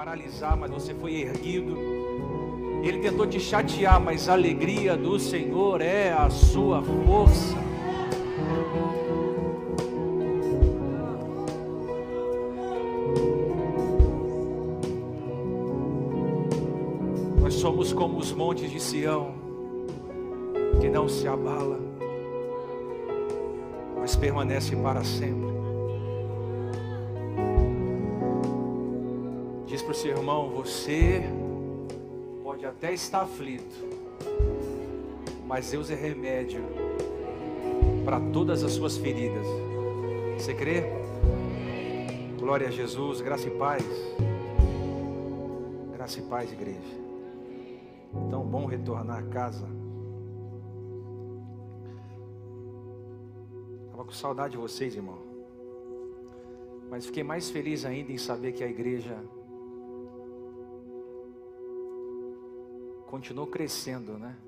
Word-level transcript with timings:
paralisar, 0.00 0.56
mas 0.56 0.70
você 0.70 0.94
foi 0.94 1.20
erguido. 1.20 1.76
Ele 2.82 3.00
tentou 3.00 3.26
te 3.26 3.38
chatear, 3.38 4.00
mas 4.00 4.30
a 4.30 4.32
alegria 4.32 4.96
do 4.96 5.18
Senhor 5.18 5.82
é 5.82 6.10
a 6.10 6.30
sua 6.30 6.82
força. 6.82 7.54
Nós 17.42 17.52
somos 17.52 17.92
como 17.92 18.20
os 18.20 18.32
montes 18.32 18.70
de 18.70 18.80
Sião, 18.80 19.34
que 20.80 20.88
não 20.88 21.10
se 21.10 21.28
abala, 21.28 21.78
mas 23.98 24.16
permanece 24.16 24.74
para 24.76 25.04
sempre. 25.04 25.49
Seu 30.00 30.12
irmão: 30.12 30.48
Você 30.52 31.20
pode 32.42 32.64
até 32.64 32.90
estar 32.94 33.20
aflito, 33.20 33.76
mas 35.46 35.72
Deus 35.72 35.90
é 35.90 35.94
remédio 35.94 36.62
para 38.02 38.18
todas 38.18 38.64
as 38.64 38.72
suas 38.72 38.96
feridas. 38.96 39.46
Você 40.38 40.54
crê? 40.54 40.84
Glória 42.38 42.68
a 42.68 42.70
Jesus, 42.70 43.20
graça 43.20 43.46
e 43.46 43.50
paz. 43.50 43.84
Graça 45.92 46.18
e 46.18 46.22
paz, 46.22 46.50
igreja. 46.50 46.96
Tão 48.30 48.42
bom 48.42 48.64
retornar 48.64 49.18
a 49.18 49.22
casa. 49.24 49.68
Estava 53.84 54.04
com 54.06 54.12
saudade 54.12 54.52
de 54.52 54.56
vocês, 54.56 54.96
irmão. 54.96 55.18
Mas 56.88 57.04
fiquei 57.04 57.22
mais 57.22 57.50
feliz 57.50 57.84
ainda 57.84 58.10
em 58.10 58.16
saber 58.16 58.52
que 58.52 58.64
a 58.64 58.66
igreja 58.66 59.18
continuou 63.10 63.48
crescendo, 63.48 64.16
né? 64.16 64.38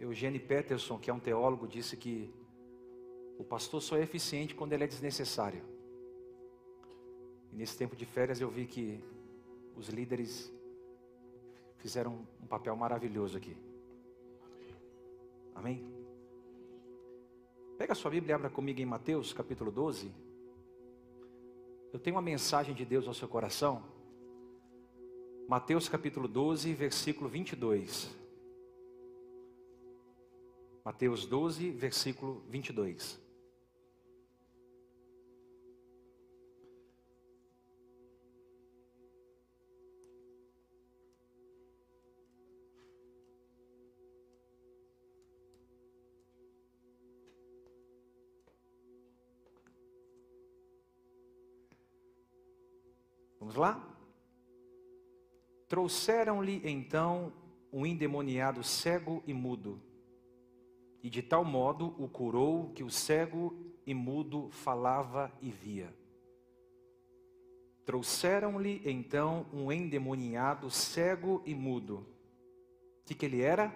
Eugênio 0.00 0.40
Peterson, 0.40 0.98
que 0.98 1.08
é 1.08 1.14
um 1.14 1.20
teólogo, 1.20 1.68
disse 1.68 1.96
que 1.96 2.34
o 3.38 3.44
pastor 3.44 3.80
só 3.80 3.96
é 3.96 4.02
eficiente 4.02 4.56
quando 4.56 4.72
ele 4.72 4.82
é 4.82 4.86
desnecessário. 4.88 5.62
E 7.52 7.56
nesse 7.56 7.78
tempo 7.78 7.94
de 7.94 8.04
férias 8.04 8.40
eu 8.40 8.50
vi 8.50 8.66
que 8.66 9.02
os 9.76 9.88
líderes 9.88 10.52
fizeram 11.76 12.26
um 12.42 12.46
papel 12.46 12.74
maravilhoso 12.74 13.36
aqui. 13.38 13.56
Amém? 15.54 15.86
Pega 17.78 17.92
a 17.92 17.96
sua 17.96 18.10
Bíblia 18.10 18.32
e 18.32 18.34
abra 18.34 18.50
comigo 18.50 18.80
em 18.80 18.86
Mateus 18.86 19.32
capítulo 19.32 19.70
12. 19.70 20.12
Eu 21.92 22.00
tenho 22.00 22.16
uma 22.16 22.22
mensagem 22.22 22.74
de 22.74 22.84
Deus 22.84 23.06
ao 23.06 23.14
seu 23.14 23.28
coração. 23.28 23.89
Mateus 25.50 25.88
capítulo 25.88 26.28
12, 26.28 26.72
versículo 26.74 27.28
22. 27.28 28.08
Mateus 30.84 31.26
12, 31.26 31.72
versículo 31.72 32.40
22. 32.48 33.20
Vamos 53.40 53.56
lá? 53.56 53.89
Trouxeram-lhe 55.70 56.60
então 56.64 57.32
um 57.72 57.86
endemoniado 57.86 58.60
cego 58.64 59.22
e 59.24 59.32
mudo, 59.32 59.80
e 61.00 61.08
de 61.08 61.22
tal 61.22 61.44
modo 61.44 61.94
o 61.96 62.08
curou 62.08 62.72
que 62.72 62.82
o 62.82 62.90
cego 62.90 63.56
e 63.86 63.94
mudo 63.94 64.50
falava 64.50 65.32
e 65.40 65.48
via. 65.48 65.94
Trouxeram-lhe 67.84 68.82
então 68.84 69.46
um 69.52 69.70
endemoniado 69.70 70.68
cego 70.72 71.40
e 71.46 71.54
mudo. 71.54 71.98
O 71.98 73.04
que, 73.04 73.14
que 73.14 73.24
ele 73.24 73.40
era? 73.40 73.72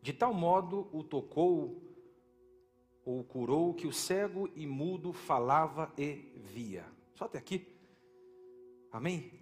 De 0.00 0.12
tal 0.12 0.32
modo 0.32 0.86
o 0.92 1.02
tocou 1.02 1.82
ou 3.04 3.24
curou 3.24 3.74
que 3.74 3.88
o 3.88 3.92
cego 3.92 4.48
e 4.54 4.64
mudo 4.64 5.12
falava 5.12 5.92
e 5.98 6.32
via. 6.36 6.86
Só 7.16 7.24
até 7.24 7.38
aqui. 7.38 7.66
Amém? 8.92 9.41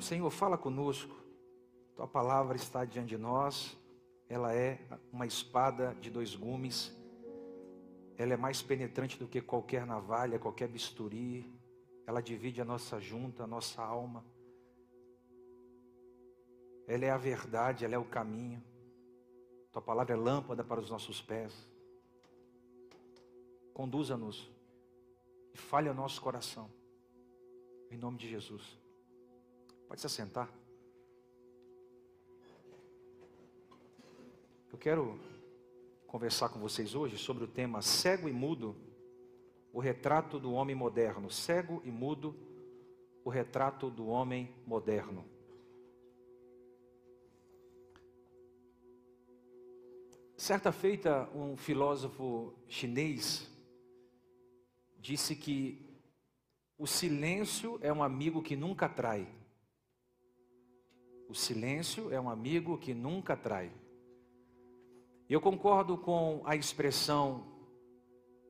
Senhor, 0.00 0.30
fala 0.30 0.56
conosco. 0.58 1.14
Tua 1.94 2.06
palavra 2.06 2.56
está 2.56 2.84
diante 2.84 3.08
de 3.08 3.18
nós. 3.18 3.76
Ela 4.28 4.54
é 4.54 4.78
uma 5.12 5.26
espada 5.26 5.94
de 6.00 6.10
dois 6.10 6.34
gumes. 6.34 6.96
Ela 8.16 8.34
é 8.34 8.36
mais 8.36 8.62
penetrante 8.62 9.18
do 9.18 9.26
que 9.26 9.40
qualquer 9.40 9.86
navalha, 9.86 10.38
qualquer 10.38 10.68
bisturi. 10.68 11.52
Ela 12.06 12.20
divide 12.20 12.60
a 12.60 12.64
nossa 12.64 13.00
junta, 13.00 13.44
a 13.44 13.46
nossa 13.46 13.82
alma. 13.82 14.24
Ela 16.86 17.04
é 17.04 17.10
a 17.10 17.18
verdade, 17.18 17.84
ela 17.84 17.94
é 17.94 17.98
o 17.98 18.04
caminho. 18.04 18.62
Tua 19.70 19.82
palavra 19.82 20.14
é 20.14 20.16
lâmpada 20.16 20.64
para 20.64 20.80
os 20.80 20.90
nossos 20.90 21.20
pés. 21.20 21.52
Conduza-nos 23.74 24.50
e 25.52 25.58
fale 25.58 25.88
ao 25.88 25.94
nosso 25.94 26.20
coração. 26.20 26.70
Em 27.90 27.96
nome 27.96 28.18
de 28.18 28.28
Jesus. 28.28 28.78
Pode 29.88 30.02
se 30.02 30.06
assentar. 30.06 30.52
Eu 34.70 34.76
quero 34.76 35.18
conversar 36.06 36.50
com 36.50 36.60
vocês 36.60 36.94
hoje 36.94 37.16
sobre 37.16 37.44
o 37.44 37.48
tema 37.48 37.80
cego 37.80 38.28
e 38.28 38.32
mudo, 38.32 38.76
o 39.72 39.80
retrato 39.80 40.38
do 40.38 40.52
homem 40.52 40.76
moderno. 40.76 41.30
Cego 41.30 41.80
e 41.86 41.90
mudo, 41.90 42.36
o 43.24 43.30
retrato 43.30 43.88
do 43.88 44.08
homem 44.08 44.54
moderno. 44.66 45.24
Certa 50.36 50.70
feita, 50.70 51.30
um 51.34 51.56
filósofo 51.56 52.52
chinês 52.68 53.50
disse 54.98 55.34
que 55.34 55.82
o 56.76 56.86
silêncio 56.86 57.78
é 57.80 57.90
um 57.90 58.02
amigo 58.02 58.42
que 58.42 58.54
nunca 58.54 58.86
trai. 58.86 59.37
O 61.28 61.34
silêncio 61.34 62.12
é 62.12 62.20
um 62.20 62.30
amigo 62.30 62.78
que 62.78 62.94
nunca 62.94 63.36
trai. 63.36 63.70
Eu 65.28 65.40
concordo 65.40 65.98
com 65.98 66.40
a 66.46 66.56
expressão 66.56 67.46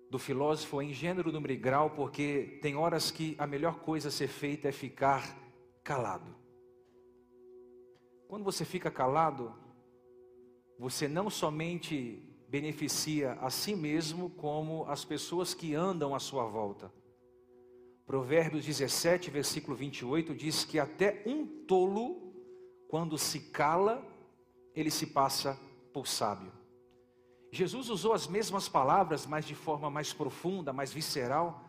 do 0.09 0.19
filósofo 0.19 0.81
em 0.81 0.93
gênero, 0.93 1.33
número 1.33 1.53
e 1.53 1.57
grau, 1.57 1.91
porque 1.91 2.59
tem 2.63 2.77
horas 2.77 3.11
que 3.11 3.35
a 3.39 3.47
melhor 3.47 3.81
coisa 3.81 4.09
a 4.09 4.13
ser 4.13 4.29
feita 4.29 4.69
é 4.69 4.73
ficar 4.73 5.37
calado. 5.83 6.35
Quando 8.29 8.45
você 8.45 8.65
fica 8.65 8.91
calado, 8.91 9.55
você 10.79 11.09
não 11.09 11.29
somente 11.29 12.23
beneficia 12.49 13.33
a 13.41 13.51
si 13.51 13.75
mesmo, 13.75 14.31
como 14.31 14.85
as 14.87 15.05
pessoas 15.05 15.53
que 15.53 15.75
andam 15.75 16.15
à 16.15 16.19
sua 16.19 16.45
volta. 16.45 16.93
Provérbios 18.07 18.65
17, 18.65 19.31
versículo 19.31 19.77
28 19.77 20.35
diz 20.35 20.65
que 20.65 20.79
até 20.79 21.23
um 21.27 21.47
tolo, 21.67 22.28
quando 22.89 23.19
se 23.19 23.39
cala, 23.39 24.03
ele 24.75 24.91
se 24.91 25.07
passa 25.07 25.59
por 25.93 26.09
sábio. 26.09 26.51
Jesus 27.53 27.89
usou 27.89 28.13
as 28.13 28.27
mesmas 28.27 28.69
palavras, 28.69 29.27
mas 29.27 29.45
de 29.45 29.55
forma 29.55 29.91
mais 29.91 30.13
profunda, 30.13 30.73
mais 30.73 30.93
visceral, 30.93 31.65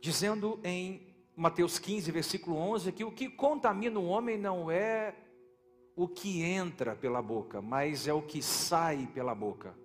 dizendo 0.00 0.60
em 0.62 1.16
Mateus 1.36 1.78
15, 1.78 2.10
versículo 2.10 2.56
11, 2.56 2.92
que 2.92 3.04
o 3.04 3.12
que 3.12 3.28
contamina 3.28 3.98
o 3.98 4.06
homem 4.06 4.36
não 4.36 4.70
é 4.70 5.14
o 5.96 6.06
que 6.06 6.42
entra 6.42 6.94
pela 6.94 7.20
boca, 7.20 7.60
mas 7.60 8.06
é 8.06 8.12
o 8.12 8.22
que 8.22 8.40
sai 8.42 9.08
pela 9.12 9.34
boca. 9.34 9.76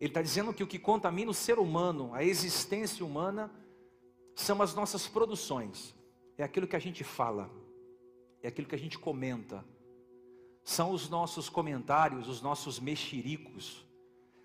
Ele 0.00 0.10
está 0.10 0.20
dizendo 0.20 0.52
que 0.52 0.64
o 0.64 0.66
que 0.66 0.78
contamina 0.78 1.30
o 1.30 1.34
ser 1.34 1.58
humano, 1.58 2.12
a 2.12 2.24
existência 2.24 3.06
humana, 3.06 3.52
são 4.34 4.60
as 4.60 4.74
nossas 4.74 5.06
produções, 5.06 5.94
é 6.36 6.42
aquilo 6.42 6.66
que 6.66 6.74
a 6.74 6.80
gente 6.80 7.04
fala, 7.04 7.48
é 8.42 8.48
aquilo 8.48 8.66
que 8.66 8.74
a 8.74 8.78
gente 8.78 8.98
comenta, 8.98 9.64
são 10.64 10.92
os 10.92 11.08
nossos 11.08 11.48
comentários, 11.48 12.28
os 12.28 12.40
nossos 12.40 12.78
mexericos, 12.78 13.84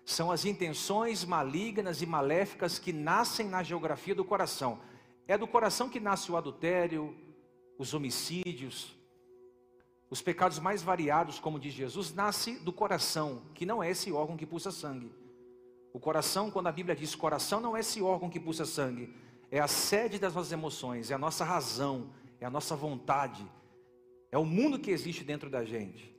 são 0.04 0.30
as 0.30 0.44
intenções 0.44 1.24
malignas 1.24 2.00
e 2.00 2.06
maléficas 2.06 2.78
que 2.78 2.92
nascem 2.92 3.46
na 3.46 3.62
geografia 3.62 4.14
do 4.14 4.24
coração. 4.24 4.80
É 5.26 5.36
do 5.36 5.46
coração 5.46 5.88
que 5.90 6.00
nasce 6.00 6.32
o 6.32 6.36
adultério, 6.36 7.14
os 7.78 7.92
homicídios, 7.92 8.96
os 10.10 10.22
pecados 10.22 10.58
mais 10.58 10.82
variados, 10.82 11.38
como 11.38 11.60
diz 11.60 11.74
Jesus, 11.74 12.14
nasce 12.14 12.58
do 12.60 12.72
coração, 12.72 13.42
que 13.54 13.66
não 13.66 13.82
é 13.82 13.90
esse 13.90 14.10
órgão 14.10 14.36
que 14.36 14.46
pulsa 14.46 14.70
sangue. 14.70 15.12
O 15.92 16.00
coração, 16.00 16.50
quando 16.50 16.68
a 16.68 16.72
Bíblia 16.72 16.96
diz 16.96 17.14
coração, 17.14 17.60
não 17.60 17.76
é 17.76 17.80
esse 17.80 18.00
órgão 18.00 18.30
que 18.30 18.40
pulsa 18.40 18.64
sangue, 18.64 19.14
é 19.50 19.60
a 19.60 19.68
sede 19.68 20.18
das 20.18 20.34
nossas 20.34 20.52
emoções, 20.52 21.10
é 21.10 21.14
a 21.14 21.18
nossa 21.18 21.44
razão, 21.44 22.10
é 22.40 22.46
a 22.46 22.50
nossa 22.50 22.74
vontade, 22.74 23.46
é 24.30 24.38
o 24.38 24.44
mundo 24.44 24.78
que 24.78 24.90
existe 24.90 25.24
dentro 25.24 25.48
da 25.48 25.64
gente. 25.64 26.14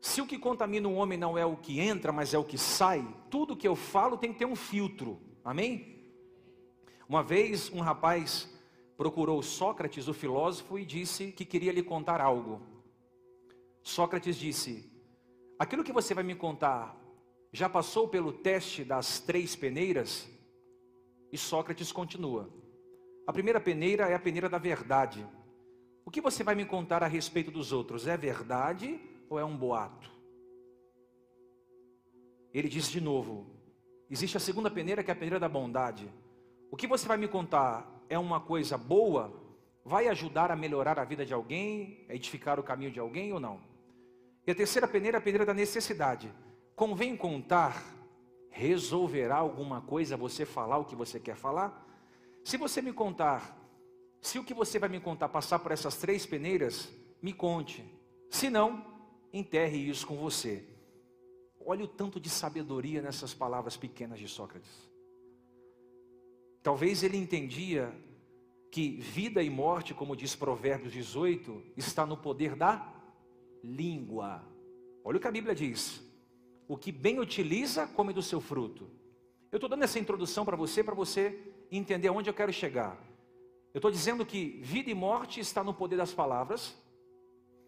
Se 0.00 0.20
o 0.20 0.26
que 0.26 0.38
contamina 0.38 0.88
o 0.88 0.94
homem 0.94 1.16
não 1.16 1.38
é 1.38 1.46
o 1.46 1.56
que 1.56 1.80
entra, 1.80 2.12
mas 2.12 2.34
é 2.34 2.38
o 2.38 2.44
que 2.44 2.58
sai, 2.58 3.06
tudo 3.30 3.56
que 3.56 3.66
eu 3.66 3.76
falo 3.76 4.16
tem 4.16 4.32
que 4.32 4.40
ter 4.40 4.46
um 4.46 4.56
filtro. 4.56 5.20
Amém? 5.44 6.10
Uma 7.08 7.22
vez 7.22 7.70
um 7.70 7.80
rapaz 7.80 8.48
procurou 8.96 9.42
Sócrates, 9.42 10.08
o 10.08 10.14
filósofo, 10.14 10.78
e 10.78 10.84
disse 10.84 11.32
que 11.32 11.44
queria 11.44 11.72
lhe 11.72 11.82
contar 11.82 12.20
algo. 12.20 12.60
Sócrates 13.82 14.36
disse: 14.36 14.92
Aquilo 15.58 15.84
que 15.84 15.92
você 15.92 16.14
vai 16.14 16.24
me 16.24 16.34
contar 16.34 16.96
já 17.52 17.68
passou 17.68 18.08
pelo 18.08 18.32
teste 18.32 18.84
das 18.84 19.20
três 19.20 19.54
peneiras? 19.54 20.28
E 21.30 21.38
Sócrates 21.38 21.92
continua: 21.92 22.48
A 23.26 23.32
primeira 23.32 23.60
peneira 23.60 24.08
é 24.08 24.14
a 24.14 24.18
peneira 24.18 24.48
da 24.48 24.58
verdade. 24.58 25.26
O 26.04 26.10
que 26.10 26.20
você 26.20 26.42
vai 26.42 26.54
me 26.54 26.64
contar 26.64 27.02
a 27.02 27.06
respeito 27.06 27.50
dos 27.50 27.72
outros? 27.72 28.06
É 28.06 28.16
verdade 28.16 29.00
ou 29.30 29.38
é 29.38 29.44
um 29.44 29.56
boato? 29.56 30.10
Ele 32.52 32.68
diz 32.68 32.88
de 32.88 33.00
novo: 33.00 33.46
existe 34.10 34.36
a 34.36 34.40
segunda 34.40 34.70
peneira 34.70 35.02
que 35.02 35.10
é 35.10 35.14
a 35.14 35.16
peneira 35.16 35.38
da 35.38 35.48
bondade. 35.48 36.10
O 36.70 36.76
que 36.76 36.86
você 36.86 37.06
vai 37.06 37.16
me 37.16 37.28
contar 37.28 37.88
é 38.08 38.18
uma 38.18 38.40
coisa 38.40 38.76
boa? 38.76 39.32
Vai 39.84 40.08
ajudar 40.08 40.50
a 40.50 40.56
melhorar 40.56 40.98
a 40.98 41.04
vida 41.04 41.24
de 41.24 41.34
alguém, 41.34 42.04
a 42.08 42.14
edificar 42.14 42.58
o 42.58 42.62
caminho 42.62 42.90
de 42.90 43.00
alguém 43.00 43.32
ou 43.32 43.40
não? 43.40 43.60
E 44.46 44.50
a 44.50 44.54
terceira 44.54 44.88
peneira 44.88 45.18
é 45.18 45.20
a 45.20 45.22
peneira 45.22 45.46
da 45.46 45.54
necessidade. 45.54 46.32
Convém 46.74 47.16
contar, 47.16 47.84
resolverá 48.50 49.36
alguma 49.36 49.80
coisa 49.80 50.16
você 50.16 50.44
falar 50.44 50.78
o 50.78 50.84
que 50.84 50.96
você 50.96 51.20
quer 51.20 51.36
falar? 51.36 51.91
Se 52.44 52.56
você 52.56 52.82
me 52.82 52.92
contar, 52.92 53.58
se 54.20 54.38
o 54.38 54.44
que 54.44 54.54
você 54.54 54.78
vai 54.78 54.88
me 54.88 55.00
contar 55.00 55.28
passar 55.28 55.58
por 55.58 55.72
essas 55.72 55.96
três 55.96 56.26
peneiras, 56.26 56.88
me 57.20 57.32
conte. 57.32 57.84
Se 58.30 58.50
não, 58.50 58.84
enterre 59.32 59.78
isso 59.78 60.06
com 60.06 60.16
você. 60.16 60.64
Olha 61.64 61.84
o 61.84 61.88
tanto 61.88 62.20
de 62.20 62.28
sabedoria 62.28 63.00
nessas 63.00 63.32
palavras 63.32 63.76
pequenas 63.76 64.18
de 64.18 64.28
Sócrates. 64.28 64.90
Talvez 66.62 67.02
ele 67.02 67.16
entendia 67.16 67.92
que 68.70 69.00
vida 69.00 69.42
e 69.42 69.50
morte, 69.50 69.92
como 69.92 70.16
diz 70.16 70.34
Provérbios 70.34 70.92
18, 70.92 71.62
está 71.76 72.06
no 72.06 72.16
poder 72.16 72.56
da 72.56 72.92
língua. 73.62 74.42
Olha 75.04 75.18
o 75.18 75.20
que 75.20 75.28
a 75.28 75.32
Bíblia 75.32 75.54
diz: 75.54 76.02
o 76.66 76.76
que 76.76 76.90
bem 76.90 77.20
utiliza, 77.20 77.86
come 77.86 78.12
do 78.12 78.22
seu 78.22 78.40
fruto. 78.40 78.88
Eu 79.50 79.56
estou 79.56 79.68
dando 79.68 79.82
essa 79.82 79.98
introdução 79.98 80.44
para 80.44 80.56
você, 80.56 80.82
para 80.82 80.94
você 80.94 81.51
entender 81.76 82.08
aonde 82.08 82.28
eu 82.28 82.34
quero 82.34 82.52
chegar. 82.52 82.98
Eu 83.72 83.78
estou 83.78 83.90
dizendo 83.90 84.26
que 84.26 84.60
vida 84.62 84.90
e 84.90 84.94
morte 84.94 85.40
está 85.40 85.64
no 85.64 85.72
poder 85.72 85.96
das 85.96 86.12
palavras, 86.12 86.76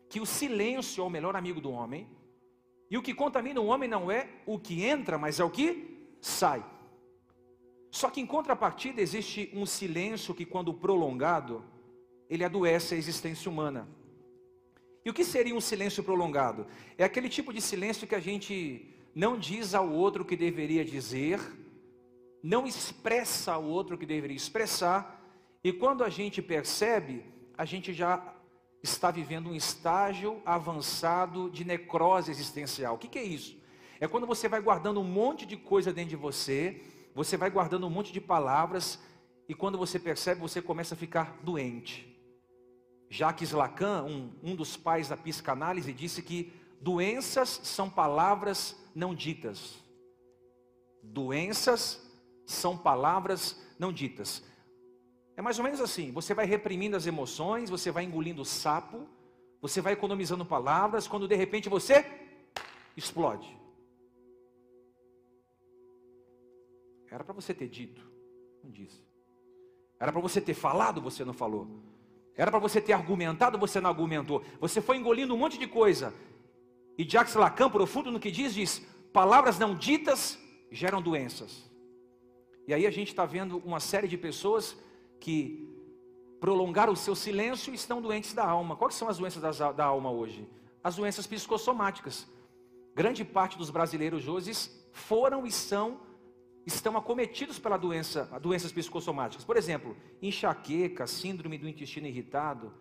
que 0.08 0.20
o 0.20 0.26
silêncio 0.26 1.02
é 1.02 1.06
o 1.06 1.10
melhor 1.10 1.34
amigo 1.34 1.60
do 1.60 1.70
homem, 1.70 2.06
e 2.90 2.98
o 2.98 3.02
que 3.02 3.14
contamina 3.14 3.60
o 3.60 3.66
homem 3.66 3.88
não 3.88 4.10
é 4.10 4.28
o 4.46 4.58
que 4.58 4.84
entra, 4.84 5.16
mas 5.16 5.40
é 5.40 5.44
o 5.44 5.50
que 5.50 6.14
sai. 6.20 6.64
Só 7.90 8.10
que 8.10 8.20
em 8.20 8.26
contrapartida 8.26 9.00
existe 9.00 9.50
um 9.54 9.64
silêncio 9.64 10.34
que, 10.34 10.44
quando 10.44 10.74
prolongado, 10.74 11.64
ele 12.28 12.44
adoece 12.44 12.94
a 12.94 12.98
existência 12.98 13.50
humana. 13.50 13.88
E 15.04 15.10
o 15.10 15.14
que 15.14 15.24
seria 15.24 15.54
um 15.54 15.60
silêncio 15.60 16.02
prolongado? 16.02 16.66
É 16.98 17.04
aquele 17.04 17.28
tipo 17.28 17.52
de 17.52 17.60
silêncio 17.60 18.06
que 18.06 18.14
a 18.14 18.20
gente 18.20 18.94
não 19.14 19.38
diz 19.38 19.74
ao 19.74 19.88
outro 19.90 20.22
o 20.22 20.26
que 20.26 20.36
deveria 20.36 20.84
dizer, 20.84 21.40
não 22.44 22.66
expressa 22.66 23.54
ao 23.54 23.64
outro 23.64 23.96
o 23.96 23.98
que 23.98 24.04
deveria 24.04 24.36
expressar, 24.36 25.18
e 25.64 25.72
quando 25.72 26.04
a 26.04 26.10
gente 26.10 26.42
percebe, 26.42 27.24
a 27.56 27.64
gente 27.64 27.94
já 27.94 28.34
está 28.82 29.10
vivendo 29.10 29.48
um 29.48 29.54
estágio 29.54 30.42
avançado 30.44 31.48
de 31.48 31.64
necrose 31.64 32.30
existencial. 32.30 32.96
O 32.96 32.98
que, 32.98 33.08
que 33.08 33.18
é 33.18 33.22
isso? 33.24 33.58
É 33.98 34.06
quando 34.06 34.26
você 34.26 34.46
vai 34.46 34.60
guardando 34.60 35.00
um 35.00 35.04
monte 35.04 35.46
de 35.46 35.56
coisa 35.56 35.90
dentro 35.90 36.10
de 36.10 36.16
você, 36.16 36.82
você 37.14 37.34
vai 37.34 37.48
guardando 37.48 37.86
um 37.86 37.90
monte 37.90 38.12
de 38.12 38.20
palavras, 38.20 38.98
e 39.48 39.54
quando 39.54 39.78
você 39.78 39.98
percebe, 39.98 40.38
você 40.38 40.60
começa 40.60 40.94
a 40.94 40.98
ficar 40.98 41.38
doente. 41.42 42.14
Jacques 43.08 43.52
Lacan, 43.52 44.02
um, 44.02 44.30
um 44.42 44.54
dos 44.54 44.76
pais 44.76 45.08
da 45.08 45.16
psicanálise, 45.16 45.94
disse 45.94 46.20
que 46.20 46.52
doenças 46.78 47.48
são 47.62 47.88
palavras 47.88 48.76
não 48.94 49.14
ditas. 49.14 49.82
Doenças 51.02 52.03
são 52.46 52.76
palavras 52.76 53.60
não 53.78 53.92
ditas. 53.92 54.42
É 55.36 55.42
mais 55.42 55.58
ou 55.58 55.64
menos 55.64 55.80
assim: 55.80 56.12
você 56.12 56.34
vai 56.34 56.46
reprimindo 56.46 56.96
as 56.96 57.06
emoções, 57.06 57.70
você 57.70 57.90
vai 57.90 58.04
engolindo 58.04 58.42
o 58.42 58.44
sapo, 58.44 59.06
você 59.60 59.80
vai 59.80 59.92
economizando 59.92 60.44
palavras, 60.44 61.08
quando 61.08 61.28
de 61.28 61.34
repente 61.34 61.68
você 61.68 62.04
explode. 62.96 63.56
Era 67.10 67.22
para 67.22 67.34
você 67.34 67.54
ter 67.54 67.68
dito, 67.68 68.04
não 68.62 68.70
disse. 68.70 69.04
Era 70.00 70.10
para 70.12 70.20
você 70.20 70.40
ter 70.40 70.54
falado, 70.54 71.00
você 71.00 71.24
não 71.24 71.32
falou. 71.32 71.68
Era 72.36 72.50
para 72.50 72.58
você 72.58 72.80
ter 72.80 72.92
argumentado, 72.92 73.56
você 73.56 73.80
não 73.80 73.88
argumentou. 73.88 74.44
Você 74.60 74.80
foi 74.80 74.96
engolindo 74.96 75.32
um 75.34 75.38
monte 75.38 75.56
de 75.56 75.68
coisa. 75.68 76.12
E 76.98 77.08
Jacques 77.08 77.34
Lacan, 77.34 77.70
profundo 77.70 78.10
no 78.10 78.18
que 78.18 78.30
diz, 78.30 78.52
diz: 78.52 78.84
palavras 79.12 79.58
não 79.58 79.74
ditas 79.74 80.38
geram 80.70 81.00
doenças. 81.00 81.70
E 82.66 82.72
aí 82.72 82.86
a 82.86 82.90
gente 82.90 83.08
está 83.08 83.26
vendo 83.26 83.58
uma 83.58 83.80
série 83.80 84.08
de 84.08 84.16
pessoas 84.16 84.76
que 85.20 85.68
prolongaram 86.40 86.92
o 86.92 86.96
seu 86.96 87.14
silêncio 87.14 87.72
e 87.72 87.76
estão 87.76 88.00
doentes 88.00 88.32
da 88.32 88.46
alma. 88.46 88.76
Quais 88.76 88.94
são 88.94 89.08
as 89.08 89.18
doenças 89.18 89.58
da 89.58 89.84
alma 89.84 90.10
hoje? 90.10 90.48
As 90.82 90.96
doenças 90.96 91.26
psicossomáticas. 91.26 92.26
Grande 92.94 93.24
parte 93.24 93.58
dos 93.58 93.70
brasileiros 93.70 94.28
hoje 94.28 94.52
foram 94.92 95.46
e 95.46 95.52
são 95.52 96.00
estão 96.66 96.96
acometidos 96.96 97.58
pela 97.58 97.76
doença, 97.76 98.24
doenças 98.40 98.72
psicossomáticas. 98.72 99.44
Por 99.44 99.56
exemplo, 99.56 99.94
enxaqueca, 100.22 101.06
síndrome 101.06 101.58
do 101.58 101.68
intestino 101.68 102.06
irritado, 102.06 102.72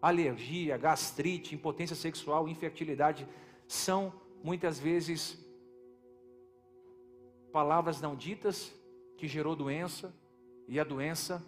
alergia, 0.00 0.76
gastrite, 0.76 1.54
impotência 1.54 1.96
sexual, 1.96 2.48
infertilidade, 2.48 3.26
são 3.66 4.12
muitas 4.44 4.78
vezes 4.78 5.44
palavras 7.52 8.00
não 8.00 8.14
ditas 8.14 8.72
que 9.22 9.28
gerou 9.28 9.54
doença 9.54 10.12
e 10.66 10.80
a 10.80 10.82
doença 10.82 11.40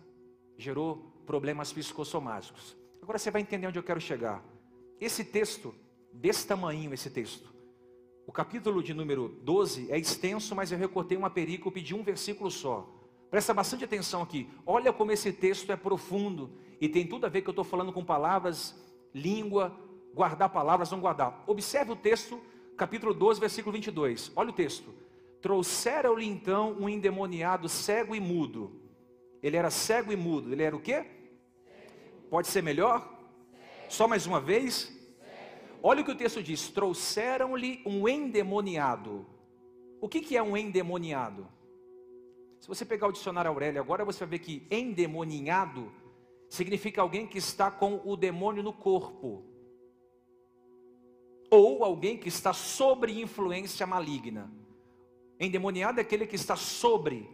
gerou 0.57 1.13
problemas 1.27 1.73
psicossomáticos. 1.73 2.77
Agora 3.03 3.19
você 3.19 3.33
vai 3.33 3.43
entender 3.43 3.67
onde 3.67 3.77
eu 3.77 3.83
quero 3.83 4.01
chegar. 4.01 4.45
Esse 5.01 5.25
texto, 5.25 5.75
desse 6.13 6.47
tamanho 6.47 6.95
esse 6.95 7.11
texto, 7.11 7.53
o 8.29 8.31
capítulo 8.31 8.81
de 8.81 8.95
número 8.95 9.29
12 9.43 9.91
é 9.91 9.99
extenso, 9.99 10.55
mas 10.55 10.71
eu 10.71 10.79
recortei 10.79 11.19
uma 11.19 11.29
perícope 11.29 11.81
de 11.81 11.97
um 11.97 12.05
versículo 12.05 12.49
só. 12.49 12.89
Presta 13.29 13.53
bastante 13.53 13.85
atenção 13.85 14.23
aqui. 14.23 14.49
Olha 14.65 14.93
como 14.93 15.11
esse 15.11 15.33
texto 15.33 15.73
é 15.73 15.77
profundo 15.77 16.53
e 16.81 16.89
tem 16.89 17.05
tudo 17.05 17.27
a 17.27 17.29
ver 17.29 17.43
que 17.43 17.49
eu 17.49 17.53
estou 17.53 17.65
falando 17.65 17.93
com 17.93 18.05
palavras, 18.05 18.81
língua, 19.13 19.77
guardar 20.15 20.49
palavras, 20.49 20.93
não 20.93 21.01
guardar. 21.01 21.43
Observe 21.45 21.91
o 21.91 21.97
texto, 21.97 22.41
capítulo 22.77 23.13
12, 23.13 23.41
versículo 23.41 23.73
22. 23.73 24.31
Olha 24.37 24.51
o 24.51 24.53
texto. 24.53 24.95
Trouxeram-lhe 25.45 26.25
então 26.25 26.73
um 26.81 26.89
endemoniado 26.89 27.69
cego 27.69 28.15
e 28.17 28.19
mudo. 28.19 28.81
Ele 29.43 29.59
era 29.59 29.71
cego 29.71 30.11
e 30.11 30.17
mudo. 30.17 30.51
Ele 30.51 30.63
era 30.63 30.75
o 30.75 30.81
quê? 30.81 31.05
Pode 32.31 32.49
ser 32.49 32.63
melhor? 32.63 33.07
Só 33.91 34.09
mais 34.09 34.27
uma 34.27 34.41
vez? 34.41 34.91
Olha 35.83 36.01
o 36.01 36.05
que 36.07 36.13
o 36.13 36.17
texto 36.17 36.43
diz: 36.43 36.71
trouxeram-lhe 36.71 37.83
um 37.85 38.09
endemoniado. 38.09 39.27
O 40.01 40.09
que, 40.09 40.23
que 40.23 40.35
é 40.35 40.43
um 40.43 40.57
endemoniado? 40.57 41.47
Se 42.59 42.67
você 42.67 42.87
pegar 42.87 43.09
o 43.09 43.13
dicionário 43.13 43.51
Aurélio 43.51 43.83
agora, 43.83 44.03
você 44.03 44.21
vai 44.21 44.39
ver 44.39 44.39
que 44.39 44.67
endemoniado 44.71 45.93
significa 46.49 47.03
alguém 47.03 47.27
que 47.27 47.37
está 47.37 47.71
com 47.71 48.01
o 48.03 48.17
demônio 48.17 48.63
no 48.63 48.73
corpo, 48.73 49.45
ou 51.51 51.85
alguém 51.85 52.17
que 52.17 52.29
está 52.29 52.55
sobre 52.55 53.21
influência 53.21 53.87
maligna. 53.87 54.64
Endemoniado 55.39 55.99
é 55.99 56.03
aquele 56.03 56.27
que 56.27 56.37
está 56.37 56.57
sobre 56.57 57.29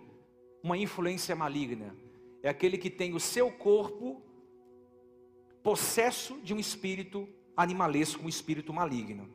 uma 0.62 0.76
influência 0.76 1.34
maligna, 1.34 1.96
é 2.42 2.48
aquele 2.48 2.78
que 2.78 2.90
tem 2.90 3.14
o 3.14 3.20
seu 3.20 3.50
corpo 3.50 4.22
possesso 5.62 6.38
de 6.42 6.54
um 6.54 6.58
espírito 6.58 7.28
animalesco, 7.56 8.24
um 8.24 8.28
espírito 8.28 8.72
maligno. 8.72 9.28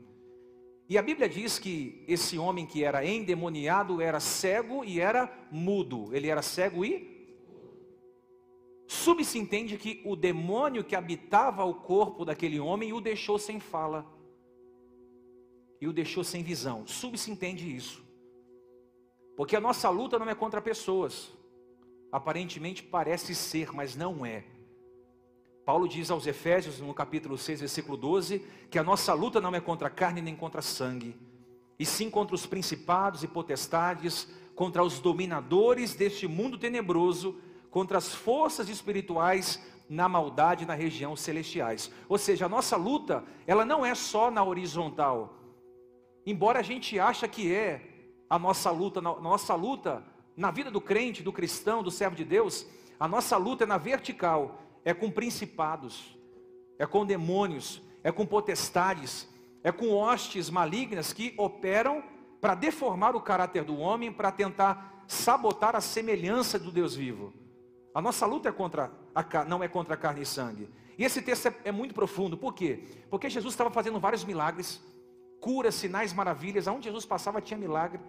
E 0.88 0.98
a 0.98 1.02
Bíblia 1.02 1.28
diz 1.28 1.58
que 1.58 2.04
esse 2.08 2.38
homem 2.38 2.66
que 2.66 2.84
era 2.84 3.06
endemoniado 3.06 4.02
era 4.02 4.20
cego 4.20 4.84
e 4.84 5.00
era 5.00 5.32
mudo. 5.52 6.16
Ele 6.16 6.28
era 6.28 6.44
cego 6.44 6.86
e 6.86 7.16
Sub-se 8.88 9.40
entende 9.40 9.78
que 9.78 10.02
o 10.06 10.16
demônio 10.16 10.84
que 10.84 10.96
habitava 10.96 11.64
o 11.64 11.74
corpo 11.74 12.24
daquele 12.24 12.60
homem 12.60 12.94
o 12.94 13.02
deixou 13.02 13.40
sem 13.40 13.60
fala. 13.60 14.06
E 15.82 15.88
o 15.88 15.94
deixou 15.94 16.24
sem 16.24 16.44
visão. 16.44 16.86
Sub-se 16.86 17.32
entende 17.32 17.76
isso. 17.76 18.05
Porque 19.36 19.56
a 19.56 19.62
nossa 19.62 19.90
luta 19.90 20.18
não 20.18 20.30
é 20.30 20.36
contra 20.36 20.62
pessoas. 20.62 21.32
Aparentemente 22.12 22.82
parece 22.82 23.36
ser, 23.36 23.74
mas 23.74 23.96
não 23.96 24.26
é. 24.26 24.46
Paulo 25.66 25.88
diz 25.88 26.12
aos 26.12 26.28
Efésios, 26.28 26.80
no 26.80 26.94
capítulo 26.94 27.38
6, 27.38 27.62
versículo 27.62 27.98
12, 27.98 28.40
que 28.70 28.78
a 28.78 28.84
nossa 28.84 29.14
luta 29.14 29.42
não 29.42 29.54
é 29.56 29.60
contra 29.60 29.90
carne 29.90 30.22
nem 30.22 30.36
contra 30.36 30.62
sangue, 30.62 31.18
e 31.80 31.86
sim 31.86 32.10
contra 32.10 32.36
os 32.36 32.46
principados 32.46 33.24
e 33.24 33.28
potestades, 33.28 34.28
contra 34.54 34.84
os 34.84 35.00
dominadores 35.00 35.96
deste 35.96 36.28
mundo 36.28 36.58
tenebroso, 36.58 37.36
contra 37.72 37.98
as 37.98 38.14
forças 38.14 38.70
espirituais 38.70 39.60
na 39.90 40.08
maldade 40.08 40.66
na 40.66 40.74
região 40.74 41.16
celestiais. 41.16 41.92
Ou 42.08 42.18
seja, 42.18 42.46
a 42.46 42.50
nossa 42.50 42.78
luta, 42.78 43.24
ela 43.46 43.66
não 43.66 43.86
é 43.86 43.94
só 43.94 44.32
na 44.32 44.44
horizontal. 44.44 45.34
Embora 46.26 46.60
a 46.60 46.64
gente 46.64 47.00
acha 47.00 47.28
que 47.28 47.54
é 47.54 47.95
a 48.36 48.40
nossa 48.40 48.70
luta, 48.72 49.02
na 49.02 49.16
nossa 49.20 49.56
luta 49.56 50.04
na 50.36 50.52
vida 50.52 50.70
do 50.70 50.82
crente, 50.82 51.24
do 51.24 51.32
cristão, 51.32 51.82
do 51.82 51.90
servo 51.90 52.16
de 52.16 52.26
Deus, 52.26 52.66
a 53.00 53.08
nossa 53.08 53.38
luta 53.38 53.64
é 53.64 53.68
na 53.68 53.78
vertical, 53.78 54.62
é 54.84 54.94
com 54.94 55.10
principados, 55.10 56.18
é 56.78 56.86
com 56.86 57.06
demônios, 57.06 57.82
é 58.04 58.12
com 58.12 58.26
potestades, 58.26 59.28
é 59.64 59.72
com 59.72 59.94
hostes 59.94 60.50
malignas 60.50 61.14
que 61.14 61.34
operam 61.38 62.04
para 62.42 62.54
deformar 62.54 63.16
o 63.16 63.22
caráter 63.22 63.64
do 63.64 63.78
homem, 63.78 64.12
para 64.12 64.32
tentar 64.32 65.04
sabotar 65.08 65.76
a 65.76 65.82
semelhança 65.82 66.60
do 66.60 66.72
Deus 66.72 66.96
vivo. 66.96 67.34
A 67.94 68.02
nossa 68.02 68.26
luta 68.26 68.50
é 68.50 68.52
contra 68.52 68.92
a, 69.16 69.46
não 69.46 69.64
é 69.64 69.68
contra 69.68 69.96
carne 69.96 70.22
e 70.22 70.26
sangue. 70.26 70.70
E 70.98 71.04
esse 71.04 71.22
texto 71.22 71.48
é, 71.48 71.56
é 71.66 71.72
muito 71.72 71.96
profundo, 71.96 72.38
por 72.38 72.54
quê? 72.54 72.84
Porque 73.10 73.30
Jesus 73.30 73.54
estava 73.54 73.72
fazendo 73.72 74.00
vários 74.00 74.24
milagres, 74.24 74.84
curas, 75.40 75.76
sinais, 75.76 76.14
maravilhas, 76.14 76.68
aonde 76.68 76.86
Jesus 76.86 77.06
passava 77.06 77.42
tinha 77.42 77.58
milagre. 77.58 78.02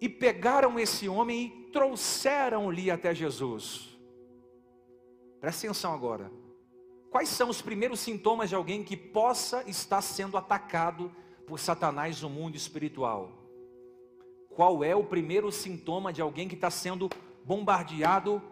E 0.00 0.08
pegaram 0.08 0.78
esse 0.78 1.08
homem 1.08 1.46
e 1.46 1.70
trouxeram-lhe 1.70 2.90
até 2.90 3.14
Jesus. 3.14 3.98
Presta 5.40 5.66
atenção 5.66 5.92
agora. 5.92 6.30
Quais 7.10 7.28
são 7.28 7.48
os 7.48 7.60
primeiros 7.60 8.00
sintomas 8.00 8.48
de 8.48 8.54
alguém 8.54 8.84
que 8.84 8.96
possa 8.96 9.68
estar 9.68 10.00
sendo 10.00 10.36
atacado 10.36 11.12
por 11.46 11.58
Satanás 11.58 12.22
no 12.22 12.30
mundo 12.30 12.56
espiritual? 12.56 13.32
Qual 14.50 14.84
é 14.84 14.94
o 14.94 15.04
primeiro 15.04 15.50
sintoma 15.50 16.12
de 16.12 16.22
alguém 16.22 16.48
que 16.48 16.54
está 16.54 16.70
sendo 16.70 17.08
bombardeado 17.44 18.42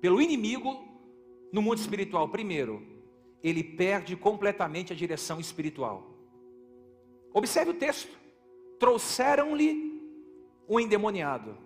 pelo 0.00 0.20
inimigo 0.20 0.82
no 1.52 1.60
mundo 1.60 1.78
espiritual? 1.78 2.28
Primeiro, 2.28 2.82
ele 3.42 3.62
perde 3.62 4.16
completamente 4.16 4.92
a 4.92 4.96
direção 4.96 5.38
espiritual. 5.38 6.14
Observe 7.32 7.72
o 7.72 7.74
texto. 7.74 8.16
Trouxeram-lhe 8.78 9.87
um 10.68 10.78
endemoniado. 10.78 11.56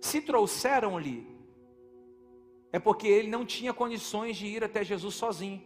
Se 0.00 0.20
trouxeram-lhe 0.20 1.26
é 2.72 2.78
porque 2.78 3.06
ele 3.06 3.28
não 3.28 3.44
tinha 3.44 3.74
condições 3.74 4.36
de 4.36 4.46
ir 4.46 4.64
até 4.64 4.82
Jesus 4.82 5.14
sozinho. 5.14 5.62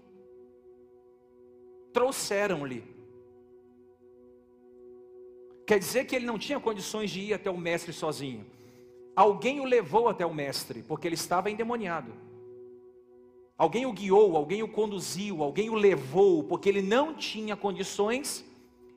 Trouxeram-lhe. 1.92 2.82
Quer 5.64 5.78
dizer 5.78 6.04
que 6.04 6.16
ele 6.16 6.26
não 6.26 6.38
tinha 6.38 6.58
condições 6.58 7.11
de 7.11 7.20
ir 7.20 7.35
até 7.35 7.49
o 7.49 7.56
mestre 7.56 7.92
sozinho. 7.92 8.44
Alguém 9.14 9.61
o 9.61 9.64
levou 9.64 10.08
até 10.08 10.26
o 10.26 10.35
mestre, 10.35 10.82
porque 10.82 11.06
ele 11.06 11.14
estava 11.14 11.50
endemoniado. 11.50 12.12
Alguém 13.56 13.87
o 13.87 13.92
guiou, 13.92 14.37
alguém 14.37 14.62
o 14.62 14.68
conduziu, 14.68 15.42
alguém 15.42 15.70
o 15.70 15.75
levou, 15.75 16.44
porque 16.44 16.68
ele 16.68 16.82
não 16.82 17.14
tinha 17.14 17.56
condições 17.56 18.44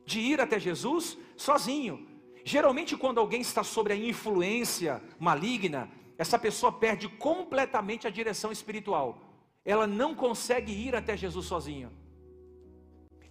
de 0.05 0.19
ir 0.19 0.41
até 0.41 0.59
Jesus 0.59 1.17
sozinho. 1.38 2.08
Geralmente, 2.43 2.98
quando 2.98 3.19
alguém 3.19 3.41
está 3.41 3.63
sob 3.63 3.91
a 3.91 3.96
influência 3.96 5.01
maligna, 5.19 5.89
essa 6.17 6.38
pessoa 6.38 6.72
perde 6.72 7.08
completamente 7.08 8.08
a 8.08 8.10
direção 8.10 8.51
espiritual. 8.51 9.22
Ela 9.63 9.88
não 9.88 10.15
consegue 10.15 10.72
ir 10.72 10.96
até 10.96 11.15
Jesus 11.15 11.46
sozinha. 11.46 11.91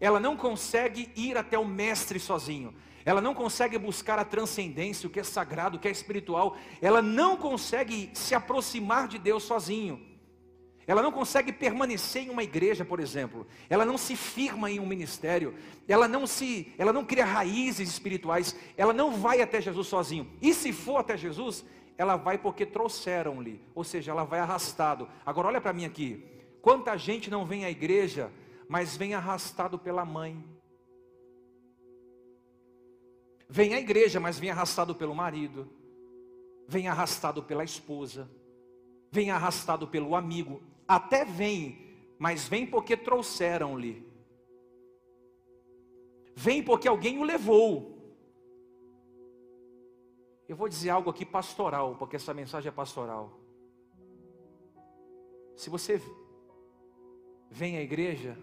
Ela 0.01 0.21
não 0.21 0.37
consegue 0.37 1.11
ir 1.17 1.37
até 1.37 1.59
o 1.59 1.65
mestre 1.65 2.21
sozinho. 2.21 2.75
Ela 3.05 3.21
não 3.21 3.35
consegue 3.35 3.79
buscar 3.79 4.19
a 4.19 4.25
transcendência, 4.25 5.07
o 5.07 5.11
que 5.11 5.21
é 5.21 5.25
sagrado, 5.25 5.77
o 5.77 5.81
que 5.81 5.89
é 5.89 5.91
espiritual. 5.91 6.57
Ela 6.81 7.03
não 7.03 7.37
consegue 7.37 8.11
se 8.15 8.35
aproximar 8.35 9.09
de 9.09 9.19
Deus 9.19 9.43
sozinho. 9.43 10.01
Ela 10.89 11.03
não 11.03 11.13
consegue 11.13 11.53
permanecer 11.53 12.23
em 12.23 12.31
uma 12.31 12.43
igreja, 12.43 12.83
por 12.83 12.99
exemplo. 12.99 13.47
Ela 13.69 13.85
não 13.85 13.99
se 13.99 14.17
firma 14.17 14.71
em 14.71 14.81
um 14.81 14.87
ministério. 14.87 15.55
Ela 15.87 16.09
não 16.09 16.27
se, 16.27 16.73
ela 16.79 16.95
não 16.95 17.05
cria 17.05 17.27
raízes 17.27 17.91
espirituais. 17.91 18.57
Ela 18.75 18.95
não 18.95 19.13
vai 19.13 19.43
até 19.43 19.61
Jesus 19.61 19.87
sozinho. 19.87 20.27
E 20.41 20.55
se 20.55 20.73
for 20.73 20.97
até 20.97 21.15
Jesus, 21.15 21.63
ela 21.99 22.17
vai 22.17 22.39
porque 22.39 22.65
trouxeram-lhe, 22.65 23.61
ou 23.75 23.85
seja, 23.85 24.13
ela 24.13 24.25
vai 24.25 24.41
arrastado. 24.41 25.07
Agora 25.27 25.49
olha 25.49 25.61
para 25.61 25.75
mim 25.75 25.85
aqui. 25.85 26.25
Quanta 26.63 26.97
gente 26.97 27.31
não 27.31 27.45
vem 27.45 27.67
à 27.67 27.71
igreja, 27.71 28.33
mas 28.67 28.97
vem 28.97 29.13
arrastado 29.13 29.79
pela 29.79 30.07
mãe. 30.07 30.43
Vem 33.47 33.75
à 33.75 33.79
igreja, 33.79 34.19
mas 34.19 34.39
vem 34.39 34.51
arrastado 34.51 34.95
pelo 34.95 35.15
marido. 35.15 35.69
Vem 36.67 36.89
arrastado 36.89 37.43
pela 37.43 37.63
esposa. 37.63 38.31
Vem 39.11 39.31
arrastado 39.31 39.87
pelo 39.87 40.17
amigo. 40.17 40.63
Até 40.89 41.23
vem, 41.23 41.79
mas 42.19 42.49
vem 42.49 42.67
porque 42.67 42.97
trouxeram-lhe. 42.97 44.09
Vem 46.35 46.63
porque 46.63 46.89
alguém 46.89 47.19
o 47.19 47.25
levou. 47.25 47.99
Eu 50.49 50.57
vou 50.57 50.67
dizer 50.67 50.89
algo 50.89 51.11
aqui 51.11 51.27
pastoral, 51.27 51.97
porque 51.97 52.17
essa 52.17 52.33
mensagem 52.33 52.71
é 52.71 52.73
pastoral. 52.73 53.39
Se 55.55 55.69
você 55.69 56.01
vem 57.51 57.77
à 57.77 57.83
igreja, 57.83 58.39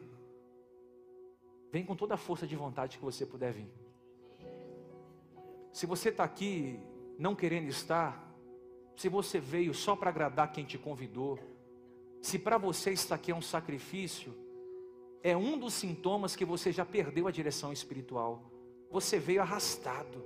vem 1.71 1.83
com 1.83 1.95
toda 1.95 2.13
a 2.13 2.17
força 2.17 2.45
de 2.45 2.55
vontade 2.55 2.99
que 2.99 3.03
você 3.03 3.25
puder 3.25 3.53
vir. 3.53 3.71
Se 5.73 5.87
você 5.87 6.09
está 6.09 6.23
aqui 6.23 6.79
não 7.17 7.33
querendo 7.33 7.69
estar, 7.69 8.31
se 8.95 9.09
você 9.09 9.39
veio 9.39 9.73
só 9.73 9.95
para 9.95 10.09
agradar 10.09 10.51
quem 10.51 10.63
te 10.63 10.77
convidou, 10.77 11.39
se 12.25 12.39
para 12.39 12.57
você 12.57 12.91
estar 12.91 13.13
aqui 13.13 13.29
é 13.29 13.35
um 13.35 13.41
sacrifício, 13.41 14.33
é 15.21 15.37
um 15.37 15.59
dos 15.59 15.75
sintomas 15.75 16.35
que 16.35 16.43
você 16.43 16.71
já 16.71 16.83
perdeu 16.83 17.27
a 17.27 17.31
direção 17.31 17.71
espiritual. 17.71 18.51
Você 18.89 19.19
veio 19.19 19.43
arrastado. 19.43 20.25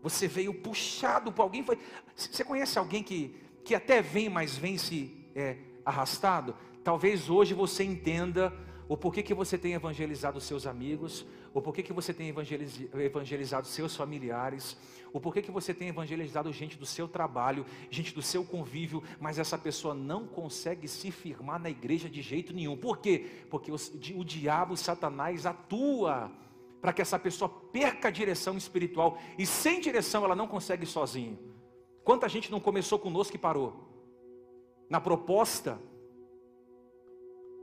Você 0.00 0.28
veio 0.28 0.54
puxado 0.54 1.32
por 1.32 1.42
alguém. 1.42 1.66
Você 2.14 2.44
conhece 2.44 2.78
alguém 2.78 3.02
que, 3.02 3.34
que 3.64 3.74
até 3.74 4.00
vem, 4.00 4.28
mas 4.28 4.56
vem 4.56 4.78
se 4.78 5.28
é, 5.34 5.56
arrastado? 5.84 6.54
Talvez 6.84 7.28
hoje 7.28 7.54
você 7.54 7.82
entenda 7.82 8.56
o 8.88 8.96
porquê 8.96 9.22
que 9.22 9.34
você 9.34 9.58
tem 9.58 9.74
evangelizado 9.74 10.40
seus 10.40 10.66
amigos, 10.66 11.26
o 11.52 11.60
porquê 11.60 11.82
que 11.82 11.92
você 11.92 12.14
tem 12.14 12.32
evangelizado 12.90 13.66
seus 13.66 13.94
familiares, 13.94 14.78
o 15.12 15.20
porquê 15.20 15.42
que 15.42 15.50
você 15.50 15.74
tem 15.74 15.88
evangelizado 15.88 16.50
gente 16.52 16.78
do 16.78 16.86
seu 16.86 17.06
trabalho, 17.06 17.66
gente 17.90 18.14
do 18.14 18.22
seu 18.22 18.44
convívio, 18.44 19.02
mas 19.20 19.38
essa 19.38 19.58
pessoa 19.58 19.94
não 19.94 20.26
consegue 20.26 20.88
se 20.88 21.10
firmar 21.10 21.60
na 21.60 21.68
igreja 21.68 22.08
de 22.08 22.22
jeito 22.22 22.54
nenhum. 22.54 22.78
Por 22.78 22.98
quê? 22.98 23.26
Porque 23.50 23.70
o, 23.70 23.76
o 24.16 24.24
diabo, 24.24 24.74
Satanás, 24.74 25.44
atua 25.44 26.32
para 26.80 26.92
que 26.92 27.02
essa 27.02 27.18
pessoa 27.18 27.48
perca 27.48 28.08
a 28.08 28.10
direção 28.10 28.56
espiritual. 28.56 29.18
E 29.36 29.44
sem 29.44 29.80
direção 29.80 30.24
ela 30.24 30.34
não 30.34 30.48
consegue 30.48 30.86
sozinho. 30.86 31.38
Quanta 32.04 32.28
gente 32.28 32.50
não 32.50 32.60
começou 32.60 32.98
conosco 32.98 33.36
e 33.36 33.38
parou? 33.38 33.86
Na 34.88 35.00
proposta 35.00 35.78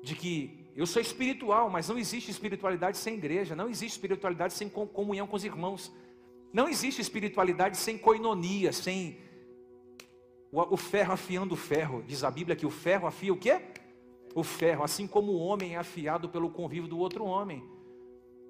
de 0.03 0.13
que 0.15 0.64
eu 0.75 0.86
sou 0.86 1.01
espiritual, 1.01 1.70
mas 1.70 1.88
não 1.88 1.98
existe 1.98 2.29
espiritualidade 2.29 2.98
sem 2.98 3.15
igreja, 3.15 3.55
não 3.55 3.70
existe 3.70 3.94
espiritualidade 3.94 4.53
sem 4.53 4.67
comunhão 4.67 5.25
com 5.25 5.36
os 5.36 5.46
irmãos, 5.46 5.91
não 6.51 6.67
existe 6.67 7.01
espiritualidade 7.01 7.77
sem 7.77 7.98
coinonia, 7.98 8.74
sem 8.74 9.17
o 10.51 10.77
ferro 10.77 11.13
afiando 11.13 11.53
o 11.53 11.58
ferro. 11.58 12.03
Diz 12.05 12.24
a 12.24 12.32
Bíblia 12.32 12.55
que 12.55 12.65
o 12.65 12.70
ferro 12.70 13.08
afia 13.08 13.34
o 13.34 13.38
quê? 13.38 13.62
O 14.34 14.44
ferro, 14.44 14.84
assim 14.84 15.08
como 15.08 15.32
o 15.32 15.39
homem 15.39 15.75
é 15.75 15.77
afiado 15.77 16.29
pelo 16.29 16.50
convívio 16.50 16.89
do 16.89 17.00
outro 17.00 17.25
homem. 17.25 17.63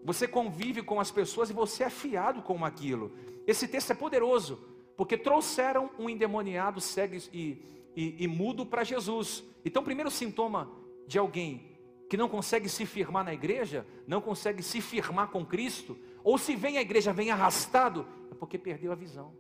Você 0.04 0.28
convive 0.28 0.84
com 0.84 1.00
as 1.00 1.10
pessoas 1.10 1.50
e 1.50 1.54
você 1.54 1.84
é 1.84 1.90
fiado 1.90 2.42
com 2.42 2.64
aquilo. 2.64 3.12
Esse 3.48 3.68
texto 3.68 3.92
é 3.92 3.96
poderoso, 3.96 4.60
porque 4.96 5.18
trouxeram 5.18 5.90
um 5.98 6.10
endemoniado 6.10 6.80
cego 6.80 7.16
e, 7.34 7.62
e, 7.96 8.24
e 8.24 8.28
mudo 8.28 8.66
para 8.66 8.84
Jesus. 8.84 9.44
Então, 9.64 9.84
primeiro 9.84 10.12
sintoma 10.12 10.72
de 11.08 11.18
alguém 11.18 11.75
que 12.10 12.18
não 12.18 12.30
consegue 12.30 12.70
se 12.70 12.86
firmar 12.86 13.24
na 13.24 13.34
igreja, 13.34 13.86
não 14.08 14.22
consegue 14.22 14.62
se 14.62 14.80
firmar 14.82 15.30
com 15.30 15.46
Cristo, 15.46 15.98
ou 16.24 16.38
se 16.38 16.56
vem 16.56 16.78
à 16.78 16.82
igreja, 16.82 17.14
vem 17.14 17.32
arrastado, 17.32 18.06
é 18.32 18.36
porque 18.36 18.58
perdeu 18.58 18.92
a 18.92 18.96
visão. 18.96 19.34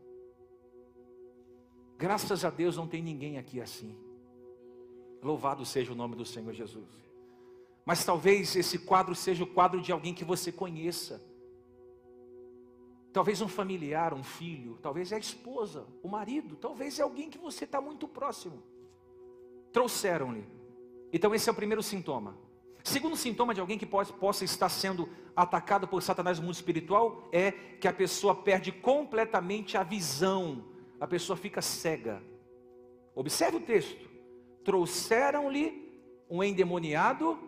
Graças 1.97 2.43
a 2.43 2.49
Deus 2.49 2.75
não 2.75 2.87
tem 2.87 3.01
ninguém 3.01 3.37
aqui 3.37 3.61
assim. 3.61 3.97
Louvado 5.21 5.65
seja 5.65 5.91
o 5.91 5.95
nome 5.95 6.15
do 6.15 6.25
Senhor 6.25 6.53
Jesus. 6.53 7.05
Mas 7.85 8.03
talvez 8.03 8.55
esse 8.55 8.79
quadro 8.79 9.15
seja 9.15 9.43
o 9.43 9.47
quadro 9.47 9.81
de 9.81 9.91
alguém 9.91 10.13
que 10.13 10.25
você 10.25 10.51
conheça. 10.51 11.21
talvez 13.13 13.39
um 13.39 13.47
familiar, 13.47 14.13
um 14.13 14.23
filho, 14.23 14.77
talvez 14.81 15.13
é 15.13 15.15
a 15.15 15.19
esposa, 15.19 15.87
o 16.03 16.07
marido, 16.09 16.57
talvez 16.57 16.99
é 16.99 17.01
alguém 17.01 17.29
que 17.29 17.37
você 17.37 17.63
está 17.63 17.79
muito 17.79 18.09
próximo. 18.09 18.61
Trouxeram-lhe. 19.71 20.45
Então, 21.13 21.33
esse 21.33 21.47
é 21.47 21.51
o 21.51 21.55
primeiro 21.55 21.81
sintoma. 21.81 22.44
Segundo 22.85 23.17
sintoma 23.17 23.51
de 23.51 23.59
alguém 23.59 23.79
que 23.79 23.85
pode, 23.85 24.13
possa 24.13 24.45
estar 24.45 24.69
sendo 24.69 25.09
atacado 25.35 25.87
por 25.87 26.03
Satanás 26.03 26.37
no 26.37 26.45
mundo 26.45 26.53
espiritual 26.53 27.27
é 27.31 27.51
que 27.51 27.87
a 27.87 27.93
pessoa 27.93 28.35
perde 28.35 28.71
completamente 28.71 29.75
a 29.75 29.81
visão, 29.81 30.63
a 30.99 31.07
pessoa 31.07 31.35
fica 31.35 31.63
cega. 31.63 32.21
Observe 33.15 33.57
o 33.57 33.61
texto: 33.61 34.07
trouxeram-lhe 34.63 35.99
um 36.29 36.43
endemoniado, 36.43 37.39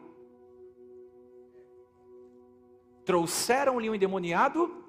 trouxeram-lhe 3.05 3.91
um 3.91 3.95
endemoniado, 3.95 4.85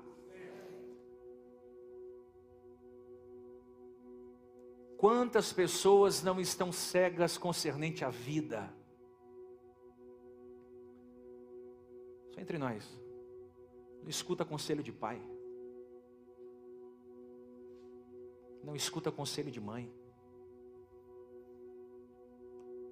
Quantas 4.96 5.52
pessoas 5.52 6.24
não 6.24 6.40
estão 6.40 6.72
cegas 6.72 7.38
concernente 7.38 8.04
à 8.04 8.10
vida? 8.10 8.77
Só 12.38 12.42
entre 12.42 12.56
nós. 12.56 12.96
Não 14.00 14.08
escuta 14.08 14.44
conselho 14.44 14.82
de 14.82 14.92
pai. 14.92 15.20
Não 18.62 18.76
escuta 18.76 19.10
conselho 19.10 19.50
de 19.50 19.60
mãe. 19.60 19.92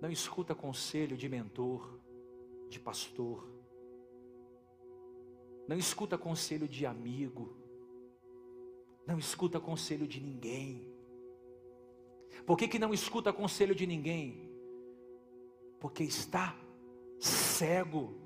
Não 0.00 0.10
escuta 0.10 0.54
conselho 0.54 1.16
de 1.16 1.28
mentor, 1.28 2.00
de 2.68 2.80
pastor. 2.80 3.48
Não 5.68 5.76
escuta 5.76 6.18
conselho 6.18 6.68
de 6.68 6.84
amigo. 6.84 7.56
Não 9.06 9.16
escuta 9.16 9.60
conselho 9.60 10.08
de 10.08 10.20
ninguém. 10.20 10.92
Por 12.44 12.56
que, 12.58 12.66
que 12.66 12.78
não 12.80 12.92
escuta 12.92 13.32
conselho 13.32 13.74
de 13.74 13.86
ninguém? 13.86 14.50
Porque 15.78 16.02
está 16.02 16.58
cego. 17.20 18.25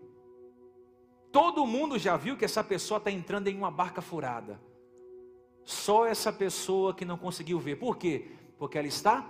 Todo 1.33 1.67
mundo 1.67 1.99
já 1.99 2.17
viu 2.17 2.37
que 2.37 2.45
essa 2.45 2.63
pessoa 2.63 2.99
está 2.99 3.11
entrando 3.11 3.49
em 3.49 3.57
uma 3.57 3.71
barca 3.71 4.03
furada. 4.03 4.61
Só 5.65 6.07
essa 6.07 6.33
pessoa 6.33 6.95
que 6.95 7.05
não 7.05 7.17
conseguiu 7.17 7.59
ver. 7.59 7.77
Por 7.77 7.97
quê? 7.97 8.33
Porque 8.59 8.77
ela 8.77 8.89
está 8.89 9.27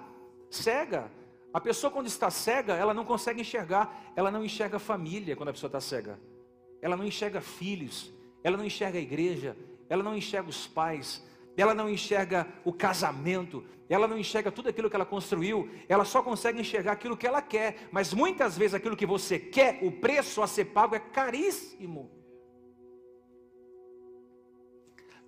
cega. 0.51 1.11
A 1.53 1.61
pessoa 1.61 1.91
quando 1.91 2.07
está 2.07 2.31
cega, 2.31 2.75
ela 2.75 2.95
não 2.95 3.05
consegue 3.05 3.41
enxergar. 3.43 4.13
Ela 4.17 4.31
não 4.31 4.45
enxerga 4.45 4.79
família 4.79 5.37
quando 5.37 5.51
a 5.51 5.53
pessoa 5.53 5.69
está 5.69 5.81
cega. 5.81 6.19
Ela 6.81 6.97
não 6.97 7.05
enxerga 7.05 7.41
filhos. 7.41 8.11
Ela 8.43 8.57
não 8.57 8.65
enxerga 8.65 8.99
a 8.99 9.03
igreja. 9.03 9.57
Ela 9.89 10.03
não 10.03 10.17
enxerga 10.17 10.49
os 10.49 10.67
pais 10.67 11.23
ela 11.61 11.75
não 11.75 11.89
enxerga 11.89 12.47
o 12.65 12.73
casamento, 12.73 13.65
ela 13.89 14.07
não 14.07 14.17
enxerga 14.17 14.53
tudo 14.53 14.69
aquilo 14.69 14.89
que 14.89 14.97
ela 14.97 15.05
construiu, 15.05 15.69
ela 15.89 16.05
só 16.05 16.23
consegue 16.23 16.61
enxergar 16.61 16.93
aquilo 16.93 17.17
que 17.17 17.27
ela 17.27 17.43
quer, 17.43 17.89
mas 17.91 18.15
muitas 18.15 18.57
vezes 18.57 18.75
aquilo 18.75 18.97
que 18.97 19.07
você 19.07 19.39
quer, 19.39 19.81
o 19.83 19.91
preço 19.91 20.43
a 20.43 20.47
ser 20.47 20.67
pago 20.67 20.95
é 20.95 21.01
caríssimo. 21.01 22.11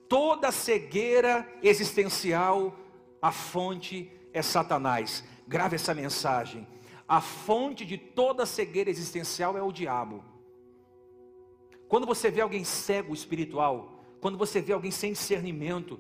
Toda 0.09 0.53
cegueira 0.53 1.51
existencial, 1.63 2.77
a 3.21 3.33
fonte 3.33 4.11
é 4.33 4.43
Satanás. 4.43 5.25
Grave 5.47 5.77
essa 5.77 5.95
mensagem. 5.95 6.67
A 7.09 7.21
fonte 7.21 7.85
de 7.85 7.99
toda 7.99 8.47
cegueira 8.47 8.91
existencial 8.91 9.57
é 9.57 9.63
o 9.63 9.73
diabo. 9.73 10.25
Quando 11.89 12.07
você 12.07 12.31
vê 12.31 12.41
alguém 12.41 12.65
cego 12.65 13.13
espiritual, 13.13 14.03
quando 14.21 14.39
você 14.39 14.61
vê 14.61 14.73
alguém 14.73 14.91
sem 14.91 15.13
discernimento, 15.13 15.99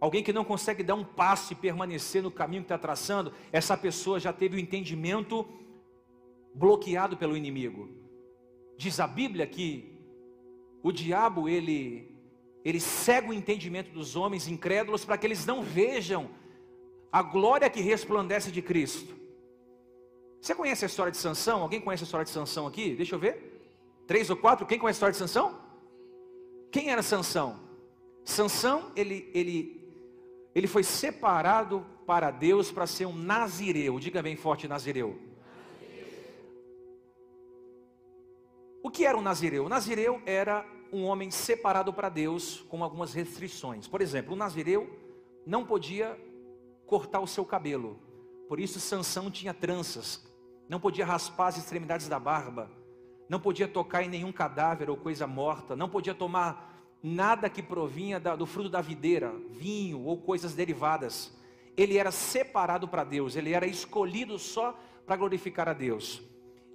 Alguém 0.00 0.22
que 0.22 0.32
não 0.32 0.44
consegue 0.44 0.82
dar 0.82 0.94
um 0.94 1.04
passo 1.04 1.52
e 1.52 1.56
permanecer 1.56 2.22
no 2.22 2.30
caminho 2.30 2.62
que 2.62 2.66
está 2.66 2.78
traçando, 2.78 3.32
essa 3.52 3.76
pessoa 3.76 4.18
já 4.18 4.32
teve 4.32 4.56
o 4.56 4.60
entendimento 4.60 5.46
bloqueado 6.54 7.18
pelo 7.18 7.36
inimigo. 7.36 7.88
Diz 8.78 8.98
a 8.98 9.06
Bíblia 9.06 9.46
que 9.46 10.00
o 10.82 10.90
diabo 10.90 11.48
ele 11.48 12.08
ele 12.62 12.80
cega 12.80 13.28
o 13.28 13.32
entendimento 13.32 13.90
dos 13.90 14.16
homens 14.16 14.46
incrédulos 14.46 15.04
para 15.04 15.16
que 15.16 15.26
eles 15.26 15.46
não 15.46 15.62
vejam 15.62 16.28
a 17.10 17.22
glória 17.22 17.70
que 17.70 17.80
resplandece 17.80 18.50
de 18.50 18.60
Cristo. 18.60 19.14
Você 20.40 20.54
conhece 20.54 20.84
a 20.84 20.86
história 20.86 21.10
de 21.10 21.18
Sansão? 21.18 21.62
Alguém 21.62 21.80
conhece 21.80 22.04
a 22.04 22.06
história 22.06 22.24
de 22.24 22.30
Sansão 22.30 22.66
aqui? 22.66 22.94
Deixa 22.94 23.14
eu 23.14 23.18
ver. 23.18 23.62
Três 24.06 24.28
ou 24.28 24.36
quatro? 24.36 24.66
Quem 24.66 24.78
conhece 24.78 24.96
a 24.96 25.08
história 25.08 25.12
de 25.12 25.18
Sansão? 25.18 25.58
Quem 26.70 26.90
era 26.90 27.02
Sansão? 27.02 27.60
Sansão, 28.24 28.92
ele, 28.94 29.30
ele 29.34 29.79
ele 30.54 30.66
foi 30.66 30.82
separado 30.82 31.86
para 32.06 32.30
Deus 32.30 32.72
para 32.72 32.86
ser 32.86 33.06
um 33.06 33.14
nazireu. 33.14 33.98
Diga 34.00 34.22
bem 34.22 34.36
forte, 34.36 34.66
nazireu. 34.66 35.18
O 38.82 38.90
que 38.90 39.04
era 39.04 39.16
um 39.16 39.22
nazireu? 39.22 39.66
O 39.66 39.68
nazireu 39.68 40.20
era 40.24 40.66
um 40.92 41.04
homem 41.04 41.30
separado 41.30 41.92
para 41.92 42.08
Deus 42.08 42.64
com 42.68 42.82
algumas 42.82 43.12
restrições. 43.12 43.86
Por 43.86 44.00
exemplo, 44.00 44.32
o 44.32 44.36
nazireu 44.36 44.88
não 45.46 45.64
podia 45.64 46.18
cortar 46.86 47.20
o 47.20 47.26
seu 47.26 47.44
cabelo. 47.44 47.98
Por 48.48 48.58
isso 48.58 48.80
Sansão 48.80 49.30
tinha 49.30 49.54
tranças. 49.54 50.26
Não 50.68 50.80
podia 50.80 51.06
raspar 51.06 51.48
as 51.48 51.58
extremidades 51.58 52.08
da 52.08 52.18
barba. 52.18 52.70
Não 53.28 53.38
podia 53.38 53.68
tocar 53.68 54.02
em 54.02 54.08
nenhum 54.08 54.32
cadáver 54.32 54.90
ou 54.90 54.96
coisa 54.96 55.26
morta. 55.26 55.76
Não 55.76 55.88
podia 55.88 56.14
tomar 56.14 56.69
nada 57.02 57.48
que 57.48 57.62
provinha 57.62 58.20
do 58.20 58.46
fruto 58.46 58.68
da 58.68 58.80
videira, 58.80 59.32
vinho 59.50 60.04
ou 60.04 60.18
coisas 60.18 60.54
derivadas. 60.54 61.32
Ele 61.76 61.96
era 61.96 62.10
separado 62.10 62.86
para 62.86 63.04
Deus, 63.04 63.36
ele 63.36 63.52
era 63.52 63.66
escolhido 63.66 64.38
só 64.38 64.78
para 65.06 65.16
glorificar 65.16 65.68
a 65.68 65.72
Deus. 65.72 66.22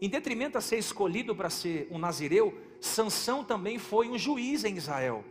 Em 0.02 0.10
detrimento 0.10 0.58
a 0.58 0.62
ser 0.62 0.78
escolhido 0.78 1.36
para 1.36 1.50
ser 1.50 1.88
um 1.90 1.98
nazireu, 1.98 2.58
Sansão 2.82 3.44
também 3.44 3.78
foi 3.78 4.10
um 4.10 4.18
juiz 4.18 4.64
em 4.64 4.76
Israel. 4.76 5.24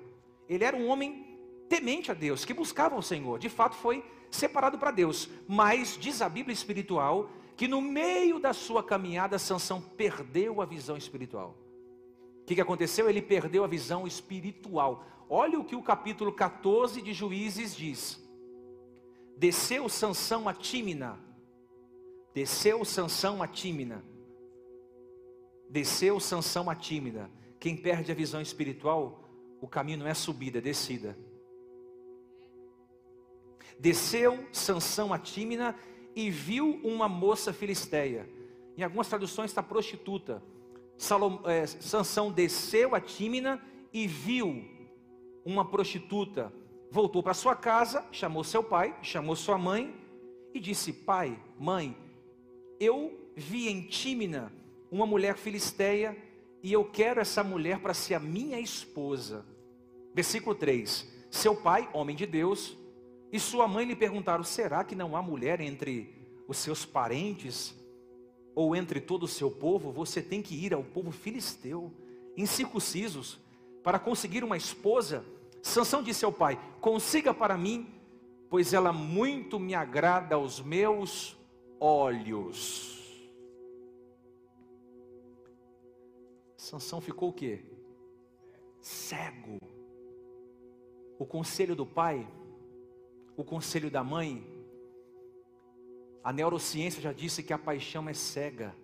Ele 0.49 0.65
era 0.65 0.77
um 0.77 0.89
homem 0.89 1.39
temente 1.69 2.11
a 2.11 2.15
Deus, 2.15 2.45
que 2.45 2.55
buscava 2.55 2.97
o 2.97 3.03
Senhor. 3.03 3.39
De 3.39 3.49
fato 3.49 3.77
foi 3.77 4.05
separado 4.31 4.79
para 4.79 4.91
Deus, 4.91 5.29
mas 5.47 5.99
diz 6.01 6.23
a 6.23 6.29
Bíblia 6.29 6.53
espiritual 6.53 7.31
que 7.57 7.69
no 7.69 7.81
meio 7.81 8.39
da 8.39 8.53
sua 8.53 8.83
caminhada 8.83 9.39
Sansão 9.39 9.81
perdeu 9.81 10.61
a 10.61 10.65
visão 10.65 10.97
espiritual. 10.97 11.57
O 12.45 12.47
que, 12.47 12.55
que 12.55 12.61
aconteceu? 12.61 13.09
Ele 13.09 13.23
perdeu 13.23 13.65
a 13.65 13.67
visão 13.67 14.07
espiritual. 14.07 15.07
Olha 15.31 15.59
o 15.59 15.65
que 15.65 15.75
o 15.75 15.83
capítulo 15.83 16.31
14 16.31 17.01
de 17.01 17.15
Juízes 17.15 17.75
diz. 17.75 18.23
Desceu 19.35 19.89
Sansão 19.89 20.47
a 20.47 20.53
Tímina. 20.53 21.19
Desceu 22.35 22.85
Sansão 22.85 23.43
a 23.43 23.49
Tímina. 23.49 24.05
Desceu 25.71 26.21
Sansão 26.21 26.69
a 26.69 26.75
Tímina. 26.75 27.31
Quem 27.59 27.75
perde 27.75 28.13
a 28.13 28.15
visão 28.15 28.43
espiritual, 28.43 29.25
o 29.59 29.67
caminho 29.67 30.01
não 30.01 30.07
é 30.07 30.13
subida, 30.13 30.59
é 30.59 30.61
descida. 30.61 31.17
Desceu 33.79 34.47
Sansão 34.53 35.15
a 35.15 35.19
Tímina 35.19 35.75
e 36.15 36.31
viu 36.31 36.79
uma 36.85 37.09
moça 37.09 37.55
filisteia. 37.55 38.29
Em 38.77 38.83
algumas 38.83 39.09
traduções 39.09 39.51
está 39.51 39.63
prostituta. 39.63 40.43
Salom, 40.97 41.41
é, 41.45 41.67
Sansão 41.67 42.31
desceu 42.31 42.95
a 42.95 43.01
Tímina 43.01 43.61
e 43.93 44.07
viu 44.07 44.65
uma 45.45 45.65
prostituta. 45.65 46.53
Voltou 46.91 47.23
para 47.23 47.35
sua 47.35 47.57
casa, 47.57 48.05
chamou 48.13 48.45
seu 48.45 48.63
pai, 48.63 48.97
chamou 49.03 49.35
sua 49.37 49.59
mãe 49.59 49.95
e 50.53 50.61
disse: 50.61 50.93
Pai, 50.93 51.39
mãe, 51.59 51.97
eu 52.79 53.31
vi 53.35 53.69
em 53.69 53.83
Tímina 53.83 54.53
uma 54.91 55.07
mulher 55.07 55.37
filisteia 55.37 56.17
e 56.63 56.73
eu 56.73 56.85
quero 56.85 57.21
essa 57.21 57.43
mulher 57.43 57.81
para 57.81 57.93
ser 57.93 58.15
a 58.15 58.21
minha 58.21 58.59
esposa. 58.61 59.45
Versículo 60.15 60.55
3: 60.55 61.13
Seu 61.31 61.57
pai, 61.57 61.89
homem 61.93 62.15
de 62.15 62.27
Deus, 62.27 62.77
e 63.33 63.41
sua 63.41 63.67
mãe 63.67 63.85
lhe 63.85 63.97
perguntaram: 63.97 64.45
Será 64.45 64.85
que 64.85 64.95
não 64.95 65.17
há 65.17 65.23
mulher 65.23 65.61
entre 65.61 66.15
os 66.47 66.59
seus 66.59 66.87
parentes 66.87 67.75
ou 68.55 68.77
entre 68.77 69.01
todo 69.01 69.25
o 69.25 69.29
seu 69.29 69.51
povo, 69.51 69.91
você 69.91 70.23
tem 70.23 70.41
que 70.41 70.55
ir 70.55 70.73
ao 70.73 70.85
povo 70.85 71.11
filisteu, 71.11 71.93
incircuncisos, 72.37 73.39
para 73.83 73.99
conseguir 73.99 74.45
uma 74.45 74.57
esposa. 74.57 75.25
Sansão 75.63 76.03
disse 76.03 76.25
ao 76.25 76.33
pai: 76.33 76.59
Consiga 76.81 77.35
para 77.35 77.59
mim, 77.59 77.93
pois 78.49 78.73
ela 78.73 78.93
muito 78.93 79.59
me 79.59 79.75
agrada 79.75 80.37
aos 80.37 80.61
meus 80.61 81.37
olhos. 81.81 82.95
Sansão 86.57 87.01
ficou 87.01 87.29
o 87.31 87.33
quê? 87.33 87.63
Cego. 88.81 89.59
O 91.19 91.27
conselho 91.27 91.77
do 91.77 91.85
pai, 91.85 92.27
o 93.37 93.45
conselho 93.45 93.91
da 93.91 94.03
mãe, 94.03 94.54
a 96.25 96.33
neurociência 96.33 97.03
já 97.03 97.13
disse 97.13 97.43
que 97.43 97.53
a 97.53 97.59
paixão 97.59 98.09
é 98.09 98.15
cega. 98.15 98.75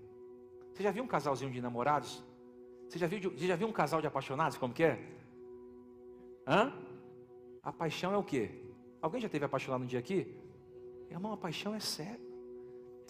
Você 0.74 0.82
já 0.82 0.90
viu 0.90 1.02
um 1.02 1.06
casalzinho 1.06 1.50
de 1.50 1.62
namorados? 1.62 2.22
Você 2.86 2.98
já 2.98 3.06
viu, 3.06 3.30
você 3.30 3.46
já 3.46 3.56
viu 3.56 3.66
um 3.66 3.72
casal 3.72 4.02
de 4.02 4.06
apaixonados? 4.06 4.58
Como 4.58 4.74
que 4.74 4.84
é? 4.84 5.00
Hã? 6.46 6.70
A 7.62 7.72
paixão 7.72 8.12
é 8.12 8.18
o 8.18 8.22
quê? 8.22 8.50
Alguém 9.00 9.22
já 9.22 9.28
teve 9.28 9.46
apaixonado 9.46 9.82
um 9.82 9.86
dia 9.86 9.98
aqui? 9.98 10.36
Irmão, 11.10 11.32
a 11.32 11.36
paixão 11.36 11.74
é 11.74 11.80
sério. 11.80 12.28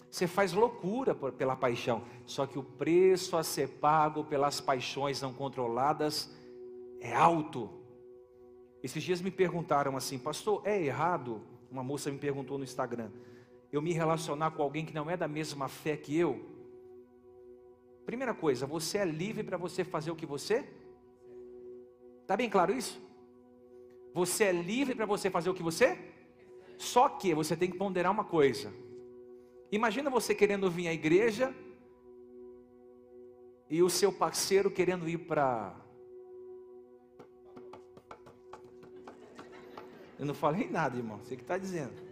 Você 0.09 0.27
faz 0.27 0.53
loucura 0.53 1.13
por, 1.13 1.33
pela 1.33 1.55
paixão. 1.55 2.03
Só 2.25 2.45
que 2.45 2.57
o 2.57 2.63
preço 2.63 3.35
a 3.35 3.43
ser 3.43 3.67
pago 3.67 4.23
pelas 4.23 4.61
paixões 4.61 5.21
não 5.21 5.33
controladas 5.33 6.33
é 7.01 7.13
alto. 7.13 7.69
Esses 8.81 9.03
dias 9.03 9.21
me 9.21 9.31
perguntaram 9.31 9.97
assim, 9.97 10.17
pastor, 10.17 10.61
é 10.65 10.81
errado? 10.81 11.41
Uma 11.69 11.83
moça 11.83 12.09
me 12.09 12.17
perguntou 12.17 12.57
no 12.57 12.63
Instagram. 12.63 13.09
Eu 13.71 13.81
me 13.81 13.93
relacionar 13.93 14.51
com 14.51 14.61
alguém 14.61 14.85
que 14.85 14.93
não 14.93 15.09
é 15.09 15.15
da 15.15 15.27
mesma 15.27 15.67
fé 15.67 15.95
que 15.95 16.17
eu? 16.17 16.43
Primeira 18.05 18.33
coisa, 18.33 18.65
você 18.65 18.97
é 18.97 19.05
livre 19.05 19.43
para 19.43 19.57
você 19.57 19.83
fazer 19.83 20.11
o 20.11 20.15
que 20.15 20.25
você? 20.25 20.65
Está 22.21 22.35
bem 22.35 22.49
claro 22.49 22.73
isso? 22.73 23.01
Você 24.13 24.45
é 24.45 24.51
livre 24.51 24.93
para 24.93 25.05
você 25.05 25.29
fazer 25.29 25.49
o 25.49 25.53
que 25.53 25.63
você? 25.63 25.97
Só 26.77 27.07
que 27.07 27.33
você 27.33 27.55
tem 27.55 27.71
que 27.71 27.77
ponderar 27.77 28.11
uma 28.11 28.25
coisa. 28.25 28.73
Imagina 29.71 30.09
você 30.09 30.35
querendo 30.35 30.69
vir 30.69 30.87
à 30.87 30.93
igreja 30.93 31.55
e 33.69 33.81
o 33.81 33.89
seu 33.89 34.11
parceiro 34.11 34.69
querendo 34.69 35.07
ir 35.07 35.19
para. 35.19 35.73
Eu 40.19 40.25
não 40.25 40.33
falei 40.33 40.69
nada, 40.69 40.97
irmão. 40.97 41.19
Você 41.19 41.37
que 41.37 41.41
está 41.41 41.57
dizendo. 41.57 42.10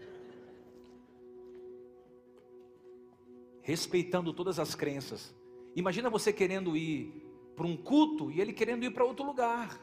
Respeitando 3.62 4.34
todas 4.34 4.60
as 4.60 4.76
crenças. 4.76 5.34
Imagina 5.76 6.10
você 6.10 6.34
querendo 6.34 6.76
ir 6.76 7.30
para 7.56 7.68
um 7.68 7.76
culto 7.76 8.32
e 8.32 8.40
ele 8.40 8.54
querendo 8.54 8.84
ir 8.84 8.92
para 8.92 9.06
outro 9.06 9.26
lugar. 9.26 9.80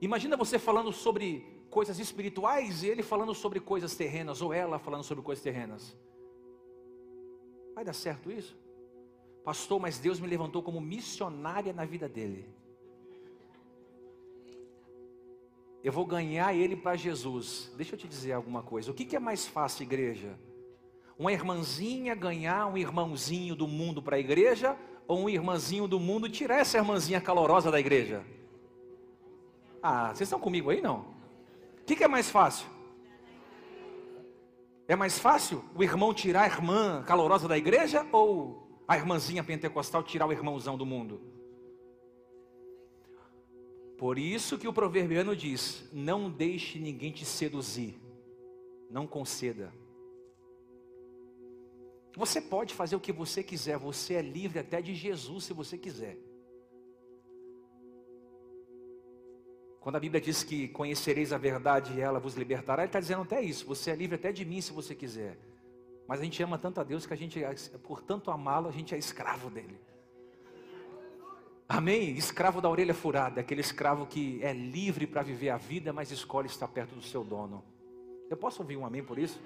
Imagina 0.00 0.36
você 0.36 0.58
falando 0.58 0.92
sobre 0.92 1.64
coisas 1.70 1.98
espirituais 1.98 2.82
e 2.82 2.88
ele 2.88 3.02
falando 3.02 3.34
sobre 3.34 3.58
coisas 3.60 3.94
terrenas, 3.94 4.42
ou 4.42 4.52
ela 4.52 4.78
falando 4.78 5.02
sobre 5.02 5.24
coisas 5.24 5.42
terrenas. 5.42 5.96
Vai 7.74 7.84
dar 7.84 7.94
certo 7.94 8.30
isso? 8.30 8.56
Pastor, 9.44 9.80
mas 9.80 9.98
Deus 9.98 10.20
me 10.20 10.26
levantou 10.26 10.62
como 10.62 10.80
missionária 10.80 11.72
na 11.72 11.84
vida 11.84 12.08
dele. 12.08 12.48
Eu 15.82 15.92
vou 15.92 16.04
ganhar 16.04 16.54
ele 16.54 16.76
para 16.76 16.94
Jesus. 16.94 17.72
Deixa 17.76 17.94
eu 17.94 17.98
te 17.98 18.06
dizer 18.06 18.32
alguma 18.32 18.62
coisa. 18.62 18.90
O 18.90 18.94
que, 18.94 19.04
que 19.04 19.16
é 19.16 19.18
mais 19.18 19.46
fácil, 19.46 19.82
igreja? 19.82 20.38
Uma 21.22 21.32
irmãzinha 21.32 22.16
ganhar 22.16 22.66
um 22.66 22.76
irmãozinho 22.76 23.54
do 23.54 23.68
mundo 23.68 24.02
para 24.02 24.16
a 24.16 24.18
igreja, 24.18 24.76
ou 25.06 25.20
um 25.20 25.28
irmãzinho 25.28 25.86
do 25.86 26.00
mundo 26.00 26.28
tirar 26.28 26.58
essa 26.58 26.78
irmãzinha 26.78 27.20
calorosa 27.20 27.70
da 27.70 27.78
igreja? 27.78 28.24
Ah, 29.80 30.08
vocês 30.08 30.22
estão 30.22 30.40
comigo 30.40 30.68
aí 30.68 30.80
não? 30.80 31.06
O 31.80 31.84
que, 31.86 31.94
que 31.94 32.02
é 32.02 32.08
mais 32.08 32.28
fácil? 32.28 32.66
É 34.88 34.96
mais 34.96 35.16
fácil 35.16 35.64
o 35.76 35.84
irmão 35.84 36.12
tirar 36.12 36.42
a 36.42 36.46
irmã 36.46 37.04
calorosa 37.04 37.46
da 37.46 37.56
igreja 37.56 38.04
ou 38.10 38.82
a 38.88 38.96
irmãzinha 38.96 39.44
pentecostal 39.44 40.02
tirar 40.02 40.26
o 40.26 40.32
irmãozão 40.32 40.76
do 40.76 40.84
mundo? 40.84 41.20
Por 43.96 44.18
isso 44.18 44.58
que 44.58 44.66
o 44.66 44.72
proverbiano 44.72 45.36
diz: 45.36 45.88
não 45.92 46.28
deixe 46.28 46.80
ninguém 46.80 47.12
te 47.12 47.24
seduzir, 47.24 47.94
não 48.90 49.06
conceda. 49.06 49.81
Você 52.16 52.40
pode 52.40 52.74
fazer 52.74 52.94
o 52.94 53.00
que 53.00 53.12
você 53.12 53.42
quiser, 53.42 53.78
você 53.78 54.14
é 54.14 54.22
livre 54.22 54.58
até 54.58 54.82
de 54.82 54.94
Jesus 54.94 55.44
se 55.44 55.52
você 55.52 55.78
quiser. 55.78 56.18
Quando 59.80 59.96
a 59.96 60.00
Bíblia 60.00 60.20
diz 60.20 60.44
que 60.44 60.68
conhecereis 60.68 61.32
a 61.32 61.38
verdade 61.38 61.94
e 61.94 62.00
ela 62.00 62.20
vos 62.20 62.34
libertará, 62.34 62.82
ele 62.82 62.88
está 62.88 63.00
dizendo 63.00 63.22
até 63.22 63.40
isso. 63.40 63.66
Você 63.66 63.90
é 63.90 63.96
livre 63.96 64.14
até 64.14 64.30
de 64.30 64.44
mim 64.44 64.60
se 64.60 64.72
você 64.72 64.94
quiser. 64.94 65.36
Mas 66.06 66.20
a 66.20 66.24
gente 66.24 66.40
ama 66.42 66.56
tanto 66.56 66.80
a 66.80 66.84
Deus 66.84 67.04
que 67.06 67.12
a 67.12 67.16
gente, 67.16 67.40
por 67.82 68.00
tanto 68.02 68.30
amá-lo, 68.30 68.68
a 68.68 68.72
gente 68.72 68.94
é 68.94 68.98
escravo 68.98 69.50
dele. 69.50 69.80
Amém? 71.68 72.16
Escravo 72.16 72.60
da 72.60 72.68
orelha 72.68 72.92
furada, 72.92 73.40
aquele 73.40 73.62
escravo 73.62 74.06
que 74.06 74.38
é 74.42 74.52
livre 74.52 75.06
para 75.06 75.22
viver 75.22 75.48
a 75.48 75.56
vida, 75.56 75.92
mas 75.92 76.10
escolhe 76.10 76.46
estar 76.46 76.68
perto 76.68 76.94
do 76.94 77.02
seu 77.02 77.24
dono. 77.24 77.64
Eu 78.28 78.36
posso 78.36 78.62
ouvir 78.62 78.76
um 78.76 78.84
amém 78.84 79.02
por 79.02 79.18
isso? 79.18 79.40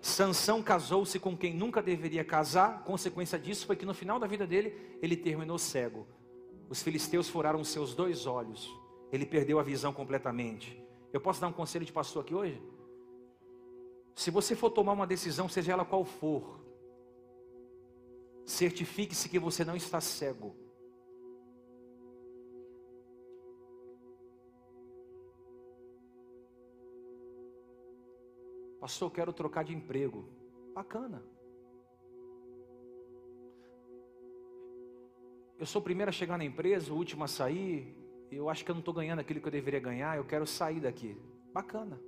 Sansão 0.00 0.62
casou-se 0.62 1.18
com 1.18 1.36
quem 1.36 1.54
nunca 1.54 1.82
deveria 1.82 2.24
casar, 2.24 2.84
consequência 2.84 3.38
disso 3.38 3.66
foi 3.66 3.76
que 3.76 3.86
no 3.86 3.94
final 3.94 4.18
da 4.18 4.26
vida 4.26 4.46
dele, 4.46 4.98
ele 5.02 5.16
terminou 5.16 5.58
cego. 5.58 6.06
Os 6.68 6.82
filisteus 6.82 7.28
furaram 7.28 7.64
seus 7.64 7.94
dois 7.94 8.26
olhos 8.26 8.70
ele 9.10 9.26
perdeu 9.26 9.58
a 9.58 9.62
visão 9.62 9.92
completamente. 9.92 10.82
Eu 11.12 11.20
posso 11.20 11.40
dar 11.40 11.48
um 11.48 11.52
conselho 11.52 11.84
de 11.84 11.92
pastor 11.92 12.22
aqui 12.22 12.34
hoje? 12.34 12.62
Se 14.14 14.30
você 14.30 14.54
for 14.54 14.70
tomar 14.70 14.92
uma 14.92 15.06
decisão, 15.06 15.48
seja 15.48 15.72
ela 15.72 15.84
qual 15.84 16.04
for, 16.04 16.60
certifique-se 18.44 19.28
que 19.28 19.38
você 19.38 19.64
não 19.64 19.76
está 19.76 20.00
cego. 20.00 20.54
Pastor, 28.88 29.08
eu 29.08 29.14
quero 29.14 29.32
trocar 29.34 29.64
de 29.64 29.74
emprego. 29.74 30.26
Bacana. 30.74 31.22
Eu 35.58 35.66
sou 35.66 35.82
o 35.82 35.84
primeiro 35.84 36.08
a 36.08 36.12
chegar 36.12 36.38
na 36.38 36.44
empresa, 36.46 36.90
o 36.90 36.96
último 36.96 37.22
a 37.22 37.28
sair 37.28 37.94
eu 38.30 38.48
acho 38.48 38.64
que 38.64 38.70
eu 38.70 38.74
não 38.74 38.80
estou 38.80 38.94
ganhando 38.94 39.18
aquilo 39.18 39.42
que 39.42 39.46
eu 39.46 39.52
deveria 39.52 39.78
ganhar, 39.78 40.16
eu 40.16 40.24
quero 40.24 40.46
sair 40.46 40.80
daqui. 40.80 41.20
Bacana. 41.52 42.00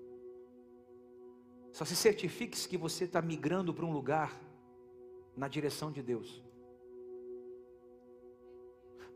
Só 1.70 1.84
se 1.84 1.94
certifique 1.94 2.66
que 2.66 2.78
você 2.78 3.04
está 3.04 3.20
migrando 3.20 3.74
para 3.74 3.84
um 3.84 3.92
lugar 3.92 4.32
na 5.36 5.48
direção 5.48 5.92
de 5.92 6.02
Deus. 6.02 6.42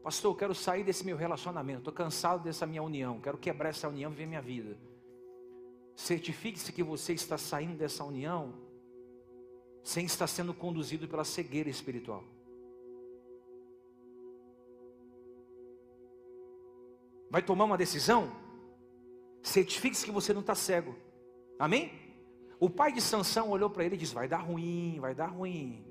Pastor, 0.03 0.33
eu 0.33 0.37
quero 0.37 0.55
sair 0.55 0.85
desse 0.85 1.03
meu 1.03 1.17
relacionamento, 1.17 1.79
estou 1.79 1.95
cansado 1.95 2.45
dessa 2.45 2.67
minha 2.67 2.83
união, 2.83 3.23
quero 3.23 3.39
quebrar 3.39 3.71
essa 3.71 3.89
união 3.89 4.13
e 4.13 4.15
ver 4.15 4.27
minha 4.27 4.43
vida. 4.43 4.77
Certifique-se 5.95 6.73
que 6.73 6.83
você 6.83 7.13
está 7.13 7.39
saindo 7.39 7.77
dessa 7.77 8.05
união 8.05 8.55
sem 9.83 10.07
estar 10.07 10.27
sendo 10.27 10.55
conduzido 10.55 11.07
pela 11.07 11.25
cegueira 11.25 11.69
espiritual. 11.69 12.25
vai 17.35 17.43
tomar 17.43 17.65
uma 17.65 17.77
decisão, 17.77 18.31
certifique-se 19.43 20.05
que 20.05 20.13
você 20.13 20.33
não 20.33 20.41
está 20.41 20.55
cego. 20.55 20.95
Amém? 21.59 21.91
O 22.61 22.71
pai 22.71 22.93
de 22.93 23.01
Sansão 23.01 23.51
olhou 23.51 23.69
para 23.69 23.85
ele 23.85 23.97
e 23.97 23.99
disse: 23.99 24.15
Vai 24.15 24.29
dar 24.29 24.37
ruim, 24.37 24.99
vai 25.01 25.17
dar 25.17 25.27
ruim. 25.27 25.85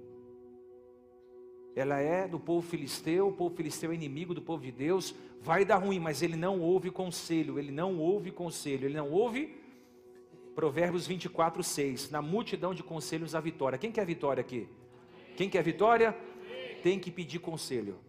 Ela 1.75 1.99
é 1.99 2.29
do 2.29 2.39
povo 2.39 2.65
filisteu, 2.65 3.27
o 3.27 3.33
povo 3.33 3.53
filisteu 3.53 3.91
é 3.91 3.95
inimigo 3.95 4.33
do 4.33 4.41
povo 4.41 4.63
de 4.63 4.71
Deus, 4.71 5.13
vai 5.41 5.65
dar 5.65 5.79
ruim, 5.79 5.99
mas 5.99 6.21
ele 6.21 6.37
não 6.37 6.61
ouve 6.61 6.89
conselho, 6.89 7.59
ele 7.59 7.73
não 7.73 7.99
ouve 7.99 8.31
conselho, 8.31 8.85
ele 8.85 8.95
não 8.95 9.11
ouve. 9.11 9.53
Provérbios 10.55 11.07
24, 11.07 11.63
6. 11.63 12.09
Na 12.11 12.21
multidão 12.21 12.73
de 12.73 12.83
conselhos 12.83 13.35
a 13.35 13.39
vitória. 13.39 13.77
Quem 13.77 13.91
quer 13.91 14.05
vitória 14.05 14.41
aqui? 14.41 14.67
Quem 15.35 15.49
quer 15.49 15.63
vitória? 15.63 16.15
Tem 16.83 16.99
que 16.99 17.11
pedir 17.11 17.39
conselho. 17.39 17.99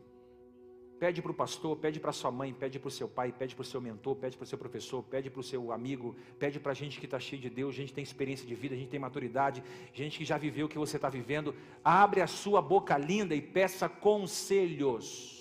Pede 0.98 1.20
para 1.20 1.32
o 1.32 1.34
pastor, 1.34 1.76
pede 1.76 1.98
para 1.98 2.12
sua 2.12 2.30
mãe, 2.30 2.52
pede 2.52 2.78
para 2.78 2.88
o 2.88 2.90
seu 2.90 3.08
pai, 3.08 3.32
pede 3.32 3.54
para 3.54 3.62
o 3.62 3.64
seu 3.64 3.80
mentor, 3.80 4.14
pede 4.16 4.36
para 4.36 4.44
o 4.44 4.46
seu 4.46 4.56
professor, 4.56 5.02
pede 5.02 5.28
para 5.28 5.40
o 5.40 5.42
seu 5.42 5.72
amigo, 5.72 6.14
pede 6.38 6.60
para 6.60 6.72
a 6.72 6.74
gente 6.74 7.00
que 7.00 7.04
está 7.06 7.18
cheio 7.18 7.42
de 7.42 7.50
Deus, 7.50 7.74
gente 7.74 7.88
que 7.88 7.94
tem 7.94 8.04
experiência 8.04 8.46
de 8.46 8.54
vida, 8.54 8.74
gente 8.74 8.86
que 8.86 8.90
tem 8.92 9.00
maturidade, 9.00 9.62
gente 9.92 10.18
que 10.18 10.24
já 10.24 10.38
viveu 10.38 10.66
o 10.66 10.68
que 10.68 10.78
você 10.78 10.96
está 10.96 11.08
vivendo. 11.08 11.54
Abre 11.82 12.20
a 12.20 12.26
sua 12.26 12.62
boca 12.62 12.96
linda 12.96 13.34
e 13.34 13.42
peça 13.42 13.88
conselhos. 13.88 15.34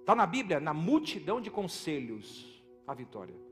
Está 0.00 0.14
na 0.14 0.26
Bíblia, 0.26 0.60
na 0.60 0.74
multidão 0.74 1.40
de 1.40 1.50
conselhos, 1.50 2.62
a 2.86 2.94
vitória. 2.94 3.45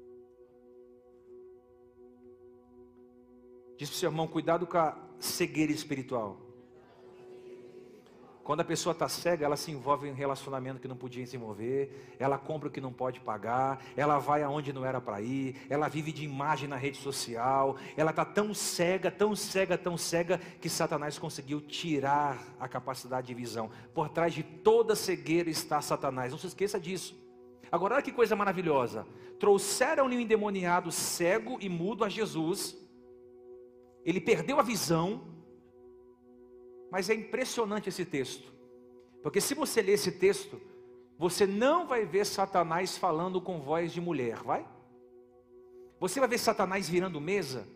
Diz 3.76 3.88
para 3.88 3.96
o 3.96 3.98
seu 3.98 4.10
irmão, 4.10 4.26
cuidado 4.26 4.66
com 4.66 4.78
a 4.78 4.96
cegueira 5.18 5.72
espiritual. 5.72 6.44
Quando 8.44 8.60
a 8.60 8.64
pessoa 8.64 8.92
está 8.92 9.08
cega, 9.08 9.46
ela 9.46 9.56
se 9.56 9.70
envolve 9.70 10.06
em 10.06 10.12
um 10.12 10.14
relacionamento 10.14 10.78
que 10.78 10.86
não 10.86 10.96
podia 10.96 11.26
se 11.26 11.34
envolver, 11.34 12.14
ela 12.18 12.36
compra 12.36 12.68
o 12.68 12.70
que 12.70 12.78
não 12.78 12.92
pode 12.92 13.18
pagar, 13.20 13.82
ela 13.96 14.18
vai 14.18 14.42
aonde 14.42 14.70
não 14.70 14.84
era 14.84 15.00
para 15.00 15.22
ir, 15.22 15.56
ela 15.70 15.88
vive 15.88 16.12
de 16.12 16.24
imagem 16.24 16.68
na 16.68 16.76
rede 16.76 16.98
social, 16.98 17.76
ela 17.96 18.10
está 18.10 18.22
tão 18.22 18.52
cega, 18.52 19.10
tão 19.10 19.34
cega, 19.34 19.78
tão 19.78 19.96
cega, 19.96 20.38
que 20.60 20.68
Satanás 20.68 21.18
conseguiu 21.18 21.58
tirar 21.62 22.38
a 22.60 22.68
capacidade 22.68 23.26
de 23.26 23.32
visão. 23.32 23.70
Por 23.94 24.10
trás 24.10 24.34
de 24.34 24.42
toda 24.42 24.94
cegueira 24.94 25.48
está 25.48 25.80
Satanás, 25.80 26.30
não 26.30 26.38
se 26.38 26.46
esqueça 26.46 26.78
disso. 26.78 27.16
Agora, 27.72 27.94
olha 27.94 28.02
que 28.02 28.12
coisa 28.12 28.36
maravilhosa: 28.36 29.06
trouxeram-lhe 29.40 30.16
o 30.16 30.20
endemoniado 30.20 30.92
cego 30.92 31.56
e 31.62 31.68
mudo 31.70 32.04
a 32.04 32.10
Jesus, 32.10 32.76
ele 34.04 34.20
perdeu 34.20 34.58
a 34.58 34.62
visão, 34.62 35.22
mas 36.90 37.08
é 37.08 37.14
impressionante 37.14 37.88
esse 37.88 38.04
texto. 38.04 38.52
Porque 39.22 39.40
se 39.40 39.54
você 39.54 39.80
ler 39.80 39.92
esse 39.92 40.12
texto, 40.12 40.60
você 41.18 41.46
não 41.46 41.86
vai 41.86 42.04
ver 42.04 42.26
Satanás 42.26 42.98
falando 42.98 43.40
com 43.40 43.60
voz 43.60 43.92
de 43.92 44.00
mulher, 44.00 44.42
vai? 44.42 44.68
Você 45.98 46.20
vai 46.20 46.28
ver 46.28 46.38
Satanás 46.38 46.88
virando 46.88 47.20
mesa? 47.20 47.66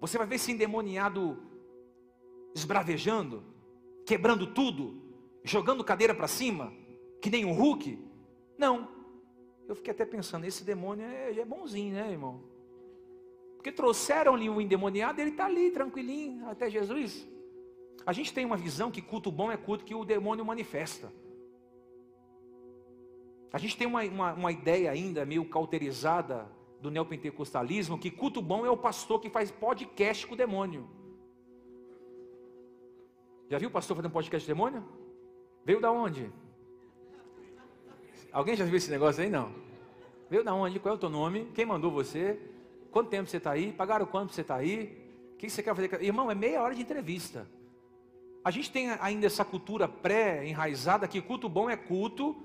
Você 0.00 0.18
vai 0.18 0.26
ver 0.26 0.36
esse 0.36 0.52
endemoniado 0.52 1.42
esbravejando, 2.54 3.42
quebrando 4.06 4.52
tudo, 4.52 5.00
jogando 5.44 5.84
cadeira 5.84 6.14
para 6.14 6.28
cima, 6.28 6.72
que 7.22 7.30
nem 7.30 7.44
um 7.44 7.52
Hulk? 7.52 7.98
Não. 8.58 8.88
Eu 9.68 9.74
fiquei 9.76 9.92
até 9.92 10.04
pensando, 10.04 10.44
esse 10.44 10.64
demônio 10.64 11.06
é, 11.06 11.38
é 11.38 11.44
bonzinho, 11.44 11.94
né, 11.94 12.10
irmão? 12.10 12.42
Porque 13.60 13.70
trouxeram-lhe 13.70 14.48
um 14.48 14.58
endemoniado, 14.58 15.20
ele 15.20 15.32
está 15.32 15.44
ali, 15.44 15.70
tranquilinho, 15.70 16.48
até 16.48 16.70
Jesus. 16.70 17.28
A 18.06 18.12
gente 18.14 18.32
tem 18.32 18.46
uma 18.46 18.56
visão 18.56 18.90
que 18.90 19.02
culto 19.02 19.30
bom 19.30 19.52
é 19.52 19.56
culto 19.58 19.84
que 19.84 19.94
o 19.94 20.02
demônio 20.02 20.46
manifesta. 20.46 21.12
A 23.52 23.58
gente 23.58 23.76
tem 23.76 23.86
uma, 23.86 24.02
uma, 24.04 24.32
uma 24.32 24.50
ideia 24.50 24.90
ainda 24.90 25.26
meio 25.26 25.44
cauterizada 25.44 26.50
do 26.80 26.90
neopentecostalismo 26.90 27.98
que 27.98 28.10
culto 28.10 28.40
bom 28.40 28.64
é 28.64 28.70
o 28.70 28.78
pastor 28.78 29.20
que 29.20 29.28
faz 29.28 29.50
podcast 29.50 30.26
com 30.26 30.32
o 30.32 30.38
demônio. 30.38 30.88
Já 33.50 33.58
viu 33.58 33.68
o 33.68 33.72
pastor 33.72 33.94
fazendo 33.94 34.10
podcast 34.10 34.46
com 34.46 34.52
o 34.52 34.56
demônio? 34.56 34.88
Veio 35.66 35.82
da 35.82 35.92
onde? 35.92 36.32
Alguém 38.32 38.56
já 38.56 38.64
viu 38.64 38.76
esse 38.76 38.90
negócio 38.90 39.22
aí? 39.22 39.28
Não. 39.28 39.52
Veio 40.30 40.42
da 40.42 40.54
onde? 40.54 40.80
Qual 40.80 40.94
é 40.94 40.96
o 40.96 41.00
teu 41.00 41.10
nome? 41.10 41.52
Quem 41.54 41.66
mandou 41.66 41.90
você? 41.90 42.40
Quanto 42.90 43.08
tempo 43.08 43.28
você 43.28 43.36
está 43.36 43.52
aí? 43.52 43.72
Pagaram 43.72 44.06
quanto 44.06 44.32
você 44.32 44.40
está 44.40 44.56
aí? 44.56 44.96
O 45.34 45.36
que 45.36 45.48
você 45.48 45.62
quer 45.62 45.74
fazer? 45.74 46.02
Irmão, 46.02 46.30
é 46.30 46.34
meia 46.34 46.62
hora 46.62 46.74
de 46.74 46.82
entrevista. 46.82 47.46
A 48.44 48.50
gente 48.50 48.70
tem 48.70 48.90
ainda 48.90 49.26
essa 49.26 49.44
cultura 49.44 49.86
pré-enraizada 49.86 51.06
que 51.06 51.20
culto 51.20 51.48
bom 51.48 51.68
é 51.68 51.76
culto 51.76 52.36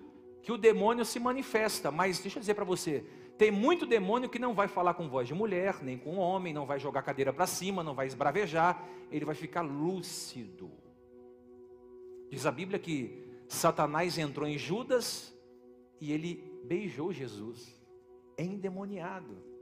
que 0.41 0.51
o 0.51 0.57
demônio 0.57 1.05
se 1.05 1.19
manifesta. 1.19 1.89
Mas 1.89 2.19
deixa 2.19 2.37
eu 2.37 2.41
dizer 2.41 2.53
para 2.53 2.65
você, 2.65 3.03
tem 3.37 3.51
muito 3.51 3.85
demônio 3.85 4.29
que 4.29 4.39
não 4.39 4.53
vai 4.53 4.67
falar 4.67 4.93
com 4.93 5.09
voz 5.09 5.27
de 5.27 5.33
mulher, 5.33 5.83
nem 5.83 5.97
com 5.97 6.17
homem, 6.17 6.53
não 6.53 6.65
vai 6.65 6.79
jogar 6.79 7.01
cadeira 7.01 7.33
para 7.33 7.47
cima, 7.47 7.83
não 7.83 7.95
vai 7.95 8.07
esbravejar, 8.07 8.87
ele 9.11 9.25
vai 9.25 9.35
ficar 9.35 9.61
lúcido. 9.61 10.71
Diz 12.29 12.45
a 12.45 12.51
Bíblia 12.51 12.77
que 12.77 13.25
Satanás 13.47 14.17
entrou 14.17 14.47
em 14.47 14.57
Judas 14.57 15.33
e 15.99 16.11
ele 16.11 16.61
beijou 16.65 17.13
Jesus, 17.13 17.73
endemoniado. 18.37 19.54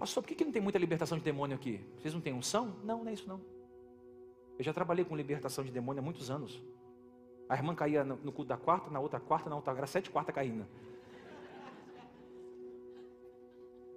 Pastor, 0.00 0.22
por 0.22 0.28
que, 0.28 0.34
que 0.34 0.44
não 0.46 0.50
tem 0.50 0.62
muita 0.62 0.78
libertação 0.78 1.18
de 1.18 1.24
demônio 1.24 1.54
aqui? 1.54 1.78
Vocês 1.98 2.14
não 2.14 2.22
têm 2.22 2.32
unção? 2.32 2.74
Não, 2.82 3.04
não 3.04 3.10
é 3.10 3.12
isso 3.12 3.28
não. 3.28 3.38
Eu 4.58 4.64
já 4.64 4.72
trabalhei 4.72 5.04
com 5.04 5.14
libertação 5.14 5.62
de 5.62 5.70
demônio 5.70 6.00
há 6.00 6.02
muitos 6.02 6.30
anos. 6.30 6.58
A 7.46 7.54
irmã 7.54 7.74
caía 7.74 8.02
no, 8.02 8.16
no 8.16 8.32
culto 8.32 8.48
da 8.48 8.56
quarta, 8.56 8.90
na 8.90 8.98
outra 8.98 9.20
quarta, 9.20 9.50
na 9.50 9.56
outra 9.56 9.74
era 9.74 9.86
sete 9.86 10.08
quarta 10.08 10.32
caindo. 10.32 10.66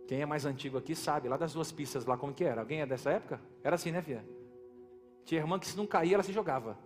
Quem 0.05 0.21
é 0.21 0.25
mais 0.25 0.45
antigo 0.45 0.77
aqui 0.77 0.93
sabe, 0.93 1.29
lá 1.29 1.37
das 1.37 1.53
duas 1.53 1.71
pistas 1.71 2.05
lá 2.05 2.17
como 2.17 2.33
que 2.33 2.43
era. 2.43 2.59
Alguém 2.59 2.81
é 2.81 2.85
dessa 2.85 3.09
época? 3.09 3.39
Era 3.63 3.75
assim, 3.75 3.93
né, 3.93 4.01
filha? 4.01 4.25
Tinha 5.23 5.39
irmã 5.39 5.57
que 5.57 5.67
se 5.67 5.77
não 5.77 5.87
caía, 5.87 6.15
ela 6.15 6.23
se 6.23 6.33
jogava. 6.33 6.77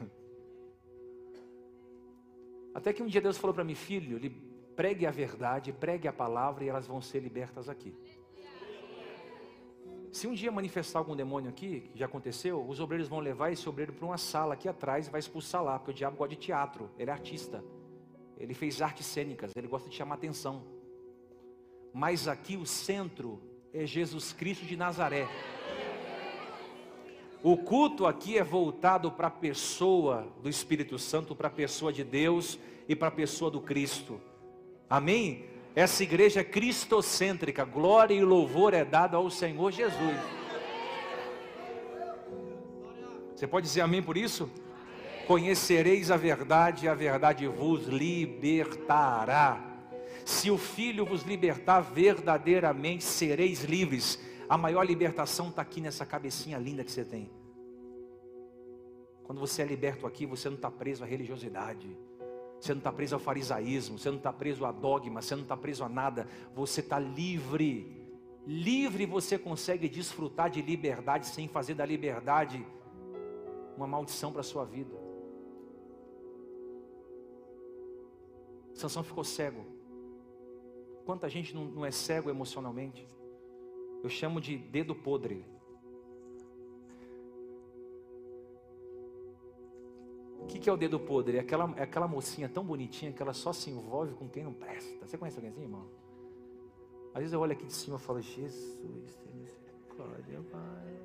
Até 2.74 2.94
que 2.94 3.02
um 3.02 3.06
dia 3.06 3.20
Deus 3.20 3.36
falou 3.36 3.52
para 3.52 3.64
mim, 3.64 3.74
filho, 3.74 4.16
Pregue 4.76 5.06
a 5.06 5.10
verdade, 5.10 5.72
pregue 5.72 6.06
a 6.06 6.12
palavra 6.12 6.64
e 6.64 6.68
elas 6.68 6.86
vão 6.86 7.00
ser 7.00 7.20
libertas 7.20 7.68
aqui. 7.68 7.94
Se 10.12 10.26
um 10.26 10.34
dia 10.34 10.52
manifestar 10.52 10.98
algum 10.98 11.16
demônio 11.16 11.50
aqui, 11.50 11.90
que 11.92 11.98
já 11.98 12.06
aconteceu, 12.06 12.66
os 12.66 12.80
obreiros 12.80 13.08
vão 13.08 13.18
levar 13.18 13.52
esse 13.52 13.68
obreiro 13.68 13.92
para 13.92 14.06
uma 14.06 14.18
sala 14.18 14.54
aqui 14.54 14.68
atrás 14.68 15.06
e 15.06 15.10
vai 15.10 15.18
expulsar 15.18 15.62
lá, 15.62 15.78
porque 15.78 15.90
o 15.90 15.94
diabo 15.94 16.16
gosta 16.16 16.34
de 16.34 16.40
teatro, 16.40 16.90
ele 16.98 17.10
é 17.10 17.12
artista. 17.12 17.62
Ele 18.38 18.54
fez 18.54 18.82
artes 18.82 19.06
cênicas, 19.06 19.52
ele 19.56 19.66
gosta 19.66 19.88
de 19.88 19.96
chamar 19.96 20.16
atenção. 20.16 20.62
Mas 21.92 22.28
aqui 22.28 22.56
o 22.56 22.66
centro 22.66 23.40
é 23.72 23.86
Jesus 23.86 24.32
Cristo 24.32 24.66
de 24.66 24.76
Nazaré. 24.76 25.26
O 27.42 27.56
culto 27.56 28.06
aqui 28.06 28.36
é 28.36 28.44
voltado 28.44 29.10
para 29.10 29.28
a 29.28 29.30
pessoa 29.30 30.26
do 30.42 30.48
Espírito 30.48 30.98
Santo, 30.98 31.34
para 31.34 31.48
a 31.48 31.50
pessoa 31.50 31.92
de 31.92 32.02
Deus 32.02 32.58
e 32.88 32.96
para 32.96 33.08
a 33.08 33.12
pessoa 33.12 33.50
do 33.50 33.60
Cristo. 33.60 34.20
Amém? 34.88 35.44
Essa 35.74 36.02
igreja 36.02 36.40
é 36.40 36.44
cristocêntrica, 36.44 37.64
glória 37.64 38.14
e 38.14 38.24
louvor 38.24 38.72
é 38.72 38.84
dado 38.84 39.16
ao 39.16 39.28
Senhor 39.28 39.70
Jesus. 39.70 40.16
Você 43.34 43.46
pode 43.46 43.66
dizer 43.66 43.82
amém 43.82 44.02
por 44.02 44.16
isso? 44.16 44.50
Conhecereis 45.26 46.10
a 46.10 46.16
verdade, 46.16 46.86
e 46.86 46.88
a 46.88 46.94
verdade 46.94 47.46
vos 47.46 47.86
libertará. 47.86 49.60
Se 50.24 50.50
o 50.50 50.56
Filho 50.56 51.04
vos 51.04 51.22
libertar, 51.22 51.80
verdadeiramente 51.80 53.04
sereis 53.04 53.62
livres. 53.64 54.18
A 54.48 54.56
maior 54.56 54.84
libertação 54.84 55.48
está 55.48 55.60
aqui 55.60 55.80
nessa 55.80 56.06
cabecinha 56.06 56.56
linda 56.56 56.84
que 56.84 56.90
você 56.90 57.04
tem. 57.04 57.30
Quando 59.24 59.40
você 59.40 59.62
é 59.62 59.64
liberto 59.64 60.06
aqui, 60.06 60.24
você 60.24 60.48
não 60.48 60.56
está 60.56 60.70
preso 60.70 61.02
à 61.02 61.06
religiosidade. 61.06 61.98
Você 62.60 62.72
não 62.72 62.78
está 62.78 62.92
preso 62.92 63.14
ao 63.14 63.20
farisaísmo, 63.20 63.98
você 63.98 64.10
não 64.10 64.18
está 64.18 64.32
preso 64.32 64.64
a 64.64 64.72
dogma, 64.72 65.20
você 65.20 65.34
não 65.34 65.42
está 65.42 65.56
preso 65.56 65.84
a 65.84 65.88
nada, 65.88 66.26
você 66.54 66.80
está 66.80 66.98
livre. 66.98 68.06
Livre 68.46 69.06
você 69.06 69.38
consegue 69.38 69.88
desfrutar 69.88 70.48
de 70.50 70.62
liberdade 70.62 71.26
sem 71.26 71.48
fazer 71.48 71.74
da 71.74 71.84
liberdade 71.84 72.64
uma 73.76 73.86
maldição 73.86 74.32
para 74.32 74.40
a 74.40 74.44
sua 74.44 74.64
vida. 74.64 74.96
Sansão 78.72 79.02
ficou 79.02 79.24
cego. 79.24 79.64
Quanta 81.04 81.28
gente 81.28 81.54
não, 81.54 81.64
não 81.64 81.84
é 81.84 81.90
cego 81.90 82.30
emocionalmente? 82.30 83.06
Eu 84.02 84.08
chamo 84.08 84.40
de 84.40 84.56
dedo 84.56 84.94
podre. 84.94 85.44
O 90.46 90.48
que, 90.48 90.60
que, 90.60 90.70
é 90.70 90.72
o 90.72 90.76
dedo 90.76 91.00
podre? 91.00 91.38
É 91.38 91.40
aquela, 91.40 91.74
é 91.76 91.82
aquela 91.82 92.06
mocinha 92.06 92.48
tão 92.48 92.64
bonitinha 92.64 93.12
que 93.12 93.20
ela 93.20 93.32
só 93.32 93.52
se 93.52 93.68
envolve 93.68 94.14
com 94.14 94.28
quem 94.28 94.44
não 94.44 94.52
presta. 94.52 95.04
Você 95.04 95.18
conhece 95.18 95.36
alguém 95.36 95.50
assim, 95.50 95.62
irmão? 95.62 95.90
Às 97.12 97.18
vezes 97.18 97.32
eu 97.32 97.40
olho 97.40 97.50
aqui 97.50 97.66
de 97.66 97.72
cima 97.72 97.96
e 97.96 97.98
falo, 97.98 98.20
Jesus, 98.20 99.16
tem 99.16 99.34
misericórdia, 99.34 100.40
Pai. 100.52 100.96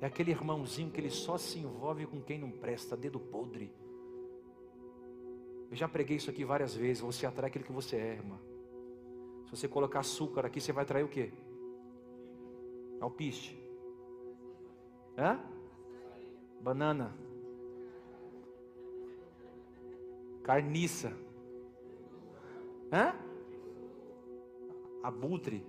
É 0.00 0.06
aquele 0.06 0.30
irmãozinho 0.30 0.88
que 0.88 1.00
ele 1.00 1.10
só 1.10 1.36
se 1.36 1.58
envolve 1.58 2.06
com 2.06 2.20
quem 2.22 2.38
não 2.38 2.50
presta, 2.50 2.96
dedo 2.96 3.18
podre. 3.18 3.74
Eu 5.68 5.76
já 5.76 5.88
preguei 5.88 6.18
isso 6.18 6.30
aqui 6.30 6.44
várias 6.44 6.76
vezes. 6.76 7.02
Você 7.02 7.26
atrai 7.26 7.48
aquilo 7.48 7.64
que 7.64 7.72
você 7.72 7.96
é, 7.96 8.12
irmã. 8.12 8.38
Se 9.46 9.50
você 9.50 9.66
colocar 9.66 9.98
açúcar 9.98 10.46
aqui, 10.46 10.60
você 10.60 10.72
vai 10.72 10.84
atrair 10.84 11.02
o 11.02 11.08
quê? 11.08 11.32
Alpiste. 13.00 13.58
Hã? 15.18 15.55
Banana, 16.60 17.16
carniça, 20.42 21.12
hã? 22.92 23.26
abutre. 25.06 25.64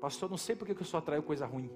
Pastor, 0.00 0.30
não 0.30 0.36
sei 0.38 0.54
porque 0.56 0.74
que 0.74 0.82
eu 0.82 0.86
só 0.86 0.98
atraio 0.98 1.22
coisa 1.22 1.46
ruim. 1.46 1.70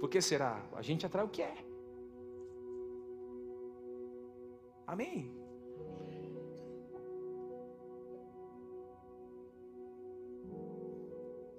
Por 0.00 0.08
que 0.08 0.20
será? 0.20 0.66
A 0.72 0.82
gente 0.82 1.04
atrai 1.04 1.24
o 1.24 1.28
que 1.28 1.42
é. 1.42 1.54
Amém? 4.86 5.39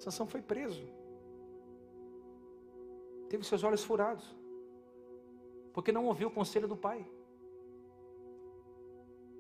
Sansão 0.02 0.26
foi 0.26 0.42
preso. 0.42 0.84
Teve 3.30 3.44
seus 3.46 3.64
olhos 3.64 3.84
furados. 3.84 4.26
Porque 5.74 5.92
não 5.92 6.08
ouviu 6.08 6.28
o 6.28 6.32
conselho 6.32 6.68
do 6.68 6.76
pai. 6.76 7.08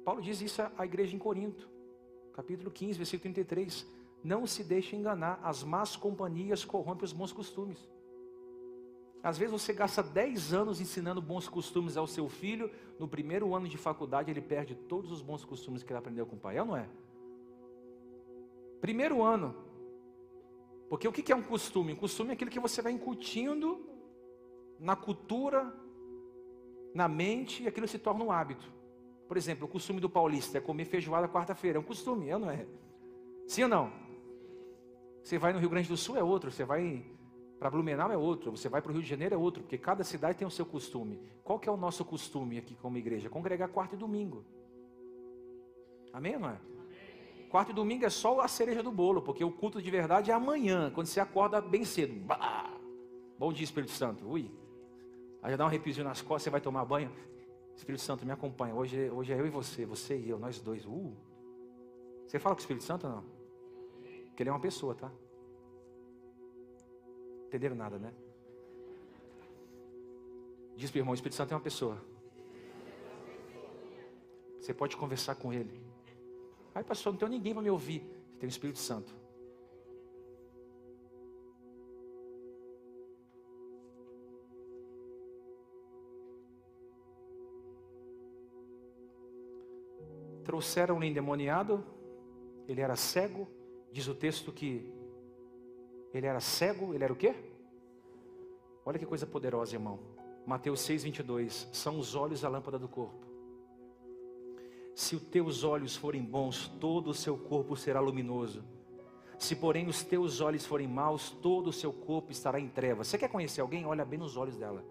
Paulo 0.05 0.21
diz 0.21 0.39
isso 0.39 0.61
à 0.77 0.85
igreja 0.85 1.15
em 1.15 1.19
Corinto, 1.19 1.67
capítulo 2.33 2.69
15, 2.69 2.97
versículo 2.97 3.23
33. 3.23 3.87
Não 4.23 4.45
se 4.45 4.63
deixe 4.63 4.95
enganar, 4.95 5.39
as 5.43 5.63
más 5.63 5.95
companhias 5.95 6.63
corrompem 6.63 7.05
os 7.05 7.13
bons 7.13 7.33
costumes. 7.33 7.89
Às 9.23 9.37
vezes 9.39 9.51
você 9.51 9.73
gasta 9.73 10.03
10 10.03 10.53
anos 10.53 10.79
ensinando 10.79 11.21
bons 11.21 11.47
costumes 11.47 11.97
ao 11.97 12.05
seu 12.05 12.29
filho, 12.29 12.71
no 12.99 13.07
primeiro 13.07 13.53
ano 13.55 13.67
de 13.67 13.77
faculdade 13.77 14.29
ele 14.29 14.41
perde 14.41 14.75
todos 14.75 15.11
os 15.11 15.21
bons 15.23 15.43
costumes 15.43 15.81
que 15.81 15.91
ele 15.91 15.99
aprendeu 15.99 16.25
com 16.25 16.35
o 16.35 16.39
pai, 16.39 16.57
é 16.57 16.61
ou 16.61 16.67
não 16.67 16.77
é? 16.77 16.87
Primeiro 18.79 19.23
ano, 19.23 19.55
Porque 20.91 21.07
o 21.07 21.11
que 21.13 21.31
é 21.31 21.35
um 21.37 21.41
costume? 21.41 21.93
Um 21.93 21.95
costume 21.95 22.31
é 22.31 22.33
aquilo 22.33 22.51
que 22.51 22.59
você 22.59 22.81
vai 22.81 22.91
incutindo 22.91 23.79
na 24.77 24.93
cultura, 24.93 25.73
na 26.93 27.07
mente, 27.07 27.63
e 27.63 27.67
aquilo 27.69 27.87
se 27.87 27.97
torna 27.97 28.25
um 28.25 28.29
hábito. 28.29 28.69
Por 29.25 29.37
exemplo, 29.37 29.65
o 29.65 29.69
costume 29.69 30.01
do 30.01 30.09
paulista 30.09 30.57
é 30.57 30.61
comer 30.61 30.83
feijoada 30.83 31.29
quarta-feira. 31.29 31.77
É 31.77 31.79
um 31.79 31.83
costume, 31.85 32.27
é 32.27 32.37
não 32.37 32.51
é? 32.51 32.67
Sim 33.47 33.63
ou 33.63 33.69
não? 33.69 33.93
Você 35.23 35.37
vai 35.37 35.53
no 35.53 35.59
Rio 35.59 35.69
Grande 35.69 35.87
do 35.87 35.95
Sul 35.95 36.17
é 36.17 36.23
outro, 36.23 36.51
você 36.51 36.65
vai 36.65 37.05
para 37.57 37.69
Blumenau 37.69 38.11
é 38.11 38.17
outro, 38.17 38.51
você 38.51 38.67
vai 38.67 38.81
para 38.81 38.91
o 38.91 38.93
Rio 38.93 39.01
de 39.01 39.07
Janeiro 39.07 39.35
é 39.35 39.37
outro, 39.37 39.63
porque 39.63 39.77
cada 39.77 40.03
cidade 40.03 40.39
tem 40.39 40.45
o 40.45 40.51
seu 40.51 40.65
costume. 40.65 41.21
Qual 41.41 41.57
que 41.57 41.69
é 41.69 41.71
o 41.71 41.77
nosso 41.77 42.03
costume 42.03 42.57
aqui 42.57 42.75
como 42.75 42.97
igreja? 42.97 43.29
Congregar 43.29 43.69
quarta 43.69 43.95
e 43.95 43.97
domingo. 43.97 44.43
Amém 46.11 46.33
ou 46.35 46.41
não 46.41 46.49
é? 46.49 46.59
Quarta 47.51 47.73
e 47.73 47.75
domingo 47.75 48.05
é 48.05 48.09
só 48.09 48.39
a 48.39 48.47
cereja 48.47 48.81
do 48.81 48.93
bolo, 48.93 49.21
porque 49.21 49.43
o 49.43 49.51
culto 49.51 49.81
de 49.81 49.91
verdade 49.91 50.31
é 50.31 50.33
amanhã, 50.33 50.89
quando 50.89 51.07
você 51.07 51.19
acorda 51.19 51.59
bem 51.59 51.83
cedo. 51.83 52.15
Bah! 52.15 52.79
Bom 53.37 53.51
dia, 53.51 53.65
Espírito 53.65 53.91
Santo. 53.91 54.25
Ui. 54.25 54.49
Aí 55.43 55.51
já 55.51 55.57
dá 55.57 55.65
um 55.65 55.67
arrepiozinho 55.67 56.05
nas 56.07 56.21
costas, 56.21 56.43
você 56.43 56.49
vai 56.49 56.61
tomar 56.61 56.85
banho. 56.85 57.11
Espírito 57.75 58.01
Santo, 58.01 58.25
me 58.25 58.31
acompanha. 58.31 58.73
Hoje, 58.73 59.09
hoje 59.09 59.33
é 59.33 59.37
eu 59.37 59.45
e 59.45 59.49
você, 59.49 59.85
você 59.85 60.17
e 60.17 60.29
eu, 60.29 60.39
nós 60.39 60.61
dois. 60.61 60.85
Uh. 60.85 61.13
Você 62.25 62.39
fala 62.39 62.55
com 62.55 62.59
o 62.59 62.63
Espírito 62.63 62.85
Santo 62.85 63.05
ou 63.05 63.15
não? 63.15 63.25
Que 64.33 64.43
ele 64.43 64.49
é 64.49 64.53
uma 64.53 64.61
pessoa, 64.61 64.95
tá? 64.95 65.11
Entenderam 67.47 67.75
nada, 67.75 67.99
né? 67.99 68.13
Diz 70.77 70.89
para 70.89 70.99
o 70.99 71.01
irmão, 71.01 71.11
o 71.11 71.15
Espírito 71.15 71.35
Santo 71.35 71.51
é 71.51 71.55
uma 71.55 71.61
pessoa. 71.61 72.01
Você 74.57 74.73
pode 74.73 74.95
conversar 74.95 75.35
com 75.35 75.51
ele. 75.51 75.90
Ai, 76.73 76.83
pastor, 76.83 77.11
não 77.11 77.19
tem 77.19 77.29
ninguém 77.29 77.53
para 77.53 77.63
me 77.63 77.69
ouvir. 77.69 78.01
Tem 78.39 78.47
o 78.47 78.49
Espírito 78.49 78.79
Santo. 78.79 79.13
Trouxeram 90.43 90.97
um 90.97 91.03
endemoniado, 91.03 91.85
ele 92.67 92.81
era 92.81 92.95
cego, 92.95 93.47
diz 93.91 94.07
o 94.07 94.15
texto 94.15 94.51
que 94.51 94.91
ele 96.13 96.25
era 96.25 96.39
cego, 96.39 96.93
ele 96.93 97.03
era 97.03 97.13
o 97.13 97.15
quê? 97.15 97.35
Olha 98.83 98.97
que 98.97 99.05
coisa 99.05 99.27
poderosa, 99.27 99.75
irmão. 99.75 99.99
Mateus 100.45 100.81
6, 100.81 101.03
22. 101.03 101.69
São 101.71 101.99
os 101.99 102.15
olhos 102.15 102.43
a 102.43 102.49
lâmpada 102.49 102.79
do 102.79 102.87
corpo. 102.87 103.30
Se 104.93 105.15
os 105.15 105.21
teus 105.23 105.63
olhos 105.63 105.95
forem 105.95 106.23
bons, 106.23 106.67
todo 106.79 107.09
o 107.09 107.13
seu 107.13 107.37
corpo 107.37 107.75
será 107.75 107.99
luminoso. 107.99 108.63
Se 109.37 109.55
porém 109.55 109.87
os 109.87 110.03
teus 110.03 110.39
olhos 110.39 110.65
forem 110.65 110.87
maus, 110.87 111.31
todo 111.41 111.67
o 111.67 111.73
seu 111.73 111.91
corpo 111.91 112.31
estará 112.31 112.59
em 112.59 112.67
trevas. 112.67 113.07
Você 113.07 113.17
quer 113.17 113.29
conhecer 113.29 113.61
alguém? 113.61 113.85
Olha 113.85 114.05
bem 114.05 114.19
nos 114.19 114.37
olhos 114.37 114.57
dela. 114.57 114.85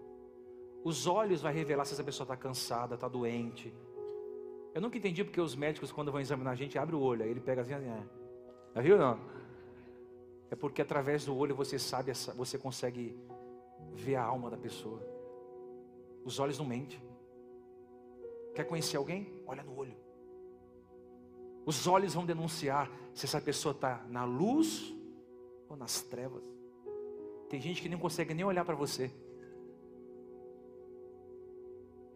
Os 0.83 1.07
olhos 1.07 1.41
vai 1.41 1.53
revelar 1.53 1.85
se 1.85 1.93
essa 1.93 2.03
pessoa 2.03 2.25
está 2.25 2.35
cansada, 2.35 2.95
está 2.95 3.07
doente. 3.07 3.73
Eu 4.73 4.81
nunca 4.81 4.97
entendi 4.97 5.23
porque 5.23 5.39
os 5.39 5.55
médicos, 5.55 5.91
quando 5.91 6.11
vão 6.11 6.19
examinar 6.19 6.51
a 6.51 6.55
gente, 6.55 6.77
abrem 6.77 6.99
o 6.99 7.03
olho, 7.03 7.23
aí 7.23 7.29
ele 7.29 7.39
pega 7.39 7.61
assim, 7.61 7.73
é. 7.73 8.03
Já 8.75 8.81
viu 8.81 8.97
não? 8.97 9.19
É 10.49 10.55
porque 10.55 10.81
através 10.81 11.25
do 11.25 11.35
olho 11.35 11.55
você 11.55 11.77
sabe, 11.77 12.11
você 12.35 12.57
consegue 12.57 13.17
ver 13.93 14.15
a 14.15 14.23
alma 14.23 14.49
da 14.49 14.57
pessoa. 14.57 15.01
Os 16.25 16.39
olhos 16.39 16.57
não 16.57 16.65
mentem. 16.65 16.99
Quer 18.53 18.65
conhecer 18.65 18.97
alguém? 18.97 19.33
Olha 19.45 19.63
no 19.63 19.75
olho. 19.75 19.95
Os 21.65 21.87
olhos 21.87 22.13
vão 22.13 22.25
denunciar 22.25 22.91
se 23.13 23.25
essa 23.25 23.39
pessoa 23.39 23.73
está 23.73 24.03
na 24.09 24.23
luz 24.23 24.93
ou 25.69 25.75
nas 25.77 26.01
trevas. 26.01 26.43
Tem 27.49 27.61
gente 27.61 27.81
que 27.81 27.89
não 27.89 27.99
consegue 27.99 28.33
nem 28.33 28.45
olhar 28.45 28.65
para 28.65 28.75
você. 28.75 29.11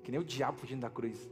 Que 0.03 0.11
nem 0.11 0.19
o 0.19 0.23
diabo 0.23 0.57
fugindo 0.57 0.81
da 0.81 0.89
cruz. 0.89 1.29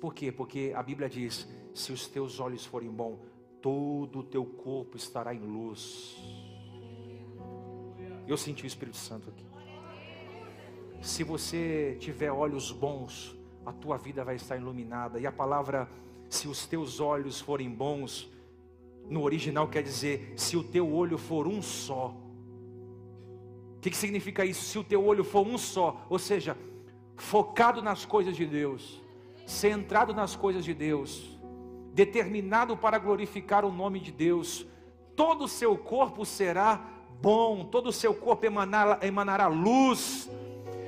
Por 0.00 0.14
quê? 0.14 0.30
Porque 0.30 0.72
a 0.74 0.82
Bíblia 0.82 1.08
diz: 1.08 1.48
se 1.72 1.92
os 1.92 2.06
teus 2.08 2.40
olhos 2.40 2.64
forem 2.64 2.90
bons, 2.90 3.18
todo 3.60 4.18
o 4.20 4.24
teu 4.24 4.44
corpo 4.44 4.96
estará 4.96 5.34
em 5.34 5.40
luz. 5.40 6.16
Eu 8.26 8.36
senti 8.36 8.64
o 8.64 8.66
Espírito 8.66 8.96
Santo 8.96 9.30
aqui. 9.30 9.44
Se 11.00 11.22
você 11.22 11.96
tiver 12.00 12.30
olhos 12.30 12.72
bons, 12.72 13.36
a 13.64 13.72
tua 13.72 13.96
vida 13.96 14.24
vai 14.24 14.36
estar 14.36 14.56
iluminada. 14.56 15.18
E 15.18 15.26
a 15.26 15.32
palavra, 15.32 15.88
se 16.28 16.48
os 16.48 16.66
teus 16.66 17.00
olhos 17.00 17.40
forem 17.40 17.70
bons, 17.70 18.30
no 19.08 19.22
original 19.22 19.68
quer 19.68 19.82
dizer, 19.82 20.34
se 20.36 20.56
o 20.56 20.62
teu 20.62 20.92
olho 20.92 21.18
for 21.18 21.46
um 21.46 21.60
só. 21.60 22.14
O 23.76 23.80
que, 23.80 23.90
que 23.90 23.96
significa 23.96 24.44
isso? 24.44 24.64
Se 24.64 24.78
o 24.78 24.84
teu 24.84 25.04
olho 25.04 25.24
for 25.24 25.46
um 25.46 25.58
só, 25.58 26.06
ou 26.08 26.18
seja, 26.18 26.56
focado 27.16 27.82
nas 27.82 28.04
coisas 28.04 28.34
de 28.34 28.46
Deus, 28.46 29.02
centrado 29.46 30.14
nas 30.14 30.34
coisas 30.34 30.64
de 30.64 30.72
Deus, 30.72 31.38
determinado 31.92 32.76
para 32.76 32.98
glorificar 32.98 33.64
o 33.64 33.72
nome 33.72 34.00
de 34.00 34.10
Deus, 34.10 34.66
todo 35.14 35.44
o 35.44 35.48
seu 35.48 35.76
corpo 35.76 36.24
será 36.24 36.90
bom, 37.20 37.64
todo 37.64 37.88
o 37.88 37.92
seu 37.92 38.14
corpo 38.14 38.46
emanará, 38.46 38.98
emanará 39.02 39.46
luz, 39.46 40.28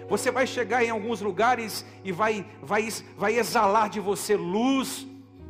você 0.08 0.30
vai 0.30 0.46
chegar 0.46 0.84
em 0.84 0.90
alguns 0.90 1.20
lugares 1.20 1.84
e 2.04 2.12
vai, 2.12 2.46
vai, 2.62 2.88
vai 3.16 3.38
exalar 3.38 3.90
de 3.90 3.98
você 3.98 4.36
luz, 4.36 5.06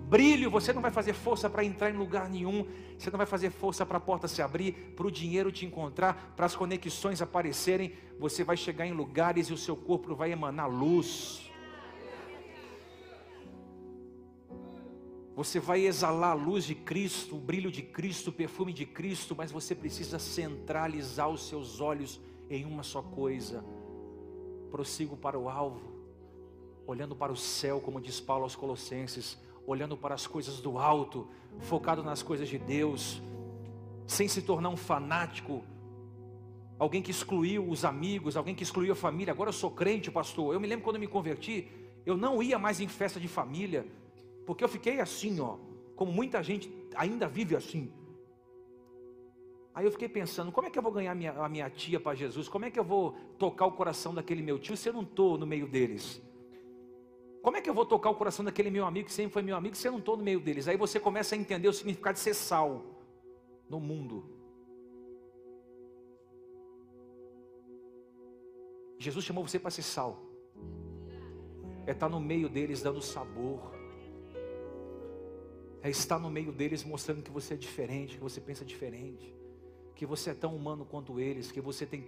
brilho. 0.09 0.51
Você 0.51 0.73
não 0.73 0.81
vai 0.81 0.91
fazer 0.91 1.13
força 1.13 1.51
para 1.51 1.63
entrar 1.63 1.91
em 1.91 1.97
lugar 1.97 2.31
nenhum. 2.31 2.67
Você 2.99 3.11
não 3.11 3.19
vai 3.19 3.27
fazer 3.27 3.51
força 3.51 3.85
para 3.85 3.99
a 3.99 4.01
porta 4.01 4.27
se 4.27 4.41
abrir, 4.41 4.73
para 4.97 5.07
o 5.07 5.11
dinheiro 5.11 5.53
te 5.53 5.67
encontrar, 5.67 6.33
para 6.35 6.47
as 6.47 6.57
conexões 6.57 7.21
aparecerem. 7.21 7.93
Você 8.19 8.43
vai 8.43 8.57
chegar 8.57 8.87
em 8.87 8.93
lugares 8.93 9.49
e 9.49 9.53
o 9.53 9.59
seu 9.59 9.77
corpo 9.77 10.15
vai 10.15 10.33
emanar 10.33 10.71
luz. 10.71 11.51
Você 15.35 15.61
vai 15.61 15.85
exalar 15.85 16.31
a 16.31 16.35
luz 16.35 16.65
de 16.65 16.75
Cristo, 16.75 17.37
o 17.37 17.39
brilho 17.39 17.71
de 17.71 17.83
Cristo, 17.83 18.31
o 18.31 18.33
perfume 18.33 18.73
de 18.73 18.87
Cristo, 18.87 19.37
mas 19.37 19.53
você 19.53 19.75
precisa 19.75 20.19
centralizar 20.19 21.29
os 21.29 21.47
seus 21.47 21.79
olhos 21.79 22.19
em 22.49 22.65
uma 22.65 22.83
só 22.83 23.03
coisa 23.03 23.63
prossigo 24.67 25.17
para 25.17 25.39
o 25.39 25.49
alvo, 25.49 25.81
olhando 26.87 27.17
para 27.17 27.33
o 27.33 27.37
céu, 27.37 27.81
como 27.81 28.01
diz 28.01 28.21
Paulo 28.21 28.45
aos 28.45 28.55
Colossenses, 28.55 29.39
olhando 29.67 29.97
para 29.97 30.15
as 30.15 30.27
coisas 30.27 30.61
do 30.61 30.79
alto, 30.79 31.27
focado 31.61 32.03
nas 32.03 32.23
coisas 32.23 32.49
de 32.49 32.59
Deus, 32.59 33.21
sem 34.07 34.29
se 34.29 34.43
tornar 34.43 34.69
um 34.69 34.77
fanático, 34.77 35.65
alguém 36.79 37.03
que 37.03 37.11
excluiu 37.11 37.69
os 37.69 37.85
amigos, 37.85 38.37
alguém 38.37 38.55
que 38.55 38.63
excluiu 38.63 38.93
a 38.93 38.97
família. 38.97 39.33
Agora 39.33 39.49
eu 39.49 39.55
sou 39.55 39.71
crente, 39.71 40.11
pastor. 40.11 40.55
Eu 40.55 40.61
me 40.61 40.67
lembro 40.67 40.85
quando 40.85 40.97
eu 40.97 41.01
me 41.01 41.09
converti, 41.09 41.69
eu 42.05 42.17
não 42.17 42.43
ia 42.43 42.59
mais 42.59 42.81
em 42.81 42.89
festa 42.89 43.19
de 43.19 43.27
família, 43.27 43.87
porque 44.47 44.63
eu 44.63 44.69
fiquei 44.69 45.01
assim, 45.01 45.41
ó, 45.41 45.57
como 45.97 46.13
muita 46.13 46.43
gente 46.43 46.73
ainda 46.95 47.27
vive 47.27 47.57
assim. 47.57 47.91
Aí 49.77 49.85
eu 49.85 49.93
fiquei 49.93 50.09
pensando, 50.09 50.51
como 50.51 50.67
é 50.67 50.71
que 50.71 50.79
eu 50.79 50.83
vou 50.83 50.91
ganhar 50.91 51.15
minha, 51.15 51.33
a 51.33 51.51
minha 51.51 51.69
tia 51.69 52.01
para 52.01 52.15
Jesus? 52.15 52.49
Como 52.49 52.65
é 52.65 52.71
que 52.71 52.81
eu 52.81 52.83
vou 52.83 53.15
tocar 53.39 53.67
o 53.67 53.73
coração 53.73 54.15
daquele 54.15 54.41
meu 54.41 54.59
tio 54.59 54.75
se 54.75 54.89
eu 54.89 54.93
não 54.95 55.03
estou 55.03 55.37
no 55.37 55.47
meio 55.47 55.67
deles? 55.67 56.19
Como 57.43 57.59
é 57.59 57.61
que 57.61 57.69
eu 57.69 57.75
vou 57.75 57.85
tocar 57.85 58.09
o 58.09 58.15
coração 58.15 58.43
daquele 58.43 58.71
meu 58.71 58.87
amigo 58.87 59.07
que 59.07 59.13
sempre 59.13 59.35
foi 59.35 59.43
meu 59.43 59.55
amigo 59.55 59.77
se 59.77 59.87
eu 59.87 59.93
não 59.93 59.99
estou 59.99 60.17
no 60.17 60.25
meio 60.25 60.41
deles? 60.41 60.67
Aí 60.67 60.79
você 60.79 60.99
começa 60.99 61.35
a 61.35 61.39
entender 61.39 61.69
o 61.69 61.75
significado 61.75 62.15
de 62.15 62.21
ser 62.21 62.33
sal 62.33 62.87
no 63.69 63.79
mundo. 63.79 64.25
Jesus 68.99 69.27
chamou 69.27 69.47
você 69.47 69.59
para 69.59 69.71
ser 69.71 69.83
sal. 69.83 70.23
É 71.87 71.91
estar 71.91 72.09
no 72.09 72.19
meio 72.19 72.49
deles 72.49 72.81
dando 72.81 73.03
sabor. 73.03 73.61
É 75.83 75.91
estar 75.91 76.19
no 76.19 76.31
meio 76.31 76.51
deles 76.51 76.83
mostrando 76.83 77.23
que 77.23 77.31
você 77.31 77.53
é 77.53 77.57
diferente, 77.59 78.17
que 78.17 78.23
você 78.23 78.41
pensa 78.41 78.65
diferente 78.65 79.36
que 79.97 80.05
você 80.07 80.31
é 80.31 80.35
tão 80.35 80.55
humano 80.55 80.85
quanto 80.85 81.19
eles, 81.19 81.51
que 81.51 81.61
você 81.61 81.87
tem 81.87 82.07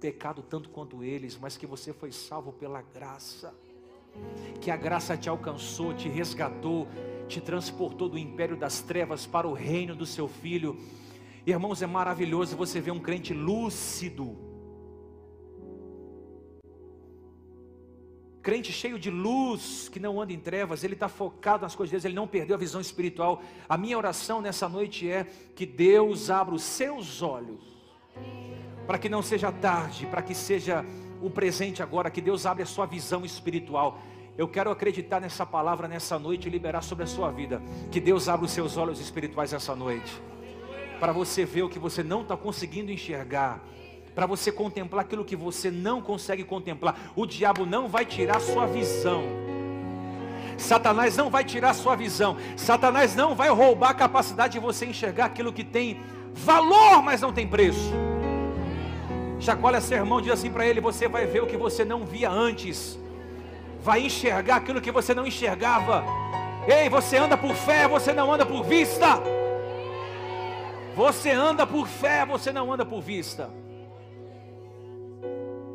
pecado 0.00 0.42
tanto 0.42 0.68
quanto 0.68 1.02
eles, 1.04 1.38
mas 1.40 1.56
que 1.56 1.66
você 1.66 1.92
foi 1.92 2.12
salvo 2.12 2.52
pela 2.52 2.82
graça. 2.82 3.54
Que 4.60 4.70
a 4.70 4.76
graça 4.76 5.16
te 5.16 5.28
alcançou, 5.28 5.94
te 5.94 6.08
resgatou, 6.08 6.88
te 7.28 7.40
transportou 7.40 8.08
do 8.08 8.18
império 8.18 8.56
das 8.56 8.80
trevas 8.80 9.24
para 9.24 9.46
o 9.46 9.52
reino 9.52 9.94
do 9.94 10.04
seu 10.04 10.26
filho. 10.26 10.76
Irmãos, 11.46 11.80
é 11.80 11.86
maravilhoso 11.86 12.56
você 12.56 12.80
ver 12.80 12.90
um 12.90 12.98
crente 12.98 13.32
lúcido, 13.32 14.36
crente 18.48 18.72
cheio 18.72 18.98
de 18.98 19.10
luz, 19.10 19.90
que 19.90 20.00
não 20.00 20.18
anda 20.18 20.32
em 20.32 20.38
trevas, 20.38 20.82
ele 20.82 20.94
está 20.94 21.06
focado 21.06 21.64
nas 21.64 21.76
coisas 21.76 21.90
de 21.90 21.96
Deus, 21.96 22.04
ele 22.06 22.14
não 22.14 22.26
perdeu 22.26 22.56
a 22.56 22.58
visão 22.58 22.80
espiritual. 22.80 23.42
A 23.68 23.76
minha 23.76 23.98
oração 23.98 24.40
nessa 24.40 24.66
noite 24.66 25.06
é 25.06 25.26
que 25.54 25.66
Deus 25.66 26.30
abra 26.30 26.54
os 26.54 26.62
seus 26.62 27.20
olhos, 27.20 27.60
para 28.86 28.96
que 28.96 29.06
não 29.06 29.20
seja 29.20 29.52
tarde, 29.52 30.06
para 30.06 30.22
que 30.22 30.34
seja 30.34 30.82
o 31.20 31.28
presente 31.28 31.82
agora, 31.82 32.10
que 32.10 32.22
Deus 32.22 32.46
abra 32.46 32.62
a 32.62 32.66
sua 32.66 32.86
visão 32.86 33.22
espiritual. 33.22 34.00
Eu 34.38 34.48
quero 34.48 34.70
acreditar 34.70 35.20
nessa 35.20 35.44
palavra 35.44 35.86
nessa 35.86 36.18
noite 36.18 36.48
e 36.48 36.50
liberar 36.50 36.80
sobre 36.80 37.04
a 37.04 37.06
sua 37.06 37.30
vida. 37.30 37.60
Que 37.92 38.00
Deus 38.00 38.30
abra 38.30 38.46
os 38.46 38.52
seus 38.52 38.78
olhos 38.78 38.98
espirituais 38.98 39.52
nessa 39.52 39.76
noite. 39.76 40.22
para 40.98 41.12
você 41.12 41.44
ver 41.44 41.64
o 41.64 41.68
que 41.68 41.78
você 41.78 42.02
não 42.02 42.22
está 42.22 42.34
conseguindo 42.34 42.90
enxergar, 42.90 43.62
para 44.18 44.26
você 44.26 44.50
contemplar 44.50 45.04
aquilo 45.04 45.24
que 45.24 45.36
você 45.36 45.70
não 45.70 46.02
consegue 46.02 46.42
contemplar. 46.42 47.12
O 47.14 47.24
diabo 47.24 47.64
não 47.64 47.86
vai 47.86 48.04
tirar 48.04 48.40
sua 48.40 48.66
visão. 48.66 49.22
Satanás 50.56 51.16
não 51.16 51.30
vai 51.30 51.44
tirar 51.44 51.72
sua 51.72 51.94
visão. 51.94 52.36
Satanás 52.56 53.14
não 53.14 53.36
vai 53.36 53.48
roubar 53.48 53.90
a 53.90 53.94
capacidade 53.94 54.54
de 54.54 54.58
você 54.58 54.86
enxergar 54.86 55.26
aquilo 55.26 55.52
que 55.52 55.62
tem 55.62 56.00
valor, 56.34 57.00
mas 57.00 57.20
não 57.20 57.32
tem 57.32 57.46
preço. 57.46 57.92
Chacoalha 59.38 59.80
seu 59.80 59.98
irmão, 59.98 60.20
diz 60.20 60.32
assim 60.32 60.50
para 60.50 60.66
ele: 60.66 60.80
Você 60.80 61.06
vai 61.06 61.24
ver 61.24 61.44
o 61.44 61.46
que 61.46 61.56
você 61.56 61.84
não 61.84 62.04
via 62.04 62.28
antes, 62.28 62.98
vai 63.80 64.04
enxergar 64.04 64.56
aquilo 64.56 64.80
que 64.80 64.90
você 64.90 65.14
não 65.14 65.28
enxergava. 65.28 66.02
Ei, 66.66 66.88
você 66.88 67.18
anda 67.18 67.36
por 67.36 67.54
fé, 67.54 67.86
você 67.86 68.12
não 68.12 68.32
anda 68.32 68.44
por 68.44 68.64
vista. 68.64 69.22
Você 70.96 71.30
anda 71.30 71.64
por 71.64 71.86
fé, 71.86 72.26
você 72.26 72.50
não 72.50 72.72
anda 72.72 72.84
por 72.84 73.00
vista. 73.00 73.48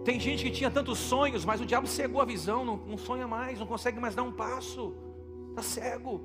Tem 0.04 0.20
gente 0.20 0.44
que 0.44 0.52
tinha 0.52 0.70
tantos 0.70 1.00
sonhos, 1.00 1.46
mas 1.46 1.62
o 1.62 1.66
diabo 1.66 1.88
cegou 1.88 2.22
a 2.22 2.26
visão, 2.26 2.66
não, 2.66 2.78
não 2.78 2.98
sonha 2.98 3.28
mais, 3.28 3.60
não 3.60 3.66
consegue 3.66 4.00
mais 4.00 4.14
dar 4.14 4.24
um 4.24 4.32
passo, 4.32 4.94
está 5.52 5.62
cego. 5.62 6.22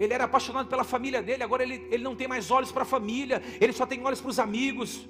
Ele 0.00 0.14
era 0.14 0.24
apaixonado 0.24 0.68
pela 0.68 0.84
família 0.84 1.22
dele, 1.22 1.42
agora 1.42 1.62
ele, 1.62 1.86
ele 1.90 2.02
não 2.02 2.16
tem 2.16 2.26
mais 2.26 2.50
olhos 2.50 2.72
para 2.72 2.82
a 2.82 2.86
família, 2.86 3.42
ele 3.60 3.72
só 3.72 3.84
tem 3.84 4.02
olhos 4.04 4.20
para 4.20 4.30
os 4.30 4.38
amigos. 4.38 5.06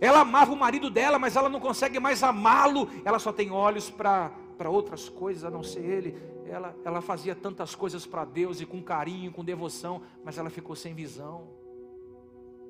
Ela 0.00 0.20
amava 0.20 0.52
o 0.52 0.56
marido 0.56 0.90
dela, 0.90 1.18
mas 1.18 1.36
ela 1.36 1.48
não 1.48 1.60
consegue 1.60 2.00
mais 2.00 2.22
amá-lo, 2.22 2.88
ela 3.04 3.18
só 3.18 3.32
tem 3.32 3.52
olhos 3.52 3.90
para 3.90 4.32
outras 4.66 5.08
coisas 5.08 5.44
a 5.44 5.50
não 5.50 5.62
ser 5.62 5.84
ele. 5.84 6.16
Ela, 6.46 6.74
ela 6.84 7.00
fazia 7.00 7.34
tantas 7.34 7.74
coisas 7.74 8.04
para 8.06 8.24
Deus 8.24 8.60
e 8.60 8.66
com 8.66 8.82
carinho, 8.82 9.30
com 9.30 9.44
devoção, 9.44 10.02
mas 10.24 10.38
ela 10.38 10.50
ficou 10.50 10.74
sem 10.74 10.94
visão. 10.94 11.61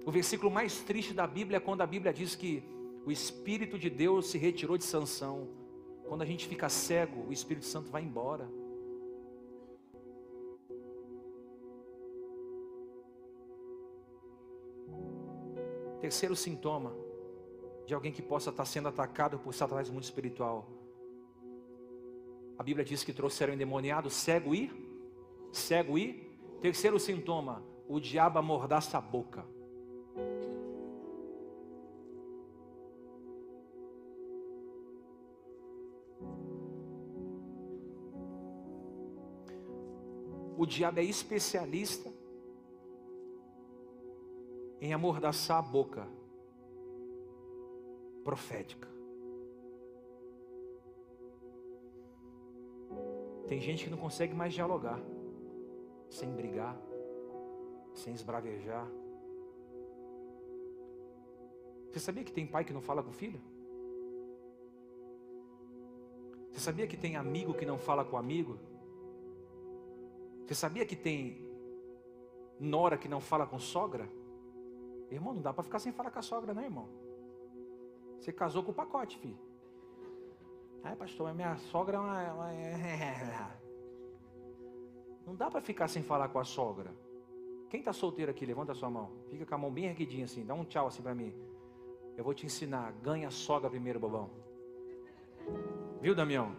O 0.04 0.10
versículo 0.10 0.50
mais 0.50 0.80
triste 0.80 1.14
da 1.14 1.26
Bíblia 1.26 1.58
é 1.58 1.60
quando 1.60 1.80
a 1.80 1.86
Bíblia 1.86 2.12
diz 2.12 2.34
que 2.34 2.62
o 3.04 3.12
Espírito 3.12 3.78
de 3.78 3.88
Deus 3.88 4.26
se 4.26 4.38
retirou 4.38 4.76
de 4.76 4.84
Sansão. 4.84 5.48
Quando 6.08 6.22
a 6.22 6.26
gente 6.26 6.48
fica 6.48 6.68
cego, 6.68 7.28
o 7.28 7.32
Espírito 7.32 7.66
Santo 7.66 7.90
vai 7.90 8.02
embora. 8.02 8.48
Terceiro 16.00 16.34
sintoma 16.34 16.92
de 17.86 17.94
alguém 17.94 18.12
que 18.12 18.22
possa 18.22 18.50
estar 18.50 18.64
sendo 18.64 18.88
atacado 18.88 19.38
por 19.38 19.54
Satanás 19.54 19.88
no 19.88 19.94
mundo 19.94 20.04
espiritual. 20.04 20.68
A 22.58 22.62
Bíblia 22.62 22.84
diz 22.84 23.04
que 23.04 23.12
trouxeram 23.12 23.54
endemoniado, 23.54 24.10
cego 24.10 24.52
e 24.52 24.70
cego 25.52 25.96
e 25.96 26.28
terceiro 26.60 26.98
sintoma, 26.98 27.62
o 27.88 28.00
diabo 28.00 28.38
amordaça 28.38 28.98
a 28.98 29.00
boca. 29.00 29.51
O 40.62 40.66
diabo 40.66 41.00
é 41.00 41.02
especialista 41.02 42.08
em 44.80 44.92
amordaçar 44.92 45.58
a 45.58 45.62
boca 45.62 46.06
profética. 48.22 48.88
Tem 53.48 53.60
gente 53.60 53.82
que 53.82 53.90
não 53.90 53.98
consegue 53.98 54.34
mais 54.34 54.54
dialogar, 54.54 55.00
sem 56.08 56.30
brigar, 56.30 56.80
sem 57.92 58.14
esbravejar. 58.14 58.88
Você 61.90 61.98
sabia 61.98 62.22
que 62.22 62.32
tem 62.32 62.46
pai 62.46 62.64
que 62.64 62.72
não 62.72 62.80
fala 62.80 63.02
com 63.02 63.10
filho? 63.10 63.40
Você 66.52 66.60
sabia 66.60 66.86
que 66.86 66.96
tem 66.96 67.16
amigo 67.16 67.52
que 67.52 67.66
não 67.66 67.78
fala 67.78 68.04
com 68.04 68.16
amigo? 68.16 68.56
Você 70.46 70.54
sabia 70.54 70.84
que 70.84 70.96
tem 70.96 71.46
nora 72.58 72.96
que 72.98 73.08
não 73.08 73.20
fala 73.20 73.46
com 73.46 73.58
sogra? 73.58 74.08
Irmão, 75.10 75.34
não 75.34 75.42
dá 75.42 75.52
para 75.52 75.62
ficar 75.62 75.78
sem 75.78 75.92
falar 75.92 76.10
com 76.10 76.18
a 76.18 76.22
sogra, 76.22 76.54
né, 76.54 76.64
irmão? 76.64 76.88
Você 78.18 78.32
casou 78.32 78.62
com 78.62 78.70
o 78.70 78.74
pacote, 78.74 79.18
filho. 79.18 79.38
Ai, 80.82 80.96
pastor, 80.96 81.28
a 81.28 81.34
minha 81.34 81.56
sogra 81.56 81.96
é 81.96 82.00
uma... 82.00 82.48
Não 85.26 85.36
dá 85.36 85.50
para 85.50 85.60
ficar 85.60 85.86
sem 85.88 86.02
falar 86.02 86.28
com 86.28 86.38
a 86.38 86.44
sogra. 86.44 86.92
Quem 87.70 87.80
está 87.80 87.92
solteiro 87.92 88.30
aqui, 88.30 88.44
levanta 88.44 88.72
a 88.72 88.74
sua 88.74 88.90
mão. 88.90 89.10
Fica 89.28 89.46
com 89.46 89.54
a 89.54 89.58
mão 89.58 89.70
bem 89.72 89.86
erguidinha 89.86 90.24
assim, 90.24 90.44
dá 90.44 90.54
um 90.54 90.64
tchau 90.64 90.88
assim 90.88 91.02
para 91.02 91.14
mim. 91.14 91.32
Eu 92.16 92.24
vou 92.24 92.34
te 92.34 92.44
ensinar, 92.44 92.92
ganha 93.02 93.28
a 93.28 93.30
sogra 93.30 93.70
primeiro, 93.70 94.00
bobão. 94.00 94.30
Viu, 96.00 96.14
Damião? 96.14 96.54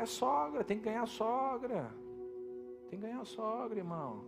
É 0.00 0.02
a 0.02 0.06
sogra, 0.06 0.64
tem 0.64 0.78
que 0.78 0.84
ganhar 0.84 1.02
a 1.02 1.06
sogra. 1.06 1.94
Tem 2.88 2.98
que 2.98 3.06
ganhar 3.06 3.20
a 3.20 3.24
sogra, 3.24 3.78
irmão. 3.78 4.24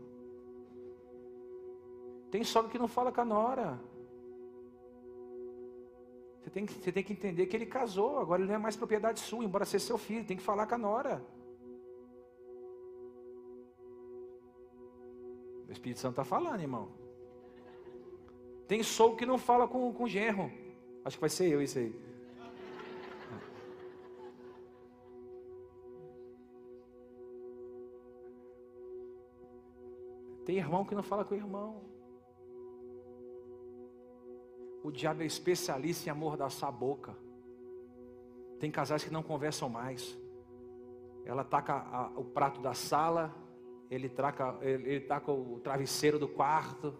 Tem 2.31 2.45
sogra 2.45 2.71
que 2.71 2.79
não 2.79 2.87
fala 2.87 3.11
com 3.11 3.23
a 3.23 3.25
nora. 3.25 3.81
Você 6.39 6.51
tem, 6.51 6.67
que, 6.67 6.75
você 6.75 6.93
tem 6.93 7.03
que 7.03 7.15
entender 7.15 7.47
que 7.47 7.57
ele 7.57 7.65
casou, 7.65 8.19
agora 8.19 8.43
ele 8.43 8.49
não 8.49 8.57
é 8.57 8.59
mais 8.59 8.77
propriedade 8.77 9.21
sua, 9.21 9.45
embora 9.45 9.65
seja 9.65 9.87
seu 9.87 9.97
filho, 9.97 10.27
tem 10.27 10.37
que 10.37 10.43
falar 10.43 10.67
com 10.67 10.75
a 10.75 10.79
nora. 10.79 11.25
O 15.67 15.73
Espírito 15.73 16.01
Santo 16.01 16.21
está 16.21 16.25
falando, 16.25 16.61
irmão. 16.61 16.91
Tem 18.69 18.83
sogro 18.83 19.17
que 19.17 19.25
não 19.25 19.39
fala 19.39 19.67
com, 19.67 19.91
com 19.95 20.07
genro. 20.07 20.53
Acho 21.03 21.17
que 21.17 21.21
vai 21.23 21.31
ser 21.31 21.49
eu 21.49 21.63
isso 21.63 21.79
aí. 21.79 22.12
Tem 30.45 30.57
irmão 30.57 30.85
que 30.85 30.95
não 30.95 31.03
fala 31.03 31.25
com 31.25 31.35
o 31.35 31.39
irmão. 31.39 31.83
O 34.83 34.91
diabo 34.91 35.23
é 35.23 35.27
especialista 35.27 36.09
em 36.09 36.13
amordaçar 36.13 36.69
a 36.69 36.73
boca. 36.73 37.17
Tem 38.59 38.71
casais 38.71 39.05
que 39.05 39.13
não 39.13 39.23
conversam 39.23 39.69
mais. 39.69 40.19
Ela 41.25 41.45
taca 41.45 41.75
a, 41.75 42.13
o 42.17 42.25
prato 42.25 42.61
da 42.61 42.75
sala, 42.75 43.33
ele, 43.89 44.09
traca, 44.09 44.59
ele, 44.61 44.89
ele 44.89 45.01
taca 45.01 45.31
o 45.31 45.61
travesseiro 45.61 46.19
do 46.19 46.27
quarto. 46.27 46.95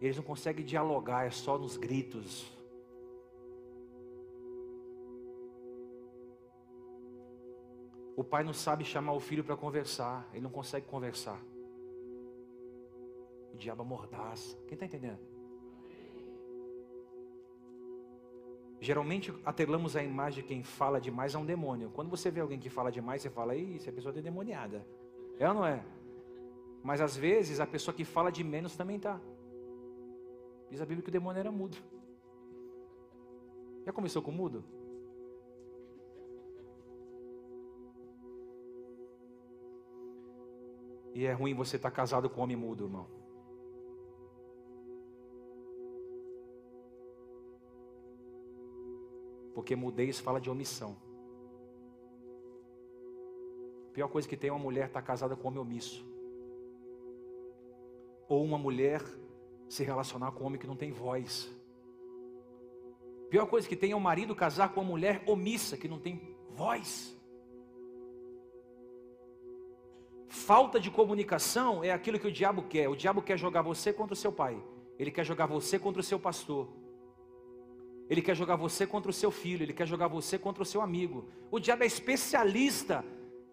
Eles 0.00 0.16
não 0.16 0.22
conseguem 0.22 0.64
dialogar, 0.64 1.26
é 1.26 1.30
só 1.30 1.58
nos 1.58 1.76
gritos. 1.76 2.52
O 8.16 8.22
pai 8.22 8.44
não 8.44 8.52
sabe 8.52 8.84
chamar 8.84 9.12
o 9.12 9.20
filho 9.20 9.44
para 9.44 9.56
conversar, 9.56 10.28
ele 10.32 10.42
não 10.42 10.50
consegue 10.50 10.86
conversar. 10.86 11.38
O 13.56 13.58
diabo 13.58 13.80
amordaça. 13.80 14.54
Quem 14.68 14.74
está 14.74 14.84
entendendo? 14.84 15.18
Geralmente 18.78 19.32
atrelamos 19.46 19.96
a 19.96 20.02
imagem 20.02 20.42
de 20.42 20.48
quem 20.48 20.62
fala 20.62 21.00
demais 21.00 21.34
a 21.34 21.38
um 21.38 21.46
demônio. 21.46 21.90
Quando 21.90 22.10
você 22.10 22.30
vê 22.30 22.40
alguém 22.40 22.58
que 22.58 22.68
fala 22.68 22.92
demais, 22.92 23.22
você 23.22 23.30
fala, 23.30 23.56
isso, 23.56 23.88
a 23.88 23.92
pessoa 23.94 24.10
está 24.10 24.20
demoniada. 24.20 24.86
É 25.38 25.48
ou 25.48 25.54
não 25.54 25.64
é? 25.64 25.82
Mas 26.84 27.00
às 27.00 27.16
vezes 27.16 27.58
a 27.58 27.66
pessoa 27.66 27.94
que 27.94 28.04
fala 28.04 28.30
de 28.30 28.44
menos 28.44 28.76
também 28.76 28.96
está. 28.96 29.18
Diz 30.68 30.82
a 30.82 30.84
Bíblia 30.84 31.02
que 31.02 31.08
o 31.08 31.12
demônio 31.12 31.40
era 31.40 31.50
mudo. 31.50 31.78
Já 33.86 33.90
começou 33.90 34.20
com 34.20 34.30
mudo? 34.30 34.62
E 41.14 41.24
é 41.24 41.32
ruim 41.32 41.54
você 41.54 41.76
estar 41.76 41.90
tá 41.90 41.96
casado 41.96 42.28
com 42.28 42.42
um 42.42 42.44
homem 42.44 42.56
mudo, 42.58 42.84
irmão. 42.84 43.16
Porque 49.56 49.74
mudez 49.74 50.20
fala 50.20 50.38
de 50.38 50.50
omissão. 50.50 50.94
A 53.88 53.92
pior 53.94 54.08
coisa 54.08 54.28
que 54.28 54.36
tem 54.36 54.50
é 54.50 54.52
uma 54.52 54.62
mulher 54.62 54.88
estar 54.88 55.00
tá 55.00 55.06
casada 55.06 55.34
com 55.34 55.44
um 55.44 55.46
homem 55.46 55.60
omisso. 55.60 56.06
Ou 58.28 58.44
uma 58.44 58.58
mulher 58.58 59.02
se 59.66 59.82
relacionar 59.82 60.32
com 60.32 60.44
um 60.44 60.46
homem 60.48 60.60
que 60.60 60.66
não 60.66 60.76
tem 60.76 60.92
voz. 60.92 61.50
A 63.24 63.28
pior 63.30 63.46
coisa 63.46 63.66
que 63.66 63.74
tem 63.74 63.92
é 63.92 63.96
um 63.96 64.00
marido 64.10 64.36
casar 64.36 64.74
com 64.74 64.82
uma 64.82 64.90
mulher 64.90 65.22
omissa, 65.26 65.74
que 65.78 65.88
não 65.88 65.98
tem 65.98 66.36
voz. 66.50 67.16
Falta 70.28 70.78
de 70.78 70.90
comunicação 70.90 71.82
é 71.82 71.92
aquilo 71.92 72.18
que 72.18 72.28
o 72.28 72.32
diabo 72.32 72.64
quer. 72.64 72.90
O 72.90 72.94
diabo 72.94 73.22
quer 73.22 73.38
jogar 73.38 73.62
você 73.62 73.90
contra 73.90 74.12
o 74.12 74.16
seu 74.16 74.30
pai. 74.30 74.62
Ele 74.98 75.10
quer 75.10 75.24
jogar 75.24 75.46
você 75.46 75.78
contra 75.78 76.00
o 76.00 76.04
seu 76.04 76.20
pastor. 76.20 76.68
Ele 78.08 78.22
quer 78.22 78.36
jogar 78.36 78.56
você 78.56 78.86
contra 78.86 79.10
o 79.10 79.14
seu 79.14 79.30
filho, 79.30 79.62
ele 79.62 79.72
quer 79.72 79.86
jogar 79.86 80.08
você 80.08 80.38
contra 80.38 80.62
o 80.62 80.66
seu 80.66 80.80
amigo. 80.80 81.24
O 81.50 81.58
diabo 81.58 81.82
é 81.82 81.86
especialista 81.86 83.04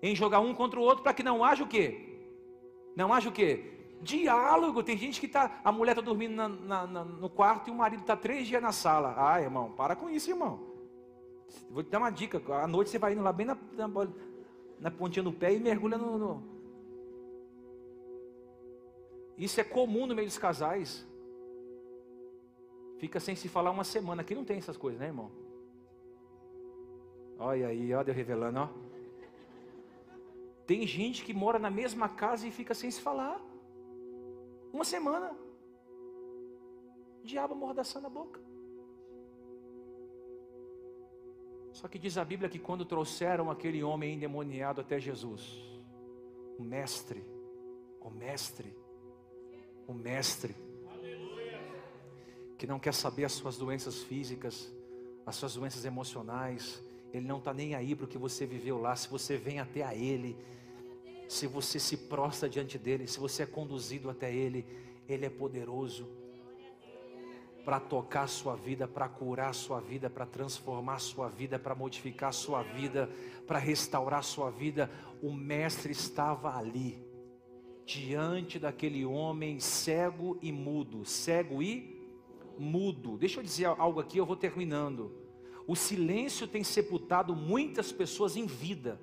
em 0.02 0.16
jogar 0.16 0.40
um 0.40 0.54
contra 0.54 0.80
o 0.80 0.84
outro 0.84 1.04
para 1.04 1.14
que 1.14 1.24
não 1.24 1.44
haja 1.44 1.64
o 1.64 1.68
quê? 1.68 2.20
Não 2.96 3.12
haja 3.14 3.30
o 3.30 3.32
quê? 3.32 3.72
Diálogo. 4.02 4.84
Tem 4.84 4.98
gente 4.98 5.20
que 5.20 5.26
está, 5.26 5.60
a 5.64 5.72
mulher 5.72 5.94
está 5.94 6.02
dormindo 6.02 6.36
na, 6.36 6.48
na, 6.48 6.88
na, 6.88 7.04
no 7.04 7.30
quarto 7.30 7.70
e 7.70 7.72
o 7.72 7.76
marido 7.76 8.02
está 8.02 8.16
três 8.16 8.48
dias 8.48 8.62
na 8.62 8.72
sala. 8.72 9.16
Ah, 9.18 9.42
irmão, 9.42 9.72
para 9.72 9.96
com 9.96 10.10
isso, 10.10 10.30
irmão. 10.30 10.74
Vou 11.70 11.84
te 11.84 11.90
dar 11.90 12.00
uma 12.00 12.12
dica. 12.12 12.42
À 12.54 12.68
noite 12.68 12.90
você 12.90 13.00
vai 13.00 13.14
indo 13.14 13.24
lá 13.24 13.34
bem 13.34 13.48
na, 13.48 13.58
na, 14.80 14.92
pontinha 14.92 15.24
do 15.24 15.32
pé 15.32 15.54
e 15.54 15.60
mergulha 15.60 15.98
no, 15.98 16.18
no. 16.18 16.54
Isso 19.38 19.60
é 19.60 19.64
comum 19.64 20.06
no 20.06 20.14
meio 20.14 20.28
dos 20.28 20.38
casais. 20.38 21.08
Fica 22.98 23.20
sem 23.20 23.36
se 23.36 23.48
falar 23.50 23.72
uma 23.72 23.84
semana. 23.84 24.22
Aqui 24.22 24.36
não 24.36 24.46
tem 24.46 24.58
essas 24.58 24.78
coisas, 24.78 25.00
né, 25.00 25.08
irmão? 25.08 25.32
Olha 27.38 27.68
aí, 27.68 27.94
olha 27.94 28.12
eu 28.12 28.16
revelando, 28.16 28.60
ó. 28.60 28.70
Tem 30.66 30.88
gente 30.88 31.26
que 31.26 31.34
mora 31.34 31.60
na 31.60 31.70
mesma 31.70 32.08
casa 32.08 32.48
e 32.48 32.52
fica 32.52 32.74
sem 32.74 32.90
se 32.90 33.02
falar. 33.02 33.42
Uma 34.72 34.86
semana. 34.86 35.36
Diabo 37.24 37.56
mordaçando 37.56 38.08
a 38.08 38.10
boca. 38.10 38.40
Só 41.74 41.88
que 41.88 42.00
diz 42.00 42.18
a 42.18 42.24
Bíblia 42.24 42.50
que 42.50 42.60
quando 42.60 42.86
trouxeram 42.86 43.50
aquele 43.50 43.84
homem 43.84 44.14
endemoniado 44.14 44.80
até 44.80 45.00
Jesus, 45.00 45.60
o 46.58 46.64
mestre, 46.64 47.26
o 48.00 48.10
mestre, 48.10 48.74
o 49.88 49.94
mestre, 49.94 50.56
que 52.64 52.68
não 52.68 52.80
quer 52.80 52.94
saber 52.94 53.26
as 53.26 53.34
suas 53.34 53.58
doenças 53.58 54.04
físicas, 54.04 54.72
as 55.26 55.36
suas 55.36 55.56
doenças 55.56 55.84
emocionais, 55.84 56.82
ele 57.14 57.28
não 57.28 57.40
está 57.40 57.54
nem 57.54 57.76
aí 57.76 57.94
para 57.94 58.06
o 58.06 58.08
que 58.08 58.18
você 58.18 58.46
viveu 58.46 58.80
lá. 58.80 58.96
Se 58.96 59.10
você 59.10 59.36
vem 59.36 59.60
até 59.60 59.84
a 59.84 59.94
Ele, 59.94 60.38
se 61.28 61.46
você 61.46 61.78
se 61.78 61.98
prostra 61.98 62.48
diante 62.48 62.78
dele, 62.78 63.06
se 63.06 63.20
você 63.20 63.44
é 63.44 63.46
conduzido 63.46 64.10
até 64.10 64.34
Ele, 64.34 64.66
Ele 65.10 65.26
é 65.26 65.30
poderoso 65.30 66.08
para 67.66 67.82
tocar 67.82 68.24
a 68.24 68.28
sua 68.28 68.56
vida, 68.56 68.88
para 68.88 69.10
curar 69.10 69.50
a 69.50 69.54
sua 69.54 69.82
vida, 69.82 70.10
para 70.10 70.26
transformar 70.26 70.94
a 70.94 71.00
sua 71.00 71.28
vida, 71.28 71.60
para 71.60 71.76
modificar 71.76 72.30
a 72.30 72.32
sua 72.32 72.64
vida, 72.64 73.10
para 73.46 73.60
restaurar 73.60 74.20
a 74.20 74.24
sua 74.24 74.50
vida. 74.50 74.90
O 75.22 75.34
Mestre 75.34 75.92
estava 75.92 76.58
ali, 76.58 76.98
diante 77.86 78.58
daquele 78.58 79.04
homem 79.04 79.60
cego 79.60 80.40
e 80.42 80.50
mudo, 80.50 81.04
cego 81.04 81.62
e 81.62 82.02
mudo. 82.58 83.18
Deixa 83.18 83.40
eu 83.40 83.44
dizer 83.44 83.66
algo 83.66 84.00
aqui, 84.00 84.18
eu 84.18 84.26
vou 84.26 84.36
terminando. 84.36 85.12
O 85.68 85.76
silêncio 85.76 86.48
tem 86.48 86.64
sepultado 86.64 87.36
muitas 87.36 87.92
pessoas 87.92 88.36
em 88.36 88.46
vida. 88.46 89.00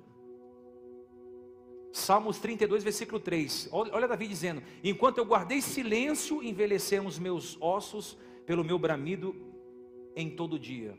Salmos 1.91 2.39
32, 2.39 2.83
versículo 2.83 3.19
3. 3.19 3.69
Olha 3.71 4.07
Davi 4.07 4.27
dizendo: 4.27 4.61
Enquanto 4.83 5.17
eu 5.17 5.25
guardei 5.25 5.61
silêncio, 5.61 6.41
envelheceram 6.41 7.05
os 7.05 7.19
meus 7.19 7.57
ossos 7.59 8.17
pelo 8.45 8.63
meu 8.63 8.79
bramido 8.79 9.35
em 10.15 10.29
todo 10.29 10.59
dia. 10.59 10.97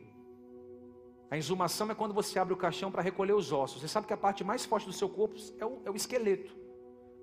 A 1.30 1.38
exumação 1.38 1.90
é 1.90 1.94
quando 1.94 2.12
você 2.12 2.38
abre 2.38 2.52
o 2.52 2.58
caixão 2.58 2.92
para 2.92 3.00
recolher 3.00 3.32
os 3.32 3.52
ossos. 3.52 3.80
Você 3.80 3.88
sabe 3.88 4.06
que 4.06 4.12
a 4.12 4.18
parte 4.18 4.44
mais 4.44 4.66
forte 4.66 4.86
do 4.86 4.92
seu 4.92 5.08
corpo 5.08 5.36
é 5.58 5.64
o, 5.64 5.80
é 5.86 5.90
o 5.90 5.96
esqueleto. 5.96 6.54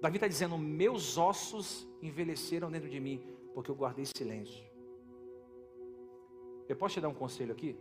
Davi 0.01 0.17
está 0.17 0.27
dizendo: 0.27 0.57
Meus 0.57 1.17
ossos 1.17 1.87
envelheceram 2.01 2.71
dentro 2.71 2.89
de 2.89 2.99
mim, 2.99 3.21
porque 3.53 3.69
eu 3.69 3.75
guardei 3.75 4.05
silêncio. 4.05 4.68
Eu 6.69 6.75
posso 6.75 6.93
te 6.93 7.01
dar 7.01 7.09
um 7.09 7.15
conselho 7.15 7.51
aqui? 7.51 7.75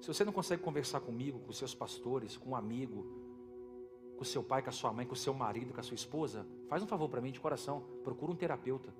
Se 0.00 0.06
você 0.06 0.24
não 0.24 0.32
consegue 0.32 0.62
conversar 0.62 1.00
comigo, 1.00 1.40
com 1.40 1.52
seus 1.52 1.74
pastores, 1.74 2.36
com 2.36 2.50
um 2.50 2.56
amigo, 2.56 3.04
com 4.16 4.24
seu 4.24 4.42
pai, 4.42 4.62
com 4.62 4.70
a 4.70 4.72
sua 4.72 4.92
mãe, 4.92 5.04
com 5.04 5.16
seu 5.16 5.34
marido, 5.34 5.74
com 5.74 5.80
a 5.80 5.82
sua 5.82 5.96
esposa, 5.96 6.46
faz 6.68 6.80
um 6.80 6.86
favor 6.86 7.08
para 7.08 7.20
mim 7.20 7.32
de 7.32 7.40
coração, 7.40 7.82
procura 8.04 8.30
um 8.30 8.36
terapeuta. 8.36 8.94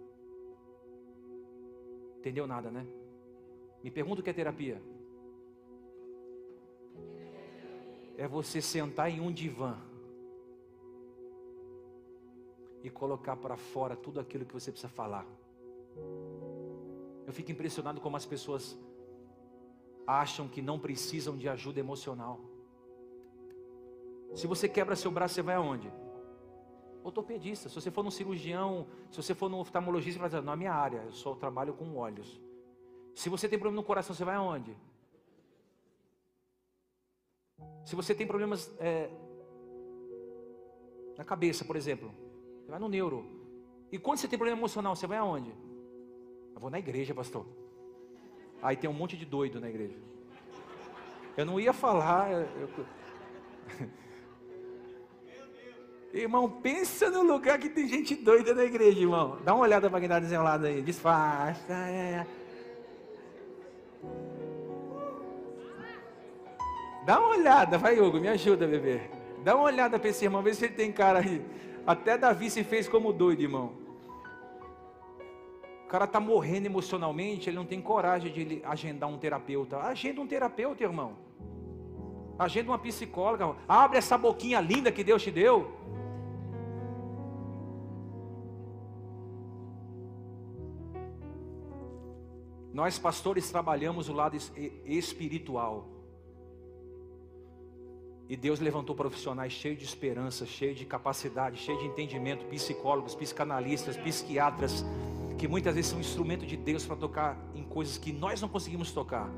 Entendeu 2.19 2.47
nada, 2.47 2.73
né? 2.73 2.85
Me 3.85 3.91
pergunta 3.91 4.21
o 4.21 4.25
que 4.25 4.31
é 4.31 4.33
terapia. 4.33 4.83
É 8.17 8.27
você 8.27 8.61
sentar 8.61 9.11
em 9.11 9.21
um 9.21 9.33
divã 9.33 9.77
e 12.83 12.91
colocar 12.91 13.37
para 13.37 13.57
fora 13.57 13.95
tudo 13.95 14.19
aquilo 14.19 14.45
que 14.45 14.55
você 14.55 14.73
precisa 14.73 14.93
falar. 14.93 15.27
Eu 17.27 17.33
fico 17.33 17.53
impressionado 17.53 18.01
como 18.01 18.17
as 18.17 18.27
pessoas 18.27 18.79
acham 20.07 20.49
que 20.49 20.61
não 20.61 20.79
precisam 20.79 21.37
de 21.37 21.49
ajuda 21.49 21.81
emocional. 21.81 22.41
Se 24.35 24.47
você 24.47 24.69
quebra 24.69 24.97
seu 24.97 25.11
braço, 25.11 25.35
você 25.35 25.43
vai 25.43 25.55
aonde? 25.55 25.93
Ortopedista. 27.05 27.69
Se 27.69 27.75
você 27.75 27.91
for 27.91 28.03
num 28.03 28.11
cirurgião, 28.11 28.87
se 29.11 29.17
você 29.17 29.35
for 29.35 29.49
num 29.49 29.61
oftalmologista, 29.61 30.15
você 30.15 30.21
vai 30.21 30.29
dizer, 30.31 30.43
não 30.43 30.53
é 30.53 30.57
minha 30.57 30.73
área, 30.73 31.03
eu 31.05 31.13
só 31.13 31.35
trabalho 31.35 31.75
com 31.75 31.97
olhos. 31.97 32.41
Se 33.15 33.29
você 33.29 33.49
tem 33.49 33.59
problema 33.59 33.81
no 33.81 33.87
coração, 33.87 34.15
você 34.15 34.25
vai 34.25 34.37
aonde? 34.37 34.77
Se 37.85 37.95
você 37.95 38.15
tem 38.15 38.27
problemas 38.27 38.73
é, 38.79 39.11
na 41.17 41.25
cabeça, 41.25 41.65
por 41.65 41.77
exemplo, 41.77 42.13
você 42.61 42.71
vai 42.71 42.81
no 42.81 42.89
neuro. 42.89 43.25
E 43.91 43.99
quando 43.99 44.19
você 44.19 44.29
tem 44.29 44.39
problema 44.39 44.59
emocional, 44.59 44.97
você 44.97 45.07
vai 45.07 45.19
aonde? 45.19 45.53
Eu 46.55 46.61
vou 46.61 46.71
na 46.71 46.79
igreja, 46.79 47.15
pastor. 47.15 47.47
Aí 48.63 48.77
tem 48.77 48.89
um 48.89 48.93
monte 48.93 49.17
de 49.17 49.25
doido 49.27 49.61
na 49.61 49.69
igreja. 49.69 49.97
Eu 51.37 51.45
não 51.45 51.59
ia 51.59 51.73
falar. 51.73 52.31
Eu... 52.31 52.69
Irmão, 56.13 56.49
pensa 56.49 57.11
no 57.11 57.23
lugar 57.23 57.59
que 57.59 57.71
tem 57.71 57.89
gente 57.89 58.15
doida 58.15 58.55
na 58.55 58.65
igreja, 58.65 59.01
irmão. 59.01 59.39
Dá 59.45 59.55
uma 59.55 59.65
olhada 59.65 59.89
para 59.89 59.99
quem 59.99 60.07
está 60.07 60.21
desenrolado 60.21 60.67
aí. 60.67 60.83
Disfarça. 60.83 61.73
É. 61.73 62.27
Dá 67.07 67.19
uma 67.19 67.31
olhada, 67.31 67.79
vai, 67.79 67.99
Hugo, 67.99 68.21
me 68.21 68.29
ajuda, 68.29 68.67
bebê. 68.67 69.01
Dá 69.43 69.57
uma 69.57 69.65
olhada 69.65 69.99
para 69.99 70.11
esse 70.11 70.25
irmão, 70.25 70.43
vê 70.43 70.53
se 70.55 70.67
ele 70.67 70.75
tem 70.75 70.93
cara 70.93 71.21
aí. 71.21 71.43
Até 71.87 72.19
Davi 72.19 72.51
se 72.51 72.63
fez 72.63 72.87
como 72.87 73.13
doido, 73.13 73.41
irmão 73.41 73.82
cara 75.93 76.07
está 76.07 76.19
morrendo 76.19 76.65
emocionalmente, 76.65 77.51
ele 77.51 77.57
não 77.59 77.67
tem 77.67 77.79
coragem 77.79 78.33
de 78.33 78.63
agendar 78.65 79.11
um 79.11 79.19
terapeuta. 79.19 79.77
Agenda 79.77 80.23
um 80.23 80.27
terapeuta, 80.27 80.83
irmão. 80.83 81.19
Agenda 82.39 82.71
uma 82.71 82.79
psicóloga. 82.79 83.55
Abre 83.69 83.99
essa 83.99 84.17
boquinha 84.17 84.59
linda 84.59 84.91
que 84.91 85.05
Deus 85.05 85.23
te 85.23 85.31
deu. 85.31 85.71
Nós, 92.73 92.99
pastores, 92.99 93.51
trabalhamos 93.51 94.09
o 94.09 94.15
lado 94.15 94.35
espiritual. 94.87 95.89
E 98.31 98.35
Deus 98.35 98.61
levantou 98.61 98.97
profissionais 98.97 99.53
cheios 99.53 99.79
de 99.79 99.85
esperança, 99.85 100.47
cheios 100.47 100.79
de 100.79 100.87
capacidade, 100.87 101.59
cheios 101.59 101.83
de 101.83 101.87
entendimento, 101.87 102.47
psicólogos, 102.47 103.15
psicanalistas, 103.15 103.99
psiquiatras 103.99 104.83
que 105.39 105.49
muitas 105.49 105.75
vezes 105.75 105.91
são 105.91 106.01
instrumento 106.01 106.47
de 106.47 106.57
Deus 106.57 106.85
para 106.85 106.97
tocar 106.97 107.39
em 107.55 107.63
coisas 107.63 107.99
que 107.99 108.13
nós 108.13 108.41
não 108.41 108.49
conseguimos 108.49 108.93
tocar. 108.93 109.31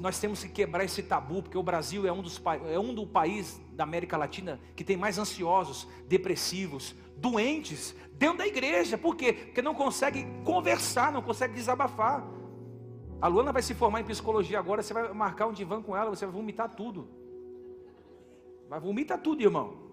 Nós 0.00 0.18
temos 0.18 0.42
que 0.42 0.48
quebrar 0.48 0.84
esse 0.84 1.02
tabu, 1.02 1.42
porque 1.42 1.56
o 1.56 1.62
Brasil 1.62 2.06
é 2.06 2.12
um 2.12 2.20
dos 2.20 2.42
é 2.68 2.78
um 2.78 2.92
do 2.92 3.06
país 3.06 3.60
da 3.72 3.84
América 3.84 4.16
Latina 4.16 4.60
que 4.74 4.82
tem 4.82 4.96
mais 4.96 5.18
ansiosos, 5.18 5.86
depressivos, 6.08 6.94
doentes 7.16 7.94
dentro 8.12 8.38
da 8.38 8.46
igreja. 8.46 8.98
Por 8.98 9.14
quê? 9.14 9.32
Porque 9.32 9.62
não 9.62 9.74
consegue 9.74 10.26
conversar, 10.44 11.12
não 11.12 11.22
consegue 11.22 11.54
desabafar. 11.54 12.26
A 13.20 13.28
Luana 13.28 13.52
vai 13.52 13.62
se 13.62 13.74
formar 13.74 14.00
em 14.00 14.04
psicologia 14.04 14.58
agora, 14.58 14.82
você 14.82 14.92
vai 14.92 15.12
marcar 15.12 15.46
um 15.46 15.52
divã 15.52 15.80
com 15.80 15.96
ela, 15.96 16.10
você 16.10 16.26
vai 16.26 16.34
vomitar 16.34 16.74
tudo. 16.74 17.08
Vai 18.68 18.80
vomitar 18.80 19.18
tudo, 19.20 19.40
irmão. 19.42 19.85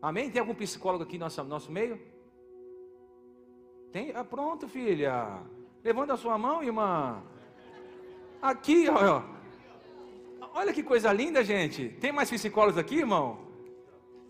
Amém? 0.00 0.30
Tem 0.30 0.40
algum 0.40 0.54
psicólogo 0.54 1.04
aqui 1.04 1.18
no 1.18 1.24
nosso, 1.24 1.44
nosso 1.44 1.72
meio? 1.72 2.00
Tem? 3.92 4.12
Ah, 4.14 4.24
pronto, 4.24 4.68
filha. 4.68 5.40
Levanta 5.82 6.14
a 6.14 6.16
sua 6.16 6.36
mão, 6.36 6.62
irmã. 6.62 7.22
Aqui, 8.42 8.86
ó. 8.88 9.22
Olha 10.54 10.72
que 10.72 10.82
coisa 10.82 11.12
linda, 11.12 11.42
gente. 11.44 11.88
Tem 12.00 12.12
mais 12.12 12.30
psicólogos 12.30 12.78
aqui, 12.78 12.96
irmão? 12.96 13.38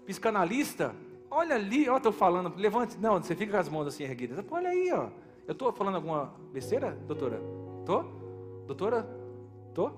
Psicanalista? 0.05 0.95
Olha 1.31 1.57
ali, 1.57 1.89
ó, 1.89 1.97
estou 1.97 2.12
falando. 2.12 2.55
Levante. 2.57 2.97
Não, 2.99 3.21
você 3.21 3.35
fica 3.35 3.53
com 3.53 3.59
as 3.59 3.69
mãos 3.69 3.87
assim 3.87 4.05
erguidas. 4.05 4.45
Olha 4.51 4.71
aí, 4.71 4.93
ó. 4.93 5.09
Eu 5.47 5.53
estou 5.53 5.73
falando 5.73 5.97
alguma 5.97 6.35
besteira, 6.53 6.93
doutora? 7.07 7.41
Tô? 7.85 8.03
Doutora? 8.67 9.09
Tô? 9.75 9.93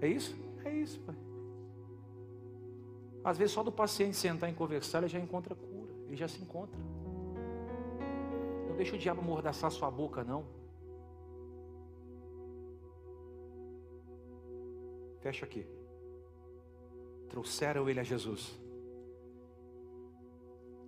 É 0.00 0.08
isso? 0.08 0.36
É 0.64 0.70
isso, 0.70 1.00
pai. 1.00 1.14
Às 3.24 3.38
vezes 3.38 3.54
só 3.54 3.62
do 3.62 3.72
paciente 3.72 4.16
sentar 4.16 4.50
e 4.50 4.52
conversar, 4.52 4.98
ele 4.98 5.08
já 5.08 5.18
encontra 5.18 5.54
cura. 5.54 5.92
Ele 6.06 6.16
já 6.16 6.28
se 6.28 6.42
encontra. 6.42 6.78
Não 8.68 8.76
deixa 8.76 8.94
o 8.94 8.98
diabo 8.98 9.22
mordaçar 9.22 9.70
sua 9.70 9.90
boca, 9.90 10.22
não. 10.22 10.44
Fecha 15.20 15.46
aqui. 15.46 15.66
Trouxeram 17.30 17.88
ele 17.88 17.98
a 17.98 18.02
Jesus. 18.02 18.60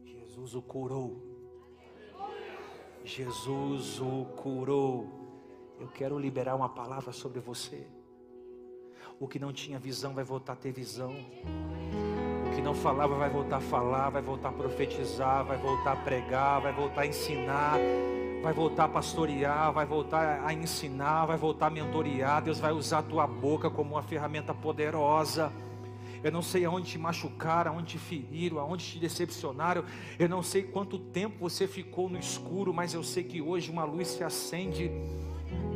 Jesus 0.05 0.55
o 0.55 0.61
curou. 0.61 1.22
Jesus 3.03 3.99
o 3.99 4.26
curou. 4.37 5.09
Eu 5.80 5.89
quero 5.89 6.18
liberar 6.18 6.55
uma 6.55 6.68
palavra 6.68 7.12
sobre 7.12 7.41
você. 7.41 7.87
O 9.18 9.26
que 9.26 9.39
não 9.39 9.55
tinha 9.55 9.78
visão 9.78 10.12
vai 10.12 10.24
voltar 10.24 10.53
a 10.53 10.57
ter 10.57 10.72
visão. 10.72 11.14
Que 12.57 12.62
não 12.62 12.72
falava 12.74 13.14
vai 13.16 13.28
voltar 13.28 13.59
a 13.59 13.61
falar, 13.61 14.09
vai 14.09 14.22
voltar 14.22 14.48
a 14.48 14.52
profetizar, 14.52 15.44
vai 15.44 15.59
voltar 15.59 15.92
a 15.92 15.96
pregar, 15.96 16.59
vai 16.62 16.72
voltar 16.72 17.02
a 17.02 17.07
ensinar, 17.07 17.76
vai 18.42 18.52
voltar 18.54 18.84
a 18.84 18.88
pastorear, 18.88 19.70
vai 19.74 19.84
voltar 19.84 20.42
a 20.42 20.54
ensinar, 20.54 21.26
vai 21.26 21.36
voltar 21.36 21.66
a 21.66 21.70
mentorear. 21.70 22.42
Deus 22.42 22.59
vai 22.59 22.72
usar 22.72 23.00
a 23.00 23.02
tua 23.02 23.26
boca 23.26 23.68
como 23.68 23.92
uma 23.92 24.02
ferramenta 24.02 24.54
poderosa. 24.54 25.52
Eu 26.24 26.32
não 26.32 26.40
sei 26.40 26.64
aonde 26.64 26.92
te 26.92 26.98
machucaram, 26.98 27.72
aonde 27.72 27.88
te 27.88 27.98
feriram, 27.98 28.59
aonde 28.59 28.86
te 28.86 28.98
decepcionaram. 28.98 29.84
Eu 30.18 30.26
não 30.26 30.42
sei 30.42 30.62
quanto 30.62 30.98
tempo 30.98 31.36
você 31.38 31.68
ficou 31.68 32.09
no 32.09 32.18
escuro, 32.18 32.72
mas 32.72 32.94
eu 32.94 33.02
sei 33.02 33.22
que 33.22 33.42
hoje 33.42 33.70
uma 33.70 33.84
luz 33.84 34.09
se 34.09 34.24
acende 34.24 34.90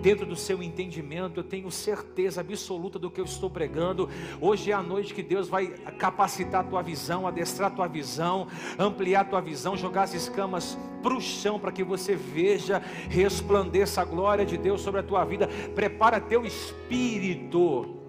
dentro 0.00 0.26
do 0.26 0.36
seu 0.36 0.62
entendimento, 0.62 1.40
eu 1.40 1.44
tenho 1.44 1.70
certeza 1.70 2.40
absoluta 2.40 2.98
do 2.98 3.10
que 3.10 3.20
eu 3.20 3.24
estou 3.24 3.50
pregando. 3.50 4.08
Hoje 4.40 4.70
é 4.70 4.74
a 4.74 4.82
noite 4.82 5.14
que 5.14 5.22
Deus 5.22 5.48
vai 5.48 5.68
capacitar 5.98 6.62
a 6.62 6.64
tua 6.64 6.82
visão, 6.82 7.26
adestrar 7.26 7.70
a 7.70 7.74
tua 7.74 7.86
visão, 7.86 8.48
ampliar 8.78 9.20
a 9.20 9.24
tua 9.24 9.40
visão, 9.40 9.76
jogar 9.76 10.04
as 10.04 10.14
escamas 10.14 10.76
para 11.02 11.14
o 11.14 11.20
chão 11.20 11.58
para 11.58 11.72
que 11.72 11.84
você 11.84 12.14
veja, 12.14 12.82
resplandeça 13.08 14.02
a 14.02 14.04
glória 14.04 14.44
de 14.44 14.56
Deus 14.56 14.80
sobre 14.80 15.00
a 15.00 15.04
tua 15.04 15.24
vida. 15.24 15.48
Prepara 15.74 16.20
teu 16.20 16.44
espírito 16.44 17.99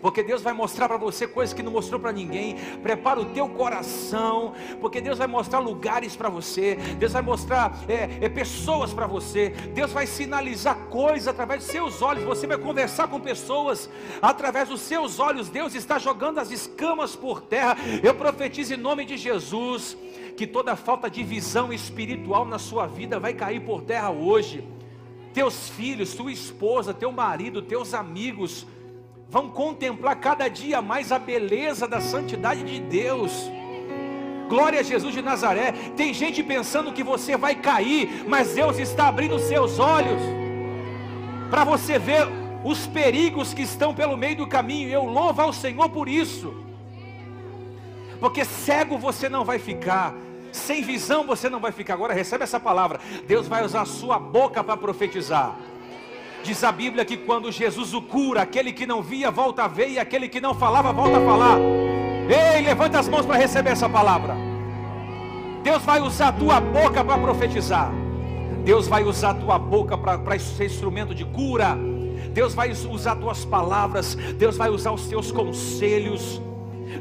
porque 0.00 0.22
Deus 0.22 0.42
vai 0.42 0.52
mostrar 0.52 0.88
para 0.88 0.96
você 0.96 1.26
coisas 1.26 1.54
que 1.54 1.62
não 1.62 1.72
mostrou 1.72 1.98
para 2.00 2.12
ninguém. 2.12 2.56
Prepara 2.82 3.20
o 3.20 3.26
teu 3.26 3.48
coração, 3.48 4.54
porque 4.80 5.00
Deus 5.00 5.18
vai 5.18 5.26
mostrar 5.26 5.58
lugares 5.58 6.14
para 6.14 6.28
você, 6.28 6.76
Deus 6.98 7.12
vai 7.12 7.22
mostrar 7.22 7.78
é, 7.88 8.24
é, 8.24 8.28
pessoas 8.28 8.92
para 8.92 9.06
você, 9.06 9.50
Deus 9.74 9.92
vai 9.92 10.06
sinalizar 10.06 10.76
coisas 10.86 11.28
através 11.28 11.62
dos 11.62 11.72
seus 11.72 12.02
olhos. 12.02 12.24
Você 12.24 12.46
vai 12.46 12.58
conversar 12.58 13.08
com 13.08 13.20
pessoas 13.20 13.88
através 14.22 14.68
dos 14.68 14.80
seus 14.80 15.18
olhos. 15.18 15.48
Deus 15.48 15.74
está 15.74 15.98
jogando 15.98 16.38
as 16.38 16.50
escamas 16.50 17.16
por 17.16 17.40
terra. 17.40 17.76
Eu 18.02 18.14
profetizo 18.14 18.74
em 18.74 18.76
nome 18.76 19.04
de 19.04 19.16
Jesus 19.16 19.96
que 20.36 20.46
toda 20.46 20.76
falta 20.76 21.10
de 21.10 21.24
visão 21.24 21.72
espiritual 21.72 22.44
na 22.44 22.60
sua 22.60 22.86
vida 22.86 23.18
vai 23.18 23.34
cair 23.34 23.60
por 23.60 23.82
terra 23.82 24.10
hoje. 24.10 24.62
Teus 25.34 25.68
filhos, 25.68 26.14
tua 26.14 26.30
esposa, 26.30 26.94
teu 26.94 27.10
marido, 27.10 27.60
teus 27.60 27.92
amigos, 27.92 28.64
vão 29.28 29.50
contemplar 29.50 30.16
cada 30.16 30.48
dia 30.48 30.80
mais 30.80 31.12
a 31.12 31.18
beleza 31.18 31.86
da 31.86 32.00
santidade 32.00 32.62
de 32.62 32.80
Deus. 32.80 33.50
Glória 34.48 34.80
a 34.80 34.82
Jesus 34.82 35.12
de 35.14 35.20
Nazaré. 35.20 35.72
Tem 35.96 36.14
gente 36.14 36.42
pensando 36.42 36.92
que 36.92 37.02
você 37.02 37.36
vai 37.36 37.54
cair, 37.54 38.24
mas 38.26 38.54
Deus 38.54 38.78
está 38.78 39.08
abrindo 39.08 39.38
seus 39.38 39.78
olhos 39.78 40.20
para 41.50 41.64
você 41.64 41.98
ver 41.98 42.26
os 42.64 42.86
perigos 42.86 43.52
que 43.52 43.62
estão 43.62 43.94
pelo 43.94 44.16
meio 44.16 44.36
do 44.36 44.46
caminho. 44.46 44.88
Eu 44.88 45.04
louvo 45.04 45.42
ao 45.42 45.52
Senhor 45.52 45.88
por 45.90 46.08
isso. 46.08 46.64
Porque 48.18 48.44
cego 48.44 48.98
você 48.98 49.28
não 49.28 49.44
vai 49.44 49.58
ficar, 49.58 50.14
sem 50.50 50.82
visão 50.82 51.26
você 51.26 51.50
não 51.50 51.60
vai 51.60 51.70
ficar. 51.70 51.94
Agora 51.94 52.14
recebe 52.14 52.44
essa 52.44 52.58
palavra. 52.58 52.98
Deus 53.26 53.46
vai 53.46 53.62
usar 53.62 53.82
a 53.82 53.86
sua 53.86 54.18
boca 54.18 54.64
para 54.64 54.76
profetizar. 54.76 55.54
Diz 56.42 56.64
a 56.64 56.72
Bíblia 56.72 57.04
que 57.04 57.16
quando 57.16 57.50
Jesus 57.52 57.92
o 57.92 58.00
cura, 58.00 58.42
aquele 58.42 58.72
que 58.72 58.86
não 58.86 59.02
via 59.02 59.30
volta 59.30 59.64
a 59.64 59.68
ver 59.68 59.90
e 59.90 59.98
aquele 59.98 60.28
que 60.28 60.40
não 60.40 60.54
falava 60.54 60.92
volta 60.92 61.18
a 61.18 61.20
falar. 61.20 61.58
Ei, 62.28 62.62
levanta 62.62 62.98
as 62.98 63.08
mãos 63.08 63.26
para 63.26 63.36
receber 63.36 63.70
essa 63.70 63.88
palavra. 63.88 64.36
Deus 65.62 65.82
vai 65.82 66.00
usar 66.00 66.28
a 66.28 66.32
tua 66.32 66.60
boca 66.60 67.04
para 67.04 67.18
profetizar. 67.18 67.92
Deus 68.64 68.86
vai 68.86 69.02
usar 69.02 69.30
a 69.30 69.34
tua 69.34 69.58
boca 69.58 69.96
para 69.96 70.38
ser 70.38 70.66
instrumento 70.66 71.14
de 71.14 71.24
cura. 71.24 71.76
Deus 72.32 72.54
vai 72.54 72.70
usar 72.70 73.16
tuas 73.16 73.44
palavras. 73.44 74.14
Deus 74.14 74.56
vai 74.56 74.70
usar 74.70 74.92
os 74.92 75.06
teus 75.06 75.32
conselhos. 75.32 76.40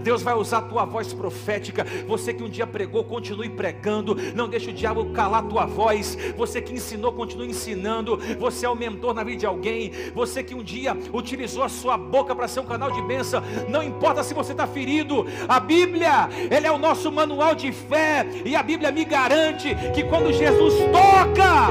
Deus 0.01 0.21
vai 0.21 0.33
usar 0.35 0.59
a 0.59 0.61
tua 0.61 0.85
voz 0.85 1.13
profética. 1.13 1.85
Você 2.07 2.33
que 2.33 2.43
um 2.43 2.49
dia 2.49 2.67
pregou, 2.67 3.03
continue 3.03 3.49
pregando. 3.49 4.15
Não 4.35 4.47
deixe 4.47 4.69
o 4.69 4.73
diabo 4.73 5.11
calar 5.11 5.43
a 5.43 5.47
tua 5.47 5.65
voz. 5.65 6.17
Você 6.37 6.61
que 6.61 6.73
ensinou, 6.73 7.13
continue 7.13 7.49
ensinando. 7.49 8.17
Você 8.39 8.65
é 8.65 8.69
o 8.69 8.75
mentor 8.75 9.13
na 9.13 9.23
vida 9.23 9.37
de 9.37 9.45
alguém. 9.45 9.91
Você 10.13 10.43
que 10.43 10.55
um 10.55 10.63
dia 10.63 10.97
utilizou 11.13 11.63
a 11.63 11.69
sua 11.69 11.97
boca 11.97 12.35
para 12.35 12.47
ser 12.47 12.59
um 12.59 12.65
canal 12.65 12.91
de 12.91 13.01
bênção. 13.01 13.41
Não 13.69 13.83
importa 13.83 14.23
se 14.23 14.33
você 14.33 14.51
está 14.51 14.67
ferido. 14.67 15.25
A 15.47 15.59
Bíblia, 15.59 16.29
ela 16.49 16.67
é 16.67 16.71
o 16.71 16.77
nosso 16.77 17.11
manual 17.11 17.55
de 17.55 17.71
fé. 17.71 18.25
E 18.45 18.55
a 18.55 18.63
Bíblia 18.63 18.91
me 18.91 19.05
garante 19.05 19.75
que 19.93 20.03
quando 20.03 20.31
Jesus 20.33 20.73
toca, 20.91 21.69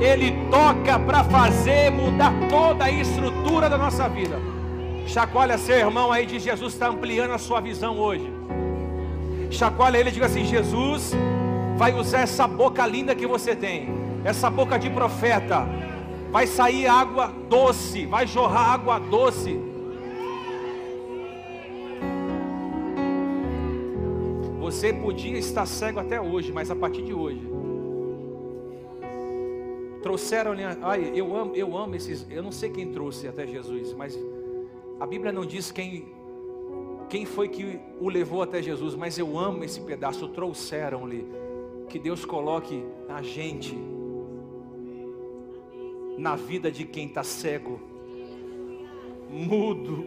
Ele 0.00 0.32
toca 0.50 0.98
para 0.98 1.24
fazer 1.24 1.90
mudar 1.90 2.32
toda 2.48 2.84
a 2.84 2.90
estrutura 2.90 3.68
da 3.68 3.78
nossa 3.78 4.08
vida. 4.08 4.53
Chacoalha 5.06 5.58
seu 5.58 5.76
irmão 5.76 6.10
aí 6.10 6.26
de 6.26 6.38
Jesus 6.38 6.72
está 6.72 6.88
ampliando 6.88 7.32
a 7.32 7.38
sua 7.38 7.60
visão 7.60 7.98
hoje. 7.98 8.32
Chacoalha 9.50 9.98
ele 9.98 10.08
e 10.08 10.12
diga 10.12 10.26
assim: 10.26 10.44
Jesus 10.44 11.12
vai 11.76 11.94
usar 11.94 12.20
essa 12.20 12.46
boca 12.46 12.86
linda 12.86 13.14
que 13.14 13.26
você 13.26 13.54
tem, 13.54 13.88
essa 14.24 14.50
boca 14.50 14.78
de 14.78 14.90
profeta. 14.90 15.66
Vai 16.30 16.46
sair 16.46 16.86
água 16.86 17.32
doce, 17.48 18.06
vai 18.06 18.26
jorrar 18.26 18.70
água 18.70 18.98
doce. 18.98 19.60
Você 24.60 24.92
podia 24.92 25.38
estar 25.38 25.66
cego 25.66 26.00
até 26.00 26.20
hoje, 26.20 26.50
mas 26.50 26.70
a 26.70 26.74
partir 26.74 27.02
de 27.02 27.14
hoje, 27.14 27.46
trouxeram, 30.02 30.54
ai, 30.82 31.12
eu 31.14 31.36
amo, 31.36 31.54
eu 31.54 31.76
amo 31.76 31.94
esses, 31.94 32.26
eu 32.28 32.42
não 32.42 32.50
sei 32.50 32.70
quem 32.70 32.90
trouxe 32.90 33.28
até 33.28 33.46
Jesus, 33.46 33.92
mas 33.92 34.18
a 35.00 35.06
Bíblia 35.06 35.32
não 35.32 35.44
diz 35.44 35.70
quem, 35.70 36.06
quem 37.08 37.26
foi 37.26 37.48
que 37.48 37.78
o 38.00 38.08
levou 38.08 38.42
até 38.42 38.62
Jesus, 38.62 38.94
mas 38.94 39.18
eu 39.18 39.38
amo 39.38 39.64
esse 39.64 39.80
pedaço, 39.80 40.28
trouxeram-lhe. 40.28 41.26
Que 41.88 41.98
Deus 41.98 42.24
coloque 42.24 42.84
a 43.08 43.22
gente 43.22 43.76
na 46.16 46.36
vida 46.36 46.70
de 46.70 46.84
quem 46.84 47.06
está 47.06 47.22
cego, 47.22 47.80
mudo. 49.28 50.04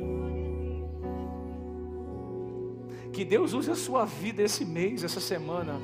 Que 3.11 3.25
Deus 3.25 3.53
use 3.53 3.71
a 3.71 3.75
sua 3.75 4.05
vida 4.05 4.41
esse 4.41 4.63
mês, 4.63 5.03
essa 5.03 5.19
semana, 5.19 5.79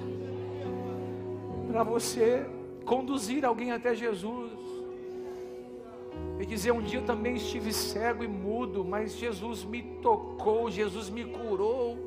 para 1.68 1.84
você 1.84 2.46
conduzir 2.86 3.44
alguém 3.44 3.72
até 3.72 3.96
Jesus. 3.96 4.63
E 6.44 6.46
dizer: 6.46 6.74
Um 6.74 6.82
dia 6.82 7.00
eu 7.00 7.06
também 7.06 7.36
estive 7.36 7.72
cego 7.72 8.22
e 8.22 8.28
mudo, 8.28 8.84
mas 8.84 9.16
Jesus 9.16 9.64
me 9.64 9.82
tocou, 9.82 10.70
Jesus 10.70 11.10
me 11.10 11.24
curou. 11.24 11.98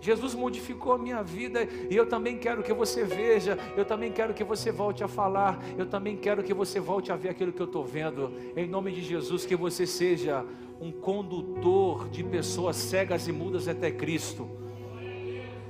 Jesus 0.00 0.34
modificou 0.34 0.92
a 0.92 0.98
minha 0.98 1.22
vida 1.22 1.68
e 1.88 1.94
eu 1.94 2.08
também 2.08 2.36
quero 2.36 2.64
que 2.64 2.72
você 2.72 3.04
veja, 3.04 3.56
eu 3.76 3.84
também 3.84 4.10
quero 4.10 4.34
que 4.34 4.42
você 4.42 4.72
volte 4.72 5.04
a 5.04 5.08
falar, 5.08 5.62
eu 5.78 5.86
também 5.86 6.16
quero 6.16 6.42
que 6.42 6.52
você 6.52 6.80
volte 6.80 7.12
a 7.12 7.16
ver 7.16 7.28
aquilo 7.28 7.52
que 7.52 7.62
eu 7.62 7.66
estou 7.66 7.84
vendo. 7.84 8.32
Em 8.56 8.66
nome 8.66 8.90
de 8.90 9.02
Jesus, 9.02 9.46
que 9.46 9.54
você 9.54 9.86
seja 9.86 10.44
um 10.80 10.90
condutor 10.90 12.08
de 12.08 12.24
pessoas 12.24 12.74
cegas 12.74 13.28
e 13.28 13.32
mudas 13.32 13.68
até 13.68 13.88
Cristo, 13.88 14.50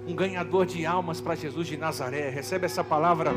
um 0.07 0.15
ganhador 0.15 0.65
de 0.65 0.87
almas 0.87 1.21
para 1.21 1.35
Jesus 1.35 1.67
de 1.67 1.77
Nazaré. 1.77 2.31
Recebe 2.31 2.65
essa 2.65 2.83
palavra 2.83 3.33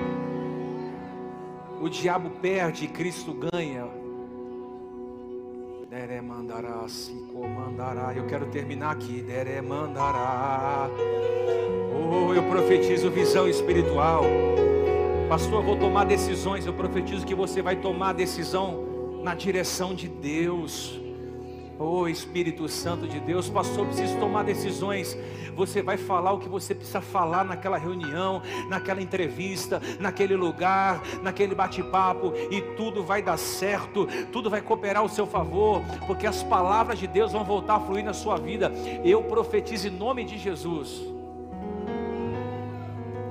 o 1.82 1.90
diabo 1.90 2.30
perde 2.42 2.86
e 2.86 2.88
Cristo 2.88 3.34
ganha. 3.34 3.88
Dere 5.90 6.22
mandará, 6.22 6.88
se 6.88 7.14
comandará. 7.34 8.14
Eu 8.16 8.28
quero 8.28 8.46
terminar 8.48 8.92
aqui. 8.92 9.22
Dere 9.22 9.62
mandará. 9.62 10.88
Oh, 11.92 12.34
eu 12.34 12.44
profetizo 12.44 13.10
visão 13.10 13.48
espiritual. 13.48 14.24
Pastor, 15.28 15.62
eu 15.62 15.64
vou 15.64 15.78
tomar 15.78 16.06
decisões. 16.06 16.66
Eu 16.66 16.74
profetizo 16.74 17.26
que 17.26 17.34
você 17.34 17.62
vai 17.62 17.76
tomar 17.76 18.14
decisão 18.14 19.22
na 19.24 19.34
direção 19.34 19.96
de 19.96 20.08
Deus. 20.08 21.00
Oh 21.82 22.10
Espírito 22.10 22.68
Santo 22.68 23.08
de 23.08 23.22
Deus, 23.22 23.50
pastor, 23.50 23.86
preciso 23.86 24.20
tomar 24.20 24.44
decisões. 24.44 25.18
Você 25.56 25.82
vai 25.82 25.96
falar 25.96 26.34
o 26.34 26.40
que 26.40 26.50
você 26.50 26.76
precisa 26.76 27.00
falar 27.00 27.46
naquela 27.46 27.78
reunião, 27.78 28.42
naquela 28.68 29.02
entrevista, 29.02 29.82
naquele 29.98 30.36
lugar, 30.36 31.02
naquele 31.24 31.56
bate-papo, 31.56 32.34
e 32.52 32.62
tudo 32.76 33.02
vai 33.02 33.22
dar 33.22 33.38
certo, 33.38 34.06
tudo 34.30 34.50
vai 34.50 34.62
cooperar 34.62 35.02
ao 35.02 35.08
seu 35.08 35.26
favor, 35.26 35.82
porque 36.06 36.28
as 36.28 36.44
palavras 36.44 37.00
de 37.00 37.08
Deus 37.08 37.32
vão 37.32 37.46
voltar 37.46 37.76
a 37.76 37.80
fluir 37.80 38.04
na 38.04 38.14
sua 38.14 38.36
vida. 38.36 38.70
Eu 39.06 39.24
profetizo 39.24 39.88
em 39.88 39.92
nome 39.92 40.26
de 40.26 40.38
Jesus. 40.38 41.02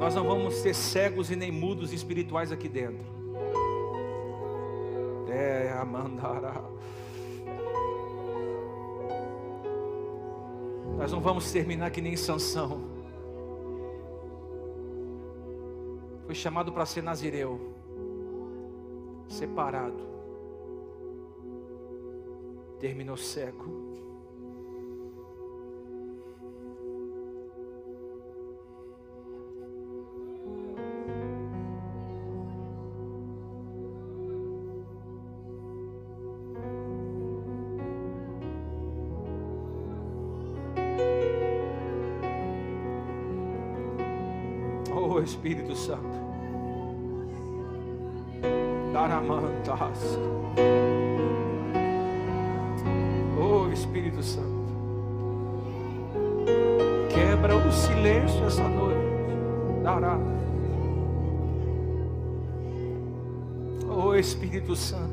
Nós 0.00 0.14
não 0.14 0.24
vamos 0.24 0.54
ser 0.54 0.74
cegos 0.74 1.30
e 1.30 1.36
nem 1.36 1.52
mudos 1.52 1.92
espirituais 1.92 2.50
aqui 2.50 2.68
dentro. 2.68 3.04
É, 5.28 5.76
Amandara. 5.78 6.78
Nós 11.08 11.14
não 11.14 11.22
vamos 11.22 11.50
terminar 11.50 11.90
que 11.90 12.02
nem 12.02 12.14
Sansão. 12.18 12.82
Foi 16.26 16.34
chamado 16.34 16.70
para 16.70 16.84
ser 16.84 17.02
nazireu, 17.02 17.72
separado. 19.26 20.06
Terminou 22.78 23.16
cego. 23.16 23.87
Espírito 45.48 45.74
Santo. 45.74 46.02
Daramantas. 48.92 50.18
Oh 53.40 53.72
Espírito 53.72 54.22
Santo. 54.22 54.68
Quebra 57.08 57.56
o 57.56 57.72
silêncio 57.72 58.44
essa 58.44 58.68
noite. 58.68 59.00
Dará. 59.82 60.18
Oh 63.88 64.14
Espírito 64.14 64.76
Santo. 64.76 65.08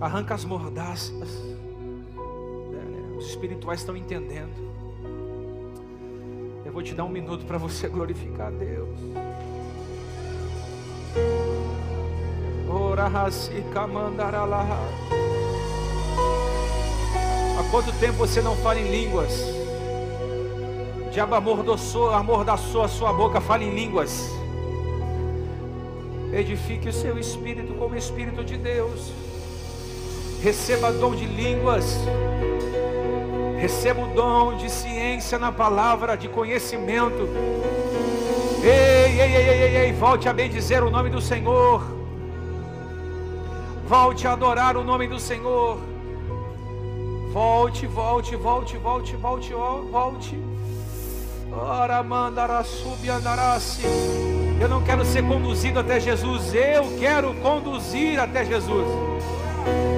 Arranca 0.00 0.34
as 0.34 0.44
mordaças. 0.44 1.42
É, 2.72 3.16
os 3.18 3.26
espirituais 3.26 3.80
estão 3.80 3.96
entendendo 3.96 4.73
vou 6.74 6.82
te 6.82 6.92
dar 6.92 7.04
um 7.04 7.08
minuto 7.08 7.46
para 7.46 7.56
você 7.56 7.86
glorificar 7.88 8.48
a 8.48 8.50
Deus. 8.50 8.98
Há 17.58 17.70
quanto 17.70 17.92
tempo 18.00 18.14
você 18.14 18.42
não 18.42 18.56
fala 18.56 18.80
em 18.80 18.90
línguas? 18.90 19.32
Diabo 21.12 21.36
amordaçou, 21.36 22.10
amordaçou 22.10 22.82
a 22.82 22.88
sua 22.88 23.12
boca, 23.12 23.40
fala 23.40 23.62
em 23.62 23.72
línguas. 23.72 24.28
Edifique 26.32 26.88
o 26.88 26.92
seu 26.92 27.16
espírito 27.16 27.72
como 27.74 27.94
espírito 27.94 28.42
de 28.42 28.56
Deus. 28.56 29.12
Receba 30.42 30.90
dom 30.90 31.14
de 31.14 31.26
línguas. 31.26 31.84
Receba 33.64 34.02
o 34.02 34.08
dom 34.08 34.58
de 34.58 34.68
ciência 34.68 35.38
na 35.38 35.50
palavra, 35.50 36.18
de 36.18 36.28
conhecimento. 36.28 37.26
Ei, 38.62 39.18
ei, 39.18 39.36
ei, 39.36 39.48
ei, 39.48 39.76
ei, 39.86 39.92
volte 39.94 40.28
a 40.28 40.34
bendizer 40.34 40.84
o 40.84 40.90
nome 40.90 41.08
do 41.08 41.18
Senhor. 41.18 41.82
Volte 43.88 44.28
a 44.28 44.32
adorar 44.32 44.76
o 44.76 44.84
nome 44.84 45.08
do 45.08 45.18
Senhor. 45.18 45.78
Volte, 47.32 47.86
volte, 47.86 48.36
volte, 48.36 48.76
volte, 48.76 49.16
volte, 49.16 49.54
volte. 49.54 50.38
Ora, 51.50 52.02
mandará, 52.02 52.62
subir, 52.64 53.08
andará-se. 53.08 53.80
Eu 54.60 54.68
não 54.68 54.82
quero 54.82 55.06
ser 55.06 55.26
conduzido 55.26 55.80
até 55.80 55.98
Jesus, 55.98 56.52
eu 56.52 56.98
quero 56.98 57.32
conduzir 57.36 58.20
até 58.20 58.44
Jesus. 58.44 58.86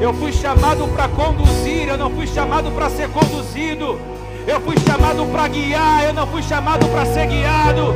Eu 0.01 0.13
fui 0.13 0.33
chamado 0.33 0.87
para 0.89 1.09
conduzir, 1.09 1.89
eu 1.89 1.97
não 1.97 2.11
fui 2.11 2.27
chamado 2.27 2.71
para 2.71 2.91
ser 2.91 3.09
conduzido. 3.09 3.99
Eu 4.47 4.61
fui 4.61 4.77
chamado 4.79 5.25
para 5.33 5.49
guiar, 5.49 6.05
eu 6.05 6.13
não 6.13 6.27
fui 6.27 6.43
chamado 6.43 6.87
para 6.89 7.07
ser 7.07 7.27
guiado. 7.27 7.95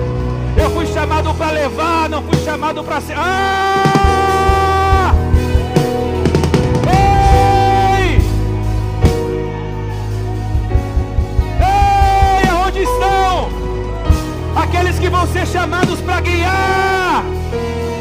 Eu 0.57 0.71
fui 0.71 0.87
chamado 0.87 1.35
para 1.35 1.51
levar, 1.53 2.09
não 2.09 2.23
fui 2.23 2.43
chamado 2.43 2.83
para 2.83 3.01
ser. 3.03 3.15
Ah! 3.17 5.13
Ei! 6.89 8.19
Ei, 11.61 12.49
aonde 12.51 12.83
estão 12.83 13.51
aqueles 14.57 14.99
que 14.99 15.09
vão 15.09 15.27
ser 15.29 15.47
chamados 15.47 16.01
para 16.01 16.21
guiar? 16.21 17.25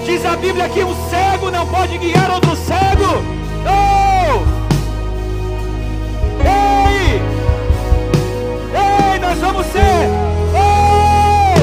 Diz 0.05 0.25
a 0.25 0.35
Bíblia 0.37 0.69
que 0.69 0.83
o 0.83 0.95
cego 1.09 1.51
não 1.51 1.67
pode 1.67 1.97
guiar 1.97 2.31
outro 2.31 2.55
cego. 2.55 3.38
Oh! 3.65 4.43
Ei! 6.43 7.21
Ei, 8.73 9.19
nós 9.19 9.39
vamos 9.39 9.65
ser. 9.67 10.09
Oh! 10.55 11.59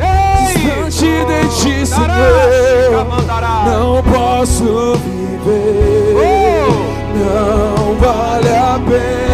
Ei! 0.00 0.54
Distante 0.54 1.24
de 1.24 1.40
ti, 1.48 1.86
Senhor, 1.86 3.06
não 3.66 4.02
posso 4.02 4.94
viver. 5.04 6.16
Oh! 6.16 6.94
Não 7.16 7.94
vale 7.96 8.48
a 8.48 8.80
pena 8.88 9.33